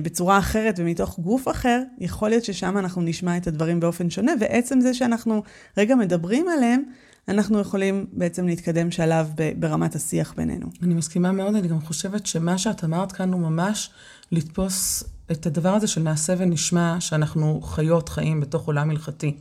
בצורה 0.03 0.37
אחרת 0.37 0.75
ומתוך 0.77 1.19
גוף 1.19 1.47
אחר, 1.47 1.81
יכול 1.99 2.29
להיות 2.29 2.43
ששם 2.43 2.77
אנחנו 2.77 3.01
נשמע 3.01 3.37
את 3.37 3.47
הדברים 3.47 3.79
באופן 3.79 4.09
שונה, 4.09 4.31
ועצם 4.39 4.81
זה 4.81 4.93
שאנחנו 4.93 5.43
רגע 5.77 5.95
מדברים 5.95 6.45
עליהם, 6.49 6.83
אנחנו 7.27 7.59
יכולים 7.59 8.05
בעצם 8.13 8.47
להתקדם 8.47 8.91
שלב 8.91 9.31
ברמת 9.59 9.95
השיח 9.95 10.33
בינינו. 10.37 10.67
אני 10.83 10.93
מסכימה 10.93 11.31
מאוד, 11.31 11.55
אני 11.55 11.67
גם 11.67 11.81
חושבת 11.81 12.25
שמה 12.25 12.57
שאת 12.57 12.83
אמרת 12.83 13.11
כאן 13.11 13.33
הוא 13.33 13.41
ממש 13.41 13.89
לתפוס 14.31 15.03
את 15.31 15.45
הדבר 15.45 15.73
הזה 15.73 15.87
של 15.87 16.01
נעשה 16.01 16.33
ונשמע, 16.37 16.95
שאנחנו 16.99 17.61
חיות 17.61 18.09
חיים 18.09 18.39
בתוך 18.39 18.67
עולם 18.67 18.89
הלכתי. 18.89 19.37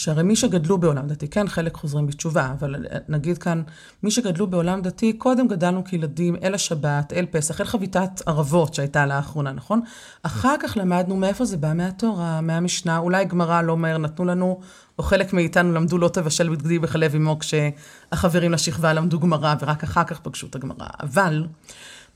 שהרי 0.00 0.22
מי 0.22 0.36
שגדלו 0.36 0.78
בעולם 0.78 1.06
דתי, 1.06 1.28
כן, 1.28 1.48
חלק 1.48 1.74
חוזרים 1.74 2.06
בתשובה, 2.06 2.52
אבל 2.60 2.76
נגיד 3.08 3.38
כאן, 3.38 3.62
מי 4.02 4.10
שגדלו 4.10 4.46
בעולם 4.46 4.82
דתי, 4.82 5.12
קודם 5.12 5.48
גדלנו 5.48 5.84
כילדים 5.84 6.36
אל 6.42 6.54
השבת, 6.54 7.12
אל 7.12 7.26
פסח, 7.30 7.60
אל 7.60 7.66
חביתת 7.66 8.10
ערבות 8.26 8.74
שהייתה 8.74 9.06
לאחרונה, 9.06 9.52
נכון? 9.52 9.80
אחר 10.22 10.54
כך 10.60 10.76
למדנו 10.76 11.16
מאיפה 11.16 11.44
זה 11.44 11.56
בא, 11.56 11.72
מהתורה, 11.74 12.40
מהמשנה, 12.40 12.98
אולי 12.98 13.24
גמרא 13.24 13.62
לא 13.62 13.76
מהר 13.76 13.98
נתנו 13.98 14.24
לנו, 14.24 14.60
או 14.98 15.02
חלק 15.02 15.32
מאיתנו 15.32 15.72
למדו 15.72 15.98
לא 15.98 16.08
תבשל 16.08 16.48
בגדי 16.48 16.78
בחלב 16.78 17.14
אמו 17.14 17.36
כשהחברים 17.38 18.52
לשכבה 18.52 18.92
למדו 18.92 19.20
גמרא, 19.20 19.54
ורק 19.60 19.82
אחר 19.82 20.04
כך 20.04 20.20
פגשו 20.20 20.46
את 20.46 20.54
הגמרא. 20.54 20.86
אבל... 21.00 21.46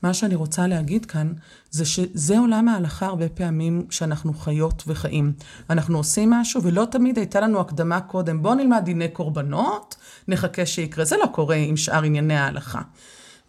מה 0.05 0.13
שאני 0.13 0.35
רוצה 0.35 0.67
להגיד 0.67 1.05
כאן, 1.05 1.33
זה 1.71 1.85
שזה 1.85 2.39
עולם 2.39 2.67
ההלכה 2.67 3.05
הרבה 3.05 3.29
פעמים 3.29 3.85
שאנחנו 3.89 4.33
חיות 4.33 4.83
וחיים. 4.87 5.33
אנחנו 5.69 5.97
עושים 5.97 6.29
משהו, 6.29 6.63
ולא 6.63 6.87
תמיד 6.91 7.17
הייתה 7.17 7.39
לנו 7.39 7.59
הקדמה 7.59 8.01
קודם. 8.01 8.41
בואו 8.41 8.55
נלמד 8.55 8.81
דיני 8.85 9.07
קורבנות, 9.07 9.95
נחכה 10.27 10.65
שיקרה. 10.65 11.05
זה 11.05 11.17
לא 11.17 11.25
קורה 11.25 11.55
עם 11.55 11.77
שאר 11.77 12.03
ענייני 12.03 12.37
ההלכה. 12.37 12.81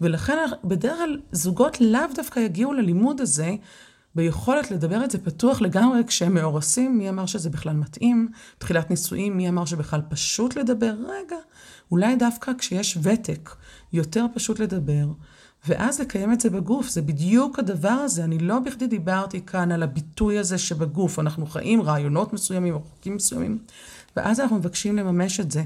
ולכן 0.01 0.37
בדרך 0.65 0.97
כלל 0.97 1.21
זוגות 1.33 1.81
לאו 1.81 2.01
דווקא 2.15 2.41
יגיעו 2.41 2.73
ללימוד 2.73 3.21
הזה 3.21 3.55
ביכולת 4.15 4.71
לדבר 4.71 5.05
את 5.05 5.11
זה 5.11 5.19
פתוח 5.19 5.61
לגמרי 5.63 6.01
כשהם 6.07 6.35
מאורסים, 6.35 6.99
מי 6.99 7.09
אמר 7.09 7.27
שזה 7.27 7.51
בכלל 7.51 7.77
מתאים, 7.77 8.29
תחילת 8.59 8.91
נישואים, 8.91 9.37
מי 9.37 9.49
אמר 9.49 9.65
שבכלל 9.65 10.01
פשוט 10.09 10.57
לדבר, 10.57 10.95
רגע, 11.09 11.37
אולי 11.91 12.17
דווקא 12.17 12.53
כשיש 12.59 12.99
ותק, 13.03 13.51
יותר 13.93 14.27
פשוט 14.35 14.59
לדבר, 14.59 15.07
ואז 15.67 16.01
לקיים 16.01 16.33
את 16.33 16.41
זה 16.41 16.51
בגוף, 16.51 16.89
זה 16.89 17.03
בדיוק 17.03 17.59
הדבר 17.59 17.89
הזה. 17.89 18.25
אני 18.25 18.39
לא 18.39 18.59
בכדי 18.59 18.87
דיברתי 18.87 19.41
כאן 19.47 19.73
על 19.73 19.83
הביטוי 19.83 20.39
הזה 20.39 20.59
שבגוף 20.59 21.19
אנחנו 21.19 21.47
חיים 21.47 21.83
רעיונות 21.83 22.33
מסוימים 22.33 22.75
או 22.75 22.81
חוקים 22.81 23.17
מסוימים, 23.17 23.59
ואז 24.17 24.41
אנחנו 24.41 24.57
מבקשים 24.57 24.97
לממש 24.97 25.41
את 25.41 25.51
זה. 25.51 25.65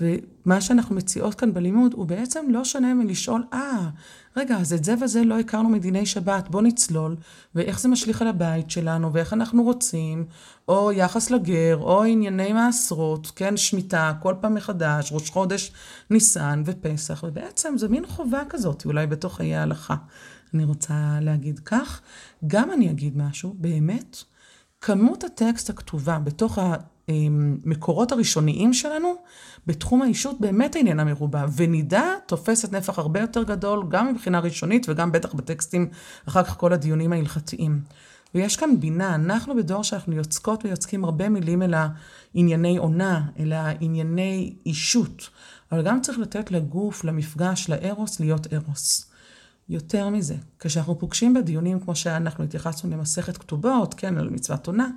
ומה 0.00 0.60
שאנחנו 0.60 0.94
מציעות 0.94 1.34
כאן 1.34 1.54
בלימוד 1.54 1.94
הוא 1.94 2.06
בעצם 2.06 2.46
לא 2.48 2.64
שונה 2.64 2.94
מלשאול, 2.94 3.44
אה, 3.52 3.88
רגע, 4.36 4.56
אז 4.56 4.72
את 4.72 4.84
זה 4.84 4.94
וזה 5.02 5.24
לא 5.24 5.38
הכרנו 5.38 5.68
מדיני 5.68 6.06
שבת, 6.06 6.48
בוא 6.48 6.62
נצלול, 6.62 7.16
ואיך 7.54 7.80
זה 7.80 7.88
משליך 7.88 8.22
על 8.22 8.28
הבית 8.28 8.70
שלנו, 8.70 9.12
ואיך 9.12 9.32
אנחנו 9.32 9.62
רוצים, 9.62 10.26
או 10.68 10.92
יחס 10.92 11.30
לגר, 11.30 11.76
או 11.80 12.04
ענייני 12.04 12.52
מעשרות, 12.52 13.32
כן, 13.36 13.56
שמיטה, 13.56 14.12
כל 14.20 14.34
פעם 14.40 14.54
מחדש, 14.54 15.12
ראש 15.12 15.30
חודש 15.30 15.72
ניסן 16.10 16.62
ופסח, 16.66 17.24
ובעצם 17.28 17.78
זה 17.78 17.88
מין 17.88 18.06
חובה 18.06 18.42
כזאת, 18.48 18.84
אולי 18.84 19.06
בתוך 19.06 19.36
חיי 19.36 19.54
ההלכה. 19.56 19.96
אני 20.54 20.64
רוצה 20.64 21.18
להגיד 21.20 21.58
כך. 21.58 22.00
גם 22.46 22.72
אני 22.72 22.90
אגיד 22.90 23.18
משהו, 23.18 23.54
באמת, 23.58 24.16
כמות 24.80 25.24
הטקסט 25.24 25.70
הכתובה 25.70 26.18
בתוך 26.18 26.58
המקורות 27.08 28.12
הראשוניים 28.12 28.74
שלנו, 28.74 29.14
בתחום 29.66 30.02
האישות 30.02 30.40
באמת 30.40 30.76
איננה 30.76 31.04
מרובה, 31.04 31.46
ונידה 31.56 32.14
תופסת 32.26 32.72
נפח 32.72 32.98
הרבה 32.98 33.20
יותר 33.20 33.42
גדול, 33.42 33.84
גם 33.88 34.12
מבחינה 34.12 34.40
ראשונית 34.40 34.86
וגם 34.88 35.12
בטח 35.12 35.34
בטקסטים, 35.34 35.88
אחר 36.28 36.44
כך 36.44 36.56
כל 36.56 36.72
הדיונים 36.72 37.12
ההלכתיים. 37.12 37.80
ויש 38.34 38.56
כאן 38.56 38.80
בינה, 38.80 39.14
אנחנו 39.14 39.56
בדור 39.56 39.84
שאנחנו 39.84 40.14
יוצקות 40.14 40.64
ויוצקים 40.64 41.04
הרבה 41.04 41.28
מילים 41.28 41.62
אל 41.62 41.74
הענייני 42.34 42.76
עונה, 42.76 43.22
אל 43.38 43.52
הענייני 43.52 44.54
אישות, 44.66 45.28
אבל 45.72 45.82
גם 45.82 46.00
צריך 46.00 46.18
לתת 46.18 46.50
לגוף, 46.50 47.04
למפגש, 47.04 47.70
לארוס, 47.70 48.20
להיות 48.20 48.52
ארוס. 48.52 49.09
יותר 49.70 50.08
מזה, 50.08 50.34
כשאנחנו 50.58 50.98
פוגשים 50.98 51.34
בדיונים, 51.34 51.80
כמו 51.80 51.96
שאנחנו 51.96 52.44
התייחסנו 52.44 52.90
למסכת 52.90 53.36
כתובות, 53.36 53.94
כן, 53.94 54.18
על 54.18 54.30
מצוות 54.30 54.66
עונה, 54.66 54.88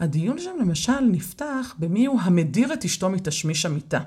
הדיון 0.00 0.38
שם 0.38 0.50
למשל 0.60 1.00
נפתח 1.00 1.74
במי 1.78 2.06
הוא 2.06 2.20
המדיר 2.20 2.72
את 2.72 2.84
אשתו 2.84 3.10
מתשמיש 3.10 3.66
המיטה. 3.66 4.00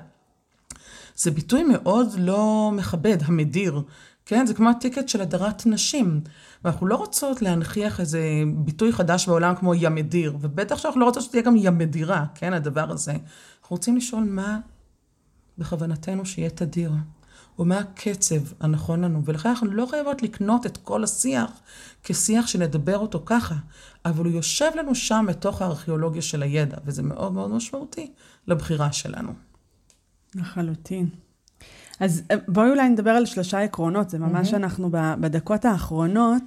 זה 1.16 1.30
ביטוי 1.30 1.64
מאוד 1.64 2.08
לא 2.18 2.70
מכבד, 2.74 3.16
המדיר. 3.24 3.82
כן, 4.26 4.46
זה 4.46 4.54
כמו 4.54 4.70
הטיקט 4.70 5.08
של 5.08 5.20
הדרת 5.20 5.66
נשים. 5.66 6.20
ואנחנו 6.64 6.86
לא 6.86 6.96
רוצות 6.96 7.42
להנכיח 7.42 8.00
איזה 8.00 8.20
ביטוי 8.56 8.92
חדש 8.92 9.28
בעולם 9.28 9.54
כמו 9.54 9.74
ים 9.74 9.94
מדיר, 9.94 10.36
ובטח 10.40 10.78
שאנחנו 10.78 11.00
לא 11.00 11.04
רוצות 11.04 11.22
שתהיה 11.22 11.42
גם 11.42 11.56
ים 11.56 11.78
מדירה, 11.78 12.24
כן, 12.34 12.52
הדבר 12.52 12.90
הזה. 12.90 13.12
אנחנו 13.12 13.76
רוצים 13.76 13.96
לשאול 13.96 14.24
מה 14.24 14.58
בכוונתנו 15.58 16.26
שיהיה 16.26 16.50
תדיר, 16.50 16.92
ומה 17.58 17.78
הקצב 17.78 18.40
הנכון 18.60 19.04
לנו, 19.04 19.22
ולכן 19.24 19.48
אנחנו 19.48 19.70
לא 19.70 19.86
חייבות 19.90 20.22
לקנות 20.22 20.66
את 20.66 20.76
כל 20.76 21.04
השיח 21.04 21.50
כשיח 22.04 22.46
שנדבר 22.46 22.98
אותו 22.98 23.22
ככה, 23.26 23.54
אבל 24.04 24.24
הוא 24.24 24.32
יושב 24.32 24.70
לנו 24.74 24.94
שם 24.94 25.26
בתוך 25.28 25.62
הארכיאולוגיה 25.62 26.22
של 26.22 26.42
הידע, 26.42 26.76
וזה 26.84 27.02
מאוד 27.02 27.32
מאוד 27.32 27.50
משמעותי 27.50 28.10
לבחירה 28.46 28.92
שלנו. 28.92 29.32
לחלוטין. 30.34 31.08
אז 32.00 32.22
אה, 32.30 32.36
בואי 32.48 32.70
אולי 32.70 32.88
נדבר 32.88 33.10
על 33.10 33.26
שלושה 33.26 33.60
עקרונות, 33.60 34.10
זה 34.10 34.18
ממש 34.18 34.52
mm-hmm. 34.52 34.56
אנחנו 34.56 34.90
בדקות 35.20 35.64
האחרונות. 35.64 36.42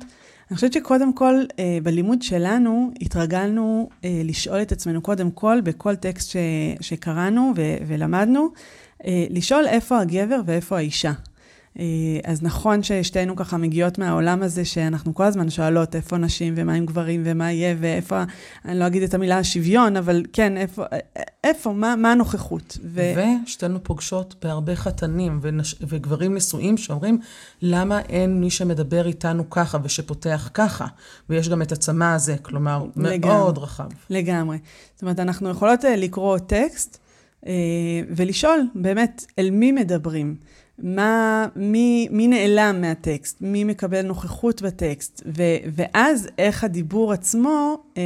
אני 0.50 0.56
חושבת 0.56 0.74
שקודם 0.74 1.14
כל, 1.14 1.34
אה, 1.60 1.78
בלימוד 1.84 2.22
שלנו, 2.22 2.92
התרגלנו 3.02 3.90
אה, 4.06 4.22
לשאול 4.24 4.62
את 4.62 4.72
עצמנו 4.72 5.02
קודם 5.02 5.32
כל, 5.32 5.62
בכל 5.62 5.96
טקסט 5.96 6.30
ש, 6.30 6.36
שקראנו 6.82 7.54
ו, 7.56 7.62
ולמדנו, 7.88 8.50
לשאול 9.30 9.68
איפה 9.68 10.00
הגבר 10.00 10.42
ואיפה 10.46 10.78
האישה. 10.78 11.12
אה, 11.80 11.86
אז 12.24 12.44
נכון 12.44 12.84
ששתינו 12.84 13.36
ככה 13.36 13.58
מגיעות 13.58 13.98
מהעולם 13.98 14.44
הזה, 14.44 14.66
שאנחנו 14.66 15.16
כל 15.16 15.24
הזמן 15.24 15.50
שואלות 15.50 15.96
איפה 15.96 16.18
נשים 16.18 16.54
ומה 16.58 16.74
עם 16.74 16.86
גברים 16.86 17.22
ומה 17.26 17.52
יהיה 17.52 17.76
ואיפה, 17.80 18.24
אני 18.66 18.80
לא 18.80 18.88
אגיד 18.88 19.04
את 19.04 19.14
המילה 19.14 19.44
שוויון, 19.44 19.98
אבל 19.98 20.24
כן, 20.34 20.58
איפה, 20.58 20.84
איפה 21.44 21.74
מה, 21.74 21.96
מה 21.96 22.12
הנוכחות. 22.12 22.78
ו... 22.84 23.02
ושתינו 23.46 23.84
פוגשות 23.84 24.36
בהרבה 24.42 24.76
חתנים 24.76 25.40
ונש... 25.42 25.76
וגברים 25.82 26.36
נשואים 26.36 26.78
שאומרים, 26.78 27.20
למה 27.62 28.00
אין 28.00 28.42
מי 28.42 28.50
שמדבר 28.50 29.08
איתנו 29.08 29.50
ככה 29.50 29.78
ושפותח 29.84 30.50
ככה? 30.54 30.86
ויש 31.30 31.50
גם 31.50 31.62
את 31.62 31.72
הצמא 31.72 32.16
הזה, 32.16 32.36
כלומר, 32.42 32.86
לגמרי, 32.96 33.18
מאוד 33.20 33.58
רחב. 33.58 33.90
לגמרי. 34.10 34.58
זאת 34.94 35.02
אומרת, 35.02 35.20
אנחנו 35.20 35.50
יכולות 35.50 35.86
אה, 35.86 35.96
לקרוא 35.96 36.38
טקסט 36.38 36.96
אה, 36.96 37.09
ולשאול 38.10 38.60
באמת 38.76 39.26
אל 39.40 39.50
מי 39.50 39.72
מדברים. 39.72 40.36
מה, 40.84 41.46
מי, 41.56 42.08
מי 42.12 42.28
נעלם 42.28 42.82
מהטקסט, 42.82 43.38
מי 43.42 43.64
מקבל 43.64 44.02
נוכחות 44.02 44.62
בטקסט, 44.62 45.24
ו, 45.26 45.44
ואז 45.76 46.30
איך 46.38 46.64
הדיבור 46.64 47.14
עצמו, 47.14 47.84
אה, 47.98 48.02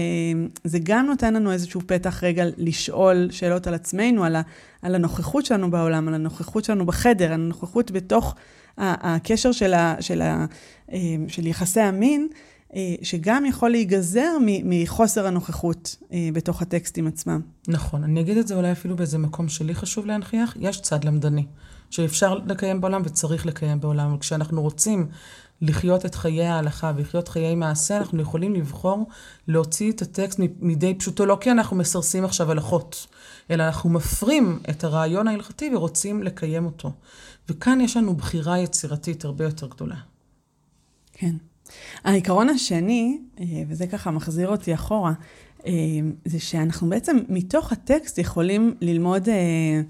זה 0.64 0.80
גם 0.84 1.06
נותן 1.06 1.34
לנו 1.34 1.52
איזשהו 1.52 1.82
פתח 1.86 2.24
רגע 2.24 2.46
לשאול 2.58 3.28
שאלות 3.32 3.68
על 3.68 3.74
עצמנו, 3.74 4.24
על, 4.24 4.36
ה, 4.36 4.42
על 4.82 4.96
הנוכחות 4.96 5.46
שלנו 5.46 5.72
בעולם, 5.72 6.08
על 6.08 6.14
הנוכחות 6.14 6.64
שלנו 6.64 6.86
בחדר, 6.86 7.26
על 7.26 7.34
הנוכחות 7.34 7.92
בתוך 7.92 8.36
הקשר 8.78 9.52
של, 9.52 9.74
ה, 9.74 9.96
של, 10.00 10.22
ה, 10.22 10.46
אה, 10.94 10.98
של 11.28 11.48
יחסי 11.48 11.82
המין. 11.82 12.28
אה, 12.76 12.96
שגם 13.02 13.46
יכול 13.46 13.72
להיגזר 13.72 14.38
מחוסר 14.64 15.28
הנוכחות 15.28 15.96
בתוך 16.34 16.62
הטקסטים 16.62 17.08
עצמם. 17.08 17.42
נכון, 17.68 18.04
אני 18.04 18.22
אגיד 18.22 18.38
את 18.38 18.48
זה 18.48 18.56
אולי 18.56 18.72
אפילו 18.72 18.96
באיזה 18.96 19.18
מקום 19.18 19.50
שלי 19.50 19.76
חשוב 19.76 20.06
להנכיח, 20.06 20.58
יש 20.60 20.82
צד 20.82 21.04
למדני. 21.04 21.46
שאפשר 21.94 22.38
לקיים 22.46 22.82
בעולם 22.82 23.02
וצריך 23.06 23.46
לקיים 23.46 23.80
בעולם. 23.80 24.14
וכשאנחנו 24.14 24.62
רוצים 24.62 25.08
לחיות 25.62 26.06
את 26.06 26.16
חיי 26.16 26.46
ההלכה 26.46 26.92
ולחיות 26.96 27.28
חיי 27.28 27.56
מעשה, 27.56 27.98
אנחנו 27.98 28.22
יכולים 28.22 28.54
לבחור 28.54 29.08
להוציא 29.48 29.92
את 29.92 30.02
הטקסט 30.02 30.40
מידי 30.60 30.94
פשוטו, 30.94 31.26
לא 31.26 31.38
כי 31.42 31.52
אנחנו 31.52 31.78
מסרסים 31.78 32.26
עכשיו 32.26 32.52
הלכות, 32.52 33.08
אלא 33.52 33.64
אנחנו 33.64 33.90
מפרים 33.90 34.60
את 34.70 34.84
הרעיון 34.84 35.28
ההלכתי 35.28 35.76
ורוצים 35.76 36.24
לקיים 36.24 36.66
אותו. 36.66 36.92
וכאן 37.50 37.82
יש 37.82 37.98
לנו 37.98 38.14
בחירה 38.14 38.60
יצירתית 38.60 39.26
הרבה 39.26 39.46
יותר 39.46 39.68
גדולה. 39.68 39.98
כן. 41.14 41.36
העיקרון 42.04 42.50
השני, 42.50 43.18
אה, 43.40 43.46
וזה 43.68 43.88
ככה 43.88 44.12
מחזיר 44.12 44.48
אותי 44.48 44.74
אחורה, 44.74 45.14
אה, 45.66 45.72
זה 46.26 46.40
שאנחנו 46.40 46.90
בעצם 46.90 47.18
מתוך 47.30 47.72
הטקסט 47.72 48.18
יכולים 48.18 48.76
ללמוד 48.82 49.30
אה, 49.30 49.82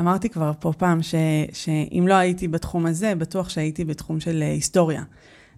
אמרתי 0.00 0.28
כבר 0.28 0.52
פה 0.60 0.72
פעם, 0.72 1.02
ש, 1.02 1.14
שאם 1.52 2.04
לא 2.08 2.14
הייתי 2.14 2.48
בתחום 2.48 2.86
הזה, 2.86 3.14
בטוח 3.14 3.48
שהייתי 3.48 3.84
בתחום 3.84 4.20
של 4.20 4.42
היסטוריה. 4.42 5.02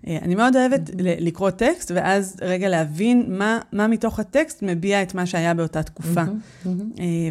אני 0.07 0.34
מאוד 0.34 0.57
אוהבת 0.57 0.91
לקרוא 0.97 1.51
טקסט, 1.51 1.91
ואז 1.95 2.37
רגע 2.41 2.68
להבין 2.68 3.24
מה, 3.28 3.59
מה 3.72 3.87
מתוך 3.87 4.18
הטקסט 4.18 4.62
מביע 4.62 5.03
את 5.03 5.14
מה 5.14 5.26
שהיה 5.26 5.55
באותה 5.55 5.82
תקופה. 5.82 6.22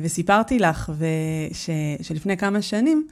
וסיפרתי 0.02 0.60
לך 0.60 0.92
וש, 0.98 1.70
שלפני 2.02 2.38
כמה 2.38 2.62
שנים, 2.62 3.08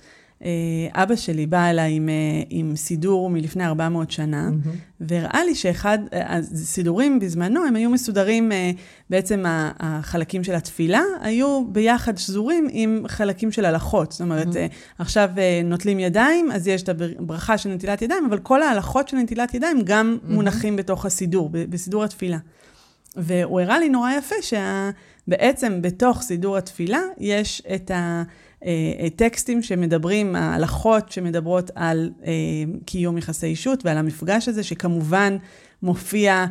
אבא 0.92 1.16
שלי 1.16 1.46
בא 1.46 1.70
אליי 1.70 1.94
עם, 1.94 2.10
אה, 2.10 2.44
עם 2.50 2.76
סידור 2.76 3.30
מלפני 3.30 3.66
400 3.66 4.12
שנה, 4.12 4.50
mm-hmm. 4.50 4.70
והראה 5.02 5.44
לי 5.46 5.56
שאחד, 5.56 6.00
הסידורים 6.12 7.20
בזמנו, 7.20 7.66
הם 7.66 7.76
היו 7.76 7.90
מסודרים, 7.90 8.52
אה, 8.52 8.72
בעצם 9.10 9.44
החלקים 9.80 10.44
של 10.44 10.56
התפילה 10.56 11.02
היו 11.22 11.66
ביחד 11.68 12.18
שזורים 12.18 12.68
עם 12.72 13.04
חלקים 13.08 13.52
של 13.52 13.66
הלכות. 13.66 14.12
זאת 14.12 14.22
אומרת, 14.22 14.48
mm-hmm. 14.48 15.00
עכשיו 15.00 15.30
נוטלים 15.64 16.00
ידיים, 16.00 16.52
אז 16.52 16.68
יש 16.68 16.84
את 16.84 16.90
הברכה 16.90 17.58
של 17.58 17.70
נטילת 17.70 18.02
ידיים, 18.02 18.26
אבל 18.26 18.40
כל 18.40 18.64
ההלכות 18.64 19.08
של 19.08 19.18
נטילת 19.18 19.54
ידיים 19.54 19.82
גם 19.84 20.18
mm-hmm. 20.18 20.34
מונחים 20.34 20.76
בתוך 20.76 21.06
הסידור, 21.06 21.50
בסידור 21.52 22.04
התפילה. 22.04 22.38
והוא 23.16 23.62
הראה 23.62 23.80
לי 23.80 23.90
נורא 23.90 24.12
יפה 24.12 24.36
שבעצם 24.42 25.82
בתוך 25.82 26.22
סידור 26.22 26.58
התפילה 26.58 27.02
יש 27.18 27.62
את 27.76 27.92
ה... 27.92 28.24
אה, 28.66 29.08
טקסטים 29.16 29.62
שמדברים, 29.62 30.36
ההלכות 30.36 31.12
שמדברות 31.12 31.72
על 31.76 32.12
אה, 32.26 32.32
קיום 32.86 33.18
יחסי 33.18 33.46
אישות 33.46 33.86
ועל 33.86 33.98
המפגש 33.98 34.48
הזה, 34.48 34.64
שכמובן 34.64 35.38
מופיע 35.84 36.34
אה, 36.34 36.46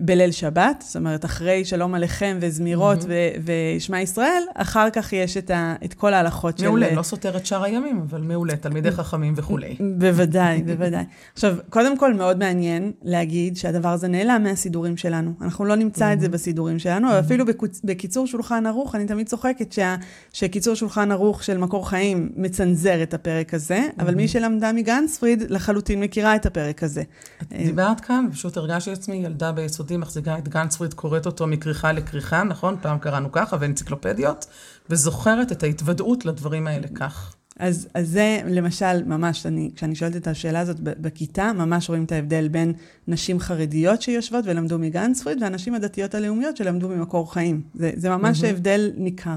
בליל 0.00 0.30
שבת, 0.30 0.84
זאת 0.86 0.96
אומרת, 0.96 1.24
אחרי 1.24 1.64
שלום 1.64 1.94
עליכם 1.94 2.36
וזמירות 2.40 3.02
mm-hmm. 3.02 3.50
ושמע 3.76 4.00
ישראל, 4.00 4.42
אחר 4.54 4.90
כך 4.90 5.12
יש 5.12 5.36
את, 5.36 5.50
ה, 5.50 5.74
את 5.84 5.94
כל 5.94 6.14
ההלכות 6.14 6.58
של... 6.58 6.64
מעולה, 6.66 6.94
לא 6.94 7.02
סותר 7.02 7.36
את 7.36 7.46
שאר 7.46 7.64
הימים, 7.64 8.02
אבל 8.10 8.20
מעולה, 8.20 8.56
תלמידי 8.56 8.90
חכמים 8.90 9.34
וכולי. 9.36 9.76
בוודאי, 9.98 10.62
בוודאי. 10.62 11.04
עכשיו, 11.34 11.56
קודם 11.70 11.98
כל, 11.98 12.14
מאוד 12.14 12.38
מעניין 12.38 12.92
להגיד 13.02 13.56
שהדבר 13.56 13.88
הזה 13.88 14.08
נעלם 14.08 14.42
מהסידורים 14.42 14.96
שלנו. 14.96 15.32
אנחנו 15.40 15.64
לא 15.64 15.76
נמצא 15.76 16.10
mm-hmm. 16.10 16.12
את 16.12 16.20
זה 16.20 16.28
בסידורים 16.28 16.78
שלנו, 16.78 17.08
אבל 17.08 17.20
אפילו 17.20 17.46
בקוצ... 17.46 17.80
בקיצור 17.84 18.26
שולחן 18.26 18.66
ערוך, 18.66 18.94
אני 18.94 19.06
תמיד 19.06 19.26
צוחקת 19.26 19.72
שה... 19.72 19.96
שקיצור 20.32 20.74
שולחן 20.74 21.12
ערוך 21.12 21.44
של 21.44 21.58
מקור 21.58 21.88
חיים 21.88 22.32
מצנזר 22.36 23.02
את 23.02 23.14
הפרק 23.14 23.54
הזה, 23.54 23.80
mm-hmm. 23.88 24.02
אבל 24.02 24.14
מי 24.14 24.28
שלמדה 24.28 24.72
מגנספריד 24.72 25.44
לחלוטין 25.48 26.00
מכירה 26.00 26.36
את 26.36 26.46
הפרק 26.46 26.82
הזה. 26.82 27.02
את 27.42 27.52
דיברת 27.52 28.00
כאן, 28.00 28.26
פשוט 28.32 28.56
הרגשתי 28.56 28.92
עצמי 28.92 29.16
ילדה 29.16 29.45
ילדה 29.46 29.62
ביסודי 29.62 29.96
מחזיקה 29.96 30.38
את 30.38 30.48
גנצפריד, 30.48 30.94
קוראת 30.94 31.26
אותו 31.26 31.46
מכריכה 31.46 31.92
לכריכה, 31.92 32.42
נכון? 32.42 32.76
פעם 32.82 32.98
קראנו 32.98 33.32
ככה, 33.32 33.56
ואנציקלופדיות, 33.60 34.46
וזוכרת 34.90 35.52
את 35.52 35.62
ההתוודעות 35.62 36.24
לדברים 36.24 36.66
האלה 36.66 36.88
כך. 36.94 37.34
אז, 37.58 37.88
אז 37.94 38.08
זה 38.08 38.40
למשל, 38.46 39.04
ממש, 39.04 39.46
אני, 39.46 39.70
כשאני 39.76 39.94
שואלת 39.94 40.16
את 40.16 40.26
השאלה 40.26 40.60
הזאת 40.60 40.80
בכיתה, 40.80 41.52
ממש 41.52 41.88
רואים 41.88 42.04
את 42.04 42.12
ההבדל 42.12 42.48
בין 42.48 42.72
נשים 43.08 43.40
חרדיות 43.40 44.02
שיושבות 44.02 44.44
ולמדו 44.46 44.78
מגנצפריד, 44.78 45.42
והנשים 45.42 45.74
הדתיות 45.74 46.14
הלאומיות 46.14 46.56
שלמדו 46.56 46.88
ממקור 46.88 47.32
חיים. 47.32 47.62
זה, 47.74 47.90
זה 47.96 48.10
ממש 48.10 48.40
mm-hmm. 48.40 48.46
הבדל 48.46 48.90
ניכר. 48.96 49.36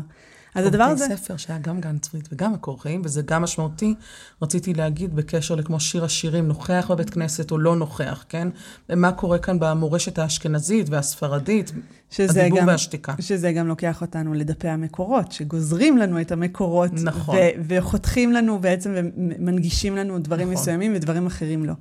אז 0.59 0.65
הדבר 0.65 0.83
הזה... 0.83 1.05
ספר 1.17 1.37
שהיה 1.37 1.59
גם 1.59 1.81
גן 1.81 1.97
צבית 1.97 2.29
וגם 2.31 2.53
מקור 2.53 2.81
חיים, 2.81 3.01
וזה 3.05 3.21
גם 3.21 3.41
משמעותי, 3.41 3.95
רציתי 4.41 4.73
להגיד 4.73 5.15
בקשר 5.15 5.55
לכמו 5.55 5.79
שיר 5.79 6.03
השירים, 6.05 6.47
נוכח 6.47 6.87
בבית 6.89 7.09
כנסת 7.09 7.51
או 7.51 7.57
לא 7.57 7.75
נוכח, 7.75 8.25
כן? 8.29 8.47
ומה 8.89 9.11
קורה 9.11 9.37
כאן 9.37 9.59
במורשת 9.59 10.19
האשכנזית 10.19 10.89
והספרדית, 10.89 11.71
הדיבור 12.19 12.59
גם, 12.59 12.67
והשתיקה. 12.67 13.13
שזה 13.19 13.51
גם 13.51 13.67
לוקח 13.67 14.01
אותנו 14.01 14.33
לדפי 14.33 14.67
המקורות, 14.67 15.31
שגוזרים 15.31 15.97
לנו 15.97 16.21
את 16.21 16.31
המקורות. 16.31 16.91
נכון. 16.93 17.35
ו- 17.35 17.49
וחותכים 17.67 18.33
לנו 18.33 18.59
בעצם 18.59 18.95
ומנגישים 18.95 19.95
לנו 19.95 20.19
דברים 20.19 20.51
נכון. 20.51 20.61
מסוימים 20.61 20.93
ודברים 20.95 21.27
אחרים 21.27 21.65
לא. 21.65 21.73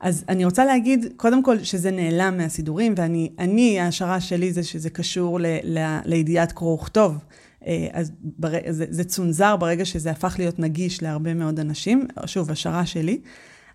אז 0.00 0.24
אני 0.28 0.44
רוצה 0.44 0.64
להגיד, 0.64 1.06
קודם 1.16 1.42
כל, 1.42 1.62
שזה 1.62 1.90
נעלם 1.90 2.36
מהסידורים, 2.36 2.94
ואני, 2.96 3.80
ההשערה 3.80 4.20
שלי 4.20 4.52
זה 4.52 4.62
שזה 4.62 4.90
קשור 4.90 5.40
ל, 5.40 5.46
ל, 5.62 5.98
לידיעת 6.04 6.52
קרוא 6.52 6.74
וכתוב. 6.74 7.18
אה, 7.66 7.86
אז 7.92 8.12
בר... 8.20 8.52
זה, 8.70 8.84
זה 8.90 9.04
צונזר 9.04 9.56
ברגע 9.56 9.84
שזה 9.84 10.10
הפך 10.10 10.34
להיות 10.38 10.58
נגיש 10.58 11.02
להרבה 11.02 11.34
מאוד 11.34 11.60
אנשים, 11.60 12.06
שוב, 12.26 12.50
השערה 12.50 12.86
שלי, 12.86 13.20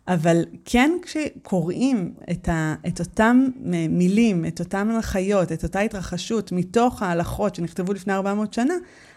אבל 0.08 0.46
כן 0.66 0.92
כשקוראים 1.02 2.14
את, 2.32 2.50
ה, 2.50 2.76
את 2.88 3.00
אותם 3.00 3.48
מילים, 3.90 4.46
את 4.46 4.60
אותם 4.60 4.90
הנחיות, 4.94 5.52
את 5.52 5.64
אותה 5.64 5.80
התרחשות 5.80 6.52
מתוך 6.52 7.02
ההלכות 7.04 7.56
שנכתבו 7.56 7.94
לפני 7.94 8.14
400 8.14 8.54
שנה, 8.54 8.74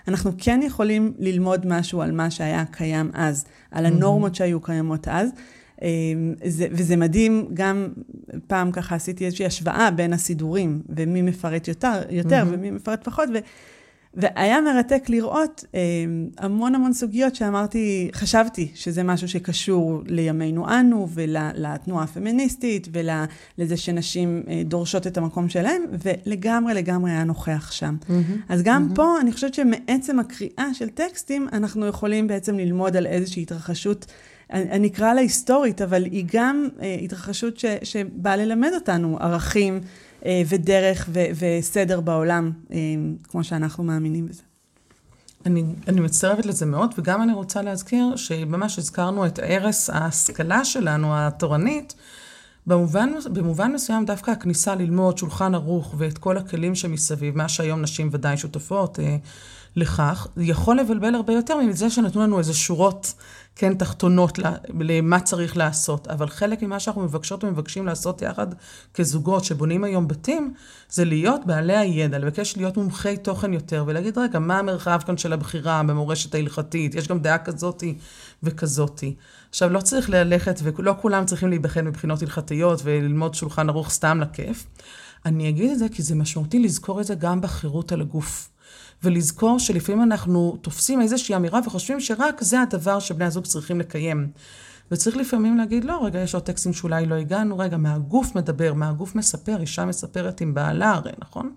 אנחנו 0.08 0.30
כן 0.38 0.60
יכולים 0.62 1.12
ללמוד 1.18 1.66
משהו 1.66 2.02
על 2.02 2.12
מה 2.12 2.30
שהיה 2.30 2.64
קיים 2.64 3.10
אז, 3.14 3.44
על 3.70 3.86
הנורמות. 3.86 4.34
שהיו 4.34 4.60
קיימות 4.60 5.08
אז. 5.08 5.30
אה, 5.82 5.88
זה, 6.44 6.66
וזה 6.70 6.96
מדהים, 6.96 7.48
גם 7.54 7.88
פעם 8.46 8.72
ככה 8.72 8.94
עשיתי 8.94 9.26
איזושהי 9.26 9.46
השוואה 9.46 9.90
בין 9.90 10.12
הסידורים, 10.12 10.82
ומי 10.88 11.22
מפרט 11.22 11.68
יותר, 11.68 12.02
יותר. 12.10 12.44
ומי 12.50 12.70
מפרט 12.70 13.04
פחות, 13.04 13.28
ו... 13.34 13.38
והיה 14.16 14.60
מרתק 14.60 15.04
לראות 15.08 15.64
אה, 15.74 15.80
המון 16.38 16.74
המון 16.74 16.92
סוגיות 16.92 17.34
שאמרתי, 17.34 18.10
חשבתי 18.12 18.70
שזה 18.74 19.02
משהו 19.02 19.28
שקשור 19.28 20.02
לימינו 20.06 20.68
אנו 20.68 21.08
ולתנועה 21.14 22.04
הפמיניסטית 22.04 22.88
ולזה 22.92 23.76
שנשים 23.76 24.42
אה, 24.48 24.62
דורשות 24.64 25.06
את 25.06 25.18
המקום 25.18 25.48
שלהם, 25.48 25.82
ולגמרי 26.02 26.74
לגמרי 26.74 27.10
היה 27.10 27.24
נוכח 27.24 27.72
שם. 27.72 27.96
Mm-hmm. 28.00 28.12
אז 28.48 28.62
גם 28.62 28.88
mm-hmm. 28.90 28.96
פה 28.96 29.20
אני 29.20 29.32
חושבת 29.32 29.54
שמעצם 29.54 30.18
הקריאה 30.18 30.74
של 30.74 30.88
טקסטים, 30.88 31.48
אנחנו 31.52 31.86
יכולים 31.86 32.26
בעצם 32.26 32.58
ללמוד 32.58 32.96
על 32.96 33.06
איזושהי 33.06 33.42
התרחשות. 33.42 34.06
אני 34.50 34.88
אקרא 34.88 35.14
לה 35.14 35.20
היסטורית, 35.20 35.82
אבל 35.82 36.04
היא 36.04 36.24
גם 36.32 36.68
אה, 36.82 36.96
התרחשות 37.02 37.58
ש, 37.58 37.64
שבאה 37.82 38.36
ללמד 38.36 38.70
אותנו 38.74 39.18
ערכים 39.20 39.80
ודרך 40.48 41.08
ו, 41.12 41.24
וסדר 41.38 42.00
בעולם, 42.00 42.52
אה, 42.72 42.76
כמו 43.28 43.44
שאנחנו 43.44 43.84
מאמינים 43.84 44.28
בזה. 44.28 44.42
אני, 45.46 45.64
אני 45.88 46.00
מצטרפת 46.00 46.46
לזה 46.46 46.66
מאוד, 46.66 46.94
וגם 46.98 47.22
אני 47.22 47.32
רוצה 47.32 47.62
להזכיר 47.62 48.16
שממש 48.16 48.78
הזכרנו 48.78 49.26
את 49.26 49.38
ערש 49.42 49.90
ההשכלה 49.90 50.64
שלנו, 50.64 51.08
התורנית, 51.10 51.94
במובן, 52.66 53.12
במובן 53.32 53.72
מסוים 53.72 54.04
דווקא 54.04 54.30
הכניסה 54.30 54.74
ללמוד 54.74 55.18
שולחן 55.18 55.54
ערוך 55.54 55.94
ואת 55.98 56.18
כל 56.18 56.38
הכלים 56.38 56.74
שמסביב, 56.74 57.36
מה 57.36 57.48
שהיום 57.48 57.82
נשים 57.82 58.08
ודאי 58.12 58.36
שותפות 58.36 59.00
אה, 59.00 59.16
לכך, 59.76 60.26
יכול 60.36 60.80
לבלבל 60.80 61.14
הרבה 61.14 61.32
יותר 61.32 61.56
מזה 61.56 61.90
שנתנו 61.90 62.22
לנו 62.22 62.38
איזה 62.38 62.54
שורות 62.54 63.14
כן, 63.59 63.74
תחתונות 63.74 64.38
למה 64.80 65.20
צריך 65.20 65.57
לעשות, 65.57 66.09
אבל 66.09 66.28
חלק 66.28 66.62
ממה 66.62 66.80
שאנחנו 66.80 67.02
מבקשות 67.02 67.44
ומבקשים 67.44 67.86
לעשות 67.86 68.22
יחד 68.22 68.46
כזוגות 68.94 69.44
שבונים 69.44 69.84
היום 69.84 70.09
בתים, 70.09 70.54
זה 70.90 71.04
להיות 71.04 71.46
בעלי 71.46 71.76
הידע, 71.76 72.18
לבקש 72.18 72.57
להיות 72.57 72.76
מומחי 72.76 73.16
תוכן 73.16 73.52
יותר, 73.52 73.84
ולהגיד, 73.86 74.18
רגע, 74.18 74.38
מה 74.38 74.59
המרחב 74.59 75.00
כאן 75.07 75.16
של 75.16 75.32
הבחירה 75.32 75.82
במורשת 75.82 76.34
ההלכתית? 76.34 76.94
יש 76.94 77.09
גם 77.09 77.18
דעה 77.18 77.38
כזאתי 77.38 77.98
וכזאתי. 78.42 79.14
עכשיו, 79.50 79.68
לא 79.68 79.80
צריך 79.80 80.11
ללכת, 80.11 80.61
ולא 80.62 80.94
כולם 81.00 81.26
צריכים 81.26 81.48
להיבחן 81.48 81.84
מבחינות 81.84 82.22
הלכתיות 82.22 82.80
וללמוד 82.84 83.34
שולחן 83.34 83.68
ערוך 83.68 83.90
סתם 83.90 84.20
לכיף. 84.20 84.66
אני 85.24 85.48
אגיד 85.48 85.70
את 85.70 85.78
זה 85.78 85.86
כי 85.88 86.02
זה 86.02 86.14
משמעותי 86.14 86.59
לזכור 86.59 87.00
את 87.00 87.07
זה 87.07 87.14
גם 87.14 87.40
בחירות 87.40 87.92
על 87.92 88.00
הגוף. 88.00 88.48
ולזכור 89.03 89.59
שלפעמים 89.59 90.03
אנחנו 90.03 90.57
תופסים 90.62 91.01
איזושהי 91.01 91.36
אמירה 91.36 91.61
וחושבים 91.66 92.01
שרק 92.01 92.42
זה 92.42 92.61
הדבר 92.61 93.01
שבני 93.01 93.24
הזוג 93.24 93.44
צריכים 93.44 93.80
לקיים. 93.80 94.30
וצריך 94.90 95.16
לפעמים 95.16 95.57
להגיד, 95.57 95.84
לא, 95.84 96.01
רגע, 96.05 96.20
יש 96.20 96.34
עוד 96.34 96.42
טקסטים 96.42 96.72
שאולי 96.72 97.07
לא 97.07 97.14
הגענו, 97.14 97.59
רגע, 97.59 97.76
מה 97.76 97.94
הגוף 97.94 98.34
מדבר, 98.34 98.74
מה 98.74 98.88
הגוף 98.88 99.14
מספר, 99.14 99.61
אישה 99.61 99.84
מספרת 99.84 100.40
עם 100.40 100.55
בעלה 100.55 100.92
הרי, 100.92 101.12
נכון? 101.18 101.55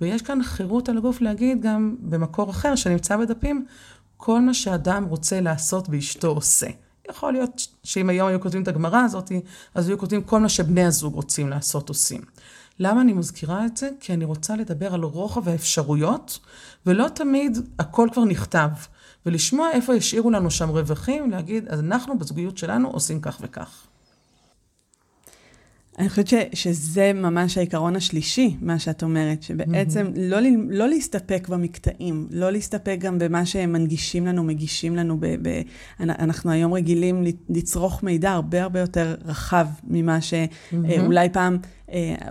ויש 0.00 0.22
כאן 0.22 0.42
חירות 0.42 0.88
על 0.88 0.98
הגוף 0.98 1.20
להגיד 1.20 1.62
גם 1.62 1.96
במקור 2.00 2.50
אחר 2.50 2.74
שנמצא 2.74 3.16
בדפים, 3.16 3.66
כל 4.16 4.40
מה 4.40 4.54
שאדם 4.54 5.04
רוצה 5.04 5.40
לעשות 5.40 5.88
באשתו 5.88 6.28
עושה. 6.28 6.66
יכול 7.10 7.32
להיות 7.32 7.68
שאם 7.84 8.08
היום 8.08 8.28
היו 8.28 8.40
כותבים 8.40 8.62
את 8.62 8.68
הגמרא 8.68 9.00
הזאת, 9.04 9.32
אז 9.74 9.88
היו 9.88 9.98
כותבים 9.98 10.22
כל 10.22 10.40
מה 10.40 10.48
שבני 10.48 10.84
הזוג 10.84 11.14
רוצים 11.14 11.48
לעשות 11.48 11.88
עושים. 11.88 12.20
למה 12.78 13.00
אני 13.00 13.12
מזכירה 13.12 13.66
את 13.66 13.76
זה? 13.76 13.88
כי 14.00 14.12
אני 14.12 14.24
רוצה 14.24 14.56
לדבר 14.56 14.94
על 14.94 15.02
רוחב 15.02 15.48
האפשרויות, 15.48 16.38
ולא 16.86 17.08
תמיד 17.14 17.58
הכל 17.78 18.08
כבר 18.12 18.24
נכתב. 18.24 18.68
ולשמוע 19.26 19.70
איפה 19.72 19.94
השאירו 19.94 20.30
לנו 20.30 20.50
שם 20.50 20.68
רווחים, 20.68 21.30
להגיד, 21.30 21.68
אז 21.68 21.80
אנחנו 21.80 22.18
בזוגיות 22.18 22.58
שלנו 22.58 22.90
עושים 22.90 23.20
כך 23.20 23.38
וכך. 23.40 23.86
אני 25.98 26.08
חושבת 26.08 26.28
ש, 26.28 26.34
שזה 26.52 27.12
ממש 27.14 27.58
העיקרון 27.58 27.96
השלישי, 27.96 28.56
מה 28.60 28.78
שאת 28.78 29.02
אומרת, 29.02 29.42
שבעצם 29.42 30.06
mm-hmm. 30.06 30.18
לא, 30.18 30.38
לא 30.68 30.88
להסתפק 30.88 31.48
במקטעים, 31.48 32.26
לא 32.30 32.50
להסתפק 32.50 32.96
גם 33.00 33.18
במה 33.18 33.46
שהם 33.46 33.72
מנגישים 33.72 34.26
לנו, 34.26 34.44
מגישים 34.44 34.96
לנו. 34.96 35.16
ב, 35.20 35.26
ב, 35.42 35.62
אנחנו 36.00 36.50
היום 36.50 36.72
רגילים 36.74 37.24
לצרוך 37.48 38.02
מידע 38.02 38.30
הרבה 38.30 38.62
הרבה 38.62 38.80
יותר 38.80 39.14
רחב 39.24 39.66
ממה 39.84 40.18
שאולי 40.20 41.26
mm-hmm. 41.26 41.32
פעם 41.32 41.58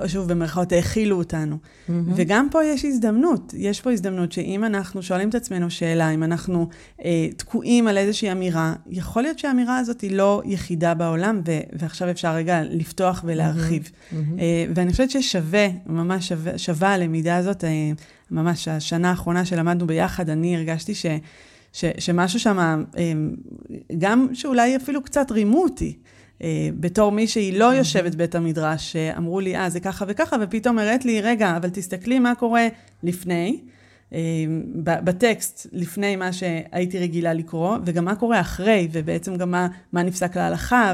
שוב, 0.08 0.28
במרכאות, 0.28 0.72
האכילו 0.72 1.18
אותנו. 1.18 1.56
Mm-hmm. 1.56 1.92
וגם 2.16 2.48
פה 2.52 2.66
יש 2.66 2.86
הזדמנות. 2.86 3.54
יש 3.58 3.82
פה 3.82 3.92
הזדמנות 3.92 4.32
שאם 4.32 4.64
אנחנו 4.64 5.04
שואלים 5.04 5.30
את 5.30 5.36
עצמנו 5.36 5.70
שאלה, 5.70 6.10
אם 6.10 6.24
אנחנו 6.24 6.68
אה, 7.06 7.28
תקועים 7.38 7.88
על 7.88 7.98
איזושהי 7.98 8.32
אמירה, 8.32 8.74
יכול 8.90 9.22
להיות 9.22 9.40
שהאמירה 9.40 9.78
הזאת 9.78 10.02
היא 10.02 10.12
לא 10.12 10.42
יחידה 10.46 10.94
בעולם, 10.94 11.42
ו- 11.48 11.60
ועכשיו 11.74 12.10
אפשר 12.10 12.36
רגע 12.36 12.62
לפתוח 12.64 13.24
ולהרחיב. 13.28 13.84
Mm-hmm. 13.84 14.16
אה, 14.40 14.66
ואני 14.76 14.92
חושבת 14.92 15.10
ששווה, 15.10 15.68
ממש 15.86 16.28
שווה, 16.28 16.58
שווה 16.58 16.94
הלמידה 16.94 17.38
הזאת, 17.38 17.64
אה, 17.64 17.92
ממש 18.32 18.68
השנה 18.68 19.10
האחרונה 19.10 19.46
שלמדנו 19.46 19.88
ביחד, 19.88 20.30
אני 20.30 20.56
הרגשתי 20.56 20.96
ש... 20.96 21.06
ש, 21.74 21.86
שמשהו 21.98 22.40
שם, 22.40 22.84
אה, 22.98 23.12
גם 23.98 24.28
שאולי 24.34 24.76
אפילו 24.76 25.02
קצת 25.02 25.32
רימו 25.32 25.64
אותי. 25.64 25.98
אה, 26.44 26.70
בתור 26.80 27.12
מי 27.12 27.28
שהיא 27.28 27.60
לא 27.60 27.66
יושבת 27.66 28.16
בית 28.16 28.36
המדרש, 28.36 28.96
אמרו 28.96 29.40
לי, 29.40 29.58
אה, 29.58 29.70
זה 29.70 29.80
ככה 29.80 30.06
וככה, 30.08 30.36
ופתאום 30.42 30.80
הראת 30.80 31.06
לי, 31.06 31.22
רגע, 31.22 31.58
אבל 31.58 31.70
תסתכלי 31.70 32.20
מה 32.20 32.36
קורה 32.36 32.68
לפני, 33.04 33.60
אה, 34.14 34.20
בטקסט, 35.04 35.68
לפני 35.72 36.16
מה 36.16 36.34
שהייתי 36.34 37.00
רגילה 37.00 37.34
לקרוא, 37.34 37.78
וגם 37.86 38.06
מה 38.06 38.16
קורה 38.16 38.40
אחרי, 38.40 38.88
ובעצם 38.92 39.36
גם 39.36 39.52
מה, 39.52 39.68
מה 39.94 40.04
נפסק 40.04 40.36
להלכה, 40.36 40.94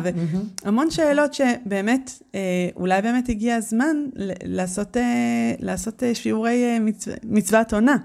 והמון 0.64 0.92
שאלות 0.92 1.34
שבאמת, 1.34 2.12
אה, 2.36 2.40
אולי 2.76 3.02
באמת 3.02 3.30
הגיע 3.30 3.56
הזמן 3.56 3.96
לעשות, 4.44 4.98
לעשות 5.60 6.04
שיעורי 6.14 6.80
מצוות 7.24 7.74
עונה. 7.74 7.98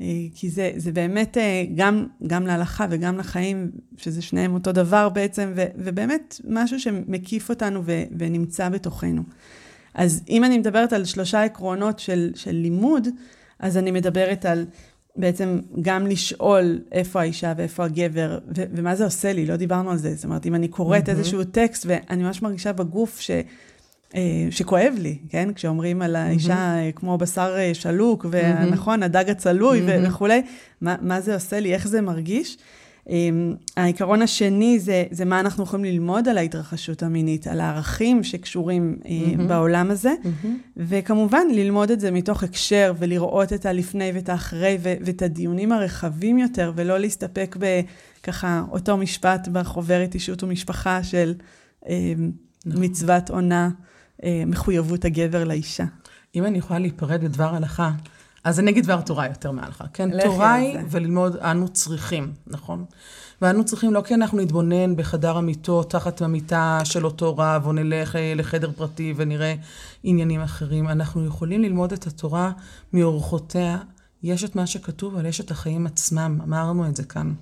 אה, 0.00 0.06
כי 0.34 0.50
זה, 0.50 0.72
זה 0.76 0.92
באמת 0.92 1.38
אה, 1.38 1.64
גם, 1.74 2.06
גם 2.26 2.46
להלכה 2.46 2.86
וגם 2.90 3.18
לחיים, 3.18 3.70
שזה 3.96 4.22
שניהם 4.22 4.54
אותו 4.54 4.72
דבר 4.72 5.08
בעצם, 5.08 5.52
ו, 5.56 5.64
ובאמת 5.76 6.40
משהו 6.48 6.80
שמקיף 6.80 7.48
אותנו 7.48 7.82
ו, 7.84 8.02
ונמצא 8.18 8.68
בתוכנו. 8.68 9.22
אז 9.94 10.22
אם 10.28 10.44
אני 10.44 10.58
מדברת 10.58 10.92
על 10.92 11.04
שלושה 11.04 11.42
עקרונות 11.42 11.98
של, 11.98 12.30
של 12.34 12.54
לימוד, 12.54 13.08
אז 13.58 13.76
אני 13.76 13.90
מדברת 13.90 14.44
על 14.44 14.66
בעצם 15.16 15.60
גם 15.82 16.06
לשאול 16.06 16.80
איפה 16.92 17.20
האישה 17.20 17.52
ואיפה 17.56 17.84
הגבר, 17.84 18.38
ו- 18.56 18.64
ומה 18.72 18.96
זה 18.96 19.04
עושה 19.04 19.32
לי, 19.32 19.46
לא 19.46 19.56
דיברנו 19.56 19.90
על 19.90 19.96
זה. 19.96 20.14
זאת 20.14 20.24
אומרת, 20.24 20.46
אם 20.46 20.54
אני 20.54 20.68
קוראת 20.68 21.08
mm-hmm. 21.08 21.10
איזשהו 21.10 21.44
טקסט, 21.44 21.86
ואני 21.88 22.22
ממש 22.22 22.42
מרגישה 22.42 22.72
בגוף 22.72 23.20
ש... 23.20 23.30
אה, 24.14 24.46
שכואב 24.50 24.94
לי, 24.98 25.18
כן? 25.28 25.48
כשאומרים 25.54 26.02
על 26.02 26.16
האישה 26.16 26.74
mm-hmm. 26.74 26.98
כמו 26.98 27.18
בשר 27.18 27.54
אה, 27.58 27.74
שלוק, 27.74 28.26
ונכון, 28.30 29.02
mm-hmm. 29.02 29.06
הדג 29.06 29.30
הצלוי 29.30 29.80
mm-hmm. 29.80 30.08
וכולי, 30.08 30.42
מה, 30.80 30.96
מה 31.00 31.20
זה 31.20 31.34
עושה 31.34 31.60
לי, 31.60 31.74
איך 31.74 31.88
זה 31.88 32.00
מרגיש. 32.00 32.58
העיקרון 33.76 34.22
השני 34.22 34.78
זה, 34.78 35.04
זה 35.10 35.24
מה 35.24 35.40
אנחנו 35.40 35.64
יכולים 35.64 35.84
ללמוד 35.84 36.28
על 36.28 36.38
ההתרחשות 36.38 37.02
המינית, 37.02 37.46
על 37.46 37.60
הערכים 37.60 38.22
שקשורים 38.22 38.98
mm-hmm. 39.02 39.42
בעולם 39.42 39.90
הזה, 39.90 40.14
mm-hmm. 40.22 40.46
וכמובן 40.76 41.46
ללמוד 41.52 41.90
את 41.90 42.00
זה 42.00 42.10
מתוך 42.10 42.42
הקשר 42.42 42.92
ולראות 42.98 43.52
את 43.52 43.66
הלפני 43.66 44.10
ואת 44.14 44.28
האחרי 44.28 44.78
ואת 44.82 45.22
הדיונים 45.22 45.72
הרחבים 45.72 46.38
יותר, 46.38 46.72
ולא 46.76 46.98
להסתפק 46.98 47.56
בככה 47.60 48.62
אותו 48.70 48.96
משפט 48.96 49.48
בחוברת 49.48 50.14
אישות 50.14 50.42
ומשפחה 50.42 51.02
של 51.02 51.34
נכון. 52.66 52.84
מצוות 52.84 53.30
עונה. 53.30 53.70
אה, 54.24 54.42
מחויבות 54.46 55.04
הגבר 55.04 55.44
לאישה. 55.44 55.84
אם 56.34 56.46
אני 56.46 56.58
יכולה 56.58 56.78
להיפרד 56.78 57.24
בדבר 57.24 57.54
הלכה, 57.54 57.90
אז 58.44 58.60
אני 58.60 58.70
אגיד 58.70 58.84
דבר 58.84 59.00
תורה 59.00 59.26
יותר 59.26 59.50
מהלכה, 59.50 59.84
כן? 59.92 60.22
תורה 60.22 60.54
היא 60.54 60.78
וללמוד, 60.90 61.36
אנו 61.36 61.68
צריכים, 61.68 62.32
נכון? 62.46 62.84
ואנו 63.42 63.64
צריכים 63.64 63.94
לא 63.94 64.00
כי 64.00 64.14
אנחנו 64.14 64.38
נתבונן 64.38 64.96
בחדר 64.96 65.36
המיטות 65.36 65.90
תחת 65.90 66.22
המיטה 66.22 66.80
של 66.84 67.04
אותו 67.04 67.36
רב, 67.36 67.66
או 67.66 67.72
נלך 67.72 68.16
אה, 68.16 68.32
לחדר 68.36 68.70
פרטי 68.76 69.14
ונראה 69.16 69.54
עניינים 70.02 70.40
אחרים. 70.40 70.88
אנחנו 70.88 71.26
יכולים 71.26 71.62
ללמוד 71.62 71.92
את 71.92 72.06
התורה 72.06 72.52
מאורחותיה. 72.92 73.78
יש 74.22 74.44
את 74.44 74.56
מה 74.56 74.66
שכתוב, 74.66 75.14
אבל 75.14 75.26
יש 75.26 75.40
את 75.40 75.50
החיים 75.50 75.86
עצמם, 75.86 76.38
אמרנו 76.42 76.86
את 76.86 76.96
זה 76.96 77.04
כאן. 77.04 77.32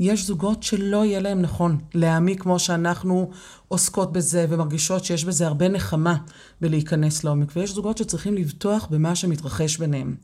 יש 0.00 0.26
זוגות 0.26 0.62
שלא 0.62 1.04
יהיה 1.04 1.20
להם 1.20 1.42
נכון 1.42 1.78
להעמיק 1.94 2.42
כמו 2.42 2.58
שאנחנו 2.58 3.30
עוסקות 3.68 4.12
בזה 4.12 4.46
ומרגישות 4.48 5.04
שיש 5.04 5.24
בזה 5.24 5.46
הרבה 5.46 5.68
נחמה 5.68 6.16
בלהיכנס 6.60 7.24
לעומק, 7.24 7.52
ויש 7.56 7.70
זוגות 7.70 7.98
שצריכים 7.98 8.34
לבטוח 8.34 8.86
במה 8.90 9.14
שמתרחש 9.14 9.76
ביניהם. 9.76 10.16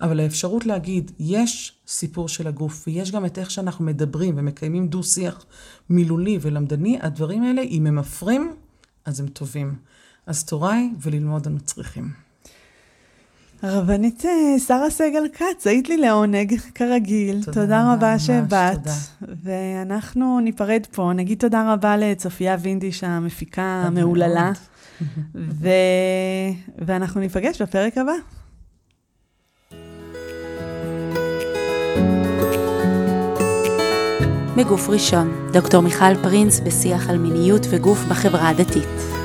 אבל 0.00 0.20
האפשרות 0.20 0.66
להגיד, 0.66 1.10
יש 1.18 1.72
סיפור 1.86 2.28
של 2.28 2.46
הגוף, 2.46 2.84
ויש 2.86 3.10
גם 3.10 3.26
את 3.26 3.38
איך 3.38 3.50
שאנחנו 3.50 3.84
מדברים 3.84 4.34
ומקיימים 4.38 4.88
דו-שיח 4.88 5.44
מילולי 5.90 6.38
ולמדני, 6.40 6.98
הדברים 7.02 7.42
האלה, 7.42 7.62
אם 7.62 7.86
הם 7.86 7.96
מפרים, 7.96 8.52
אז 9.04 9.20
הם 9.20 9.28
טובים. 9.28 9.74
אז 10.26 10.44
תורה 10.44 10.74
היא 10.74 10.90
וללמוד 11.00 11.46
אנו 11.46 11.60
צריכים. 11.60 12.21
רבנית 13.64 14.24
אה, 14.26 14.58
שרה 14.58 14.90
סגל 14.90 15.22
כץ, 15.32 15.66
היית 15.66 15.88
לי 15.88 15.96
לעונג, 15.96 16.54
כרגיל. 16.74 17.42
תודה, 17.44 17.60
תודה 17.60 17.92
רבה 17.92 18.12
ממש, 18.12 18.26
שבאת. 18.26 18.78
תודה. 18.78 19.34
ואנחנו 19.44 20.40
ניפרד 20.40 20.86
פה. 20.92 21.12
נגיד 21.14 21.38
תודה 21.38 21.72
רבה 21.72 21.96
לצופיה 21.96 22.56
וינדיש 22.60 23.04
המפיקה 23.04 23.82
המהוללה. 23.86 24.52
ו... 25.34 25.68
ואנחנו 26.78 27.20
ניפגש 27.20 27.62
בפרק 27.62 27.98
הבא. 27.98 28.12
מגוף 34.56 34.88
ראשון, 34.88 35.48
דוקטור 35.52 35.82
מיכל 35.82 36.14
פרינס 36.22 36.60
בשיח 36.60 37.10
על 37.10 37.18
מיניות 37.18 37.62
וגוף 37.70 37.98
בחברה 38.10 38.48
הדתית. 38.48 39.21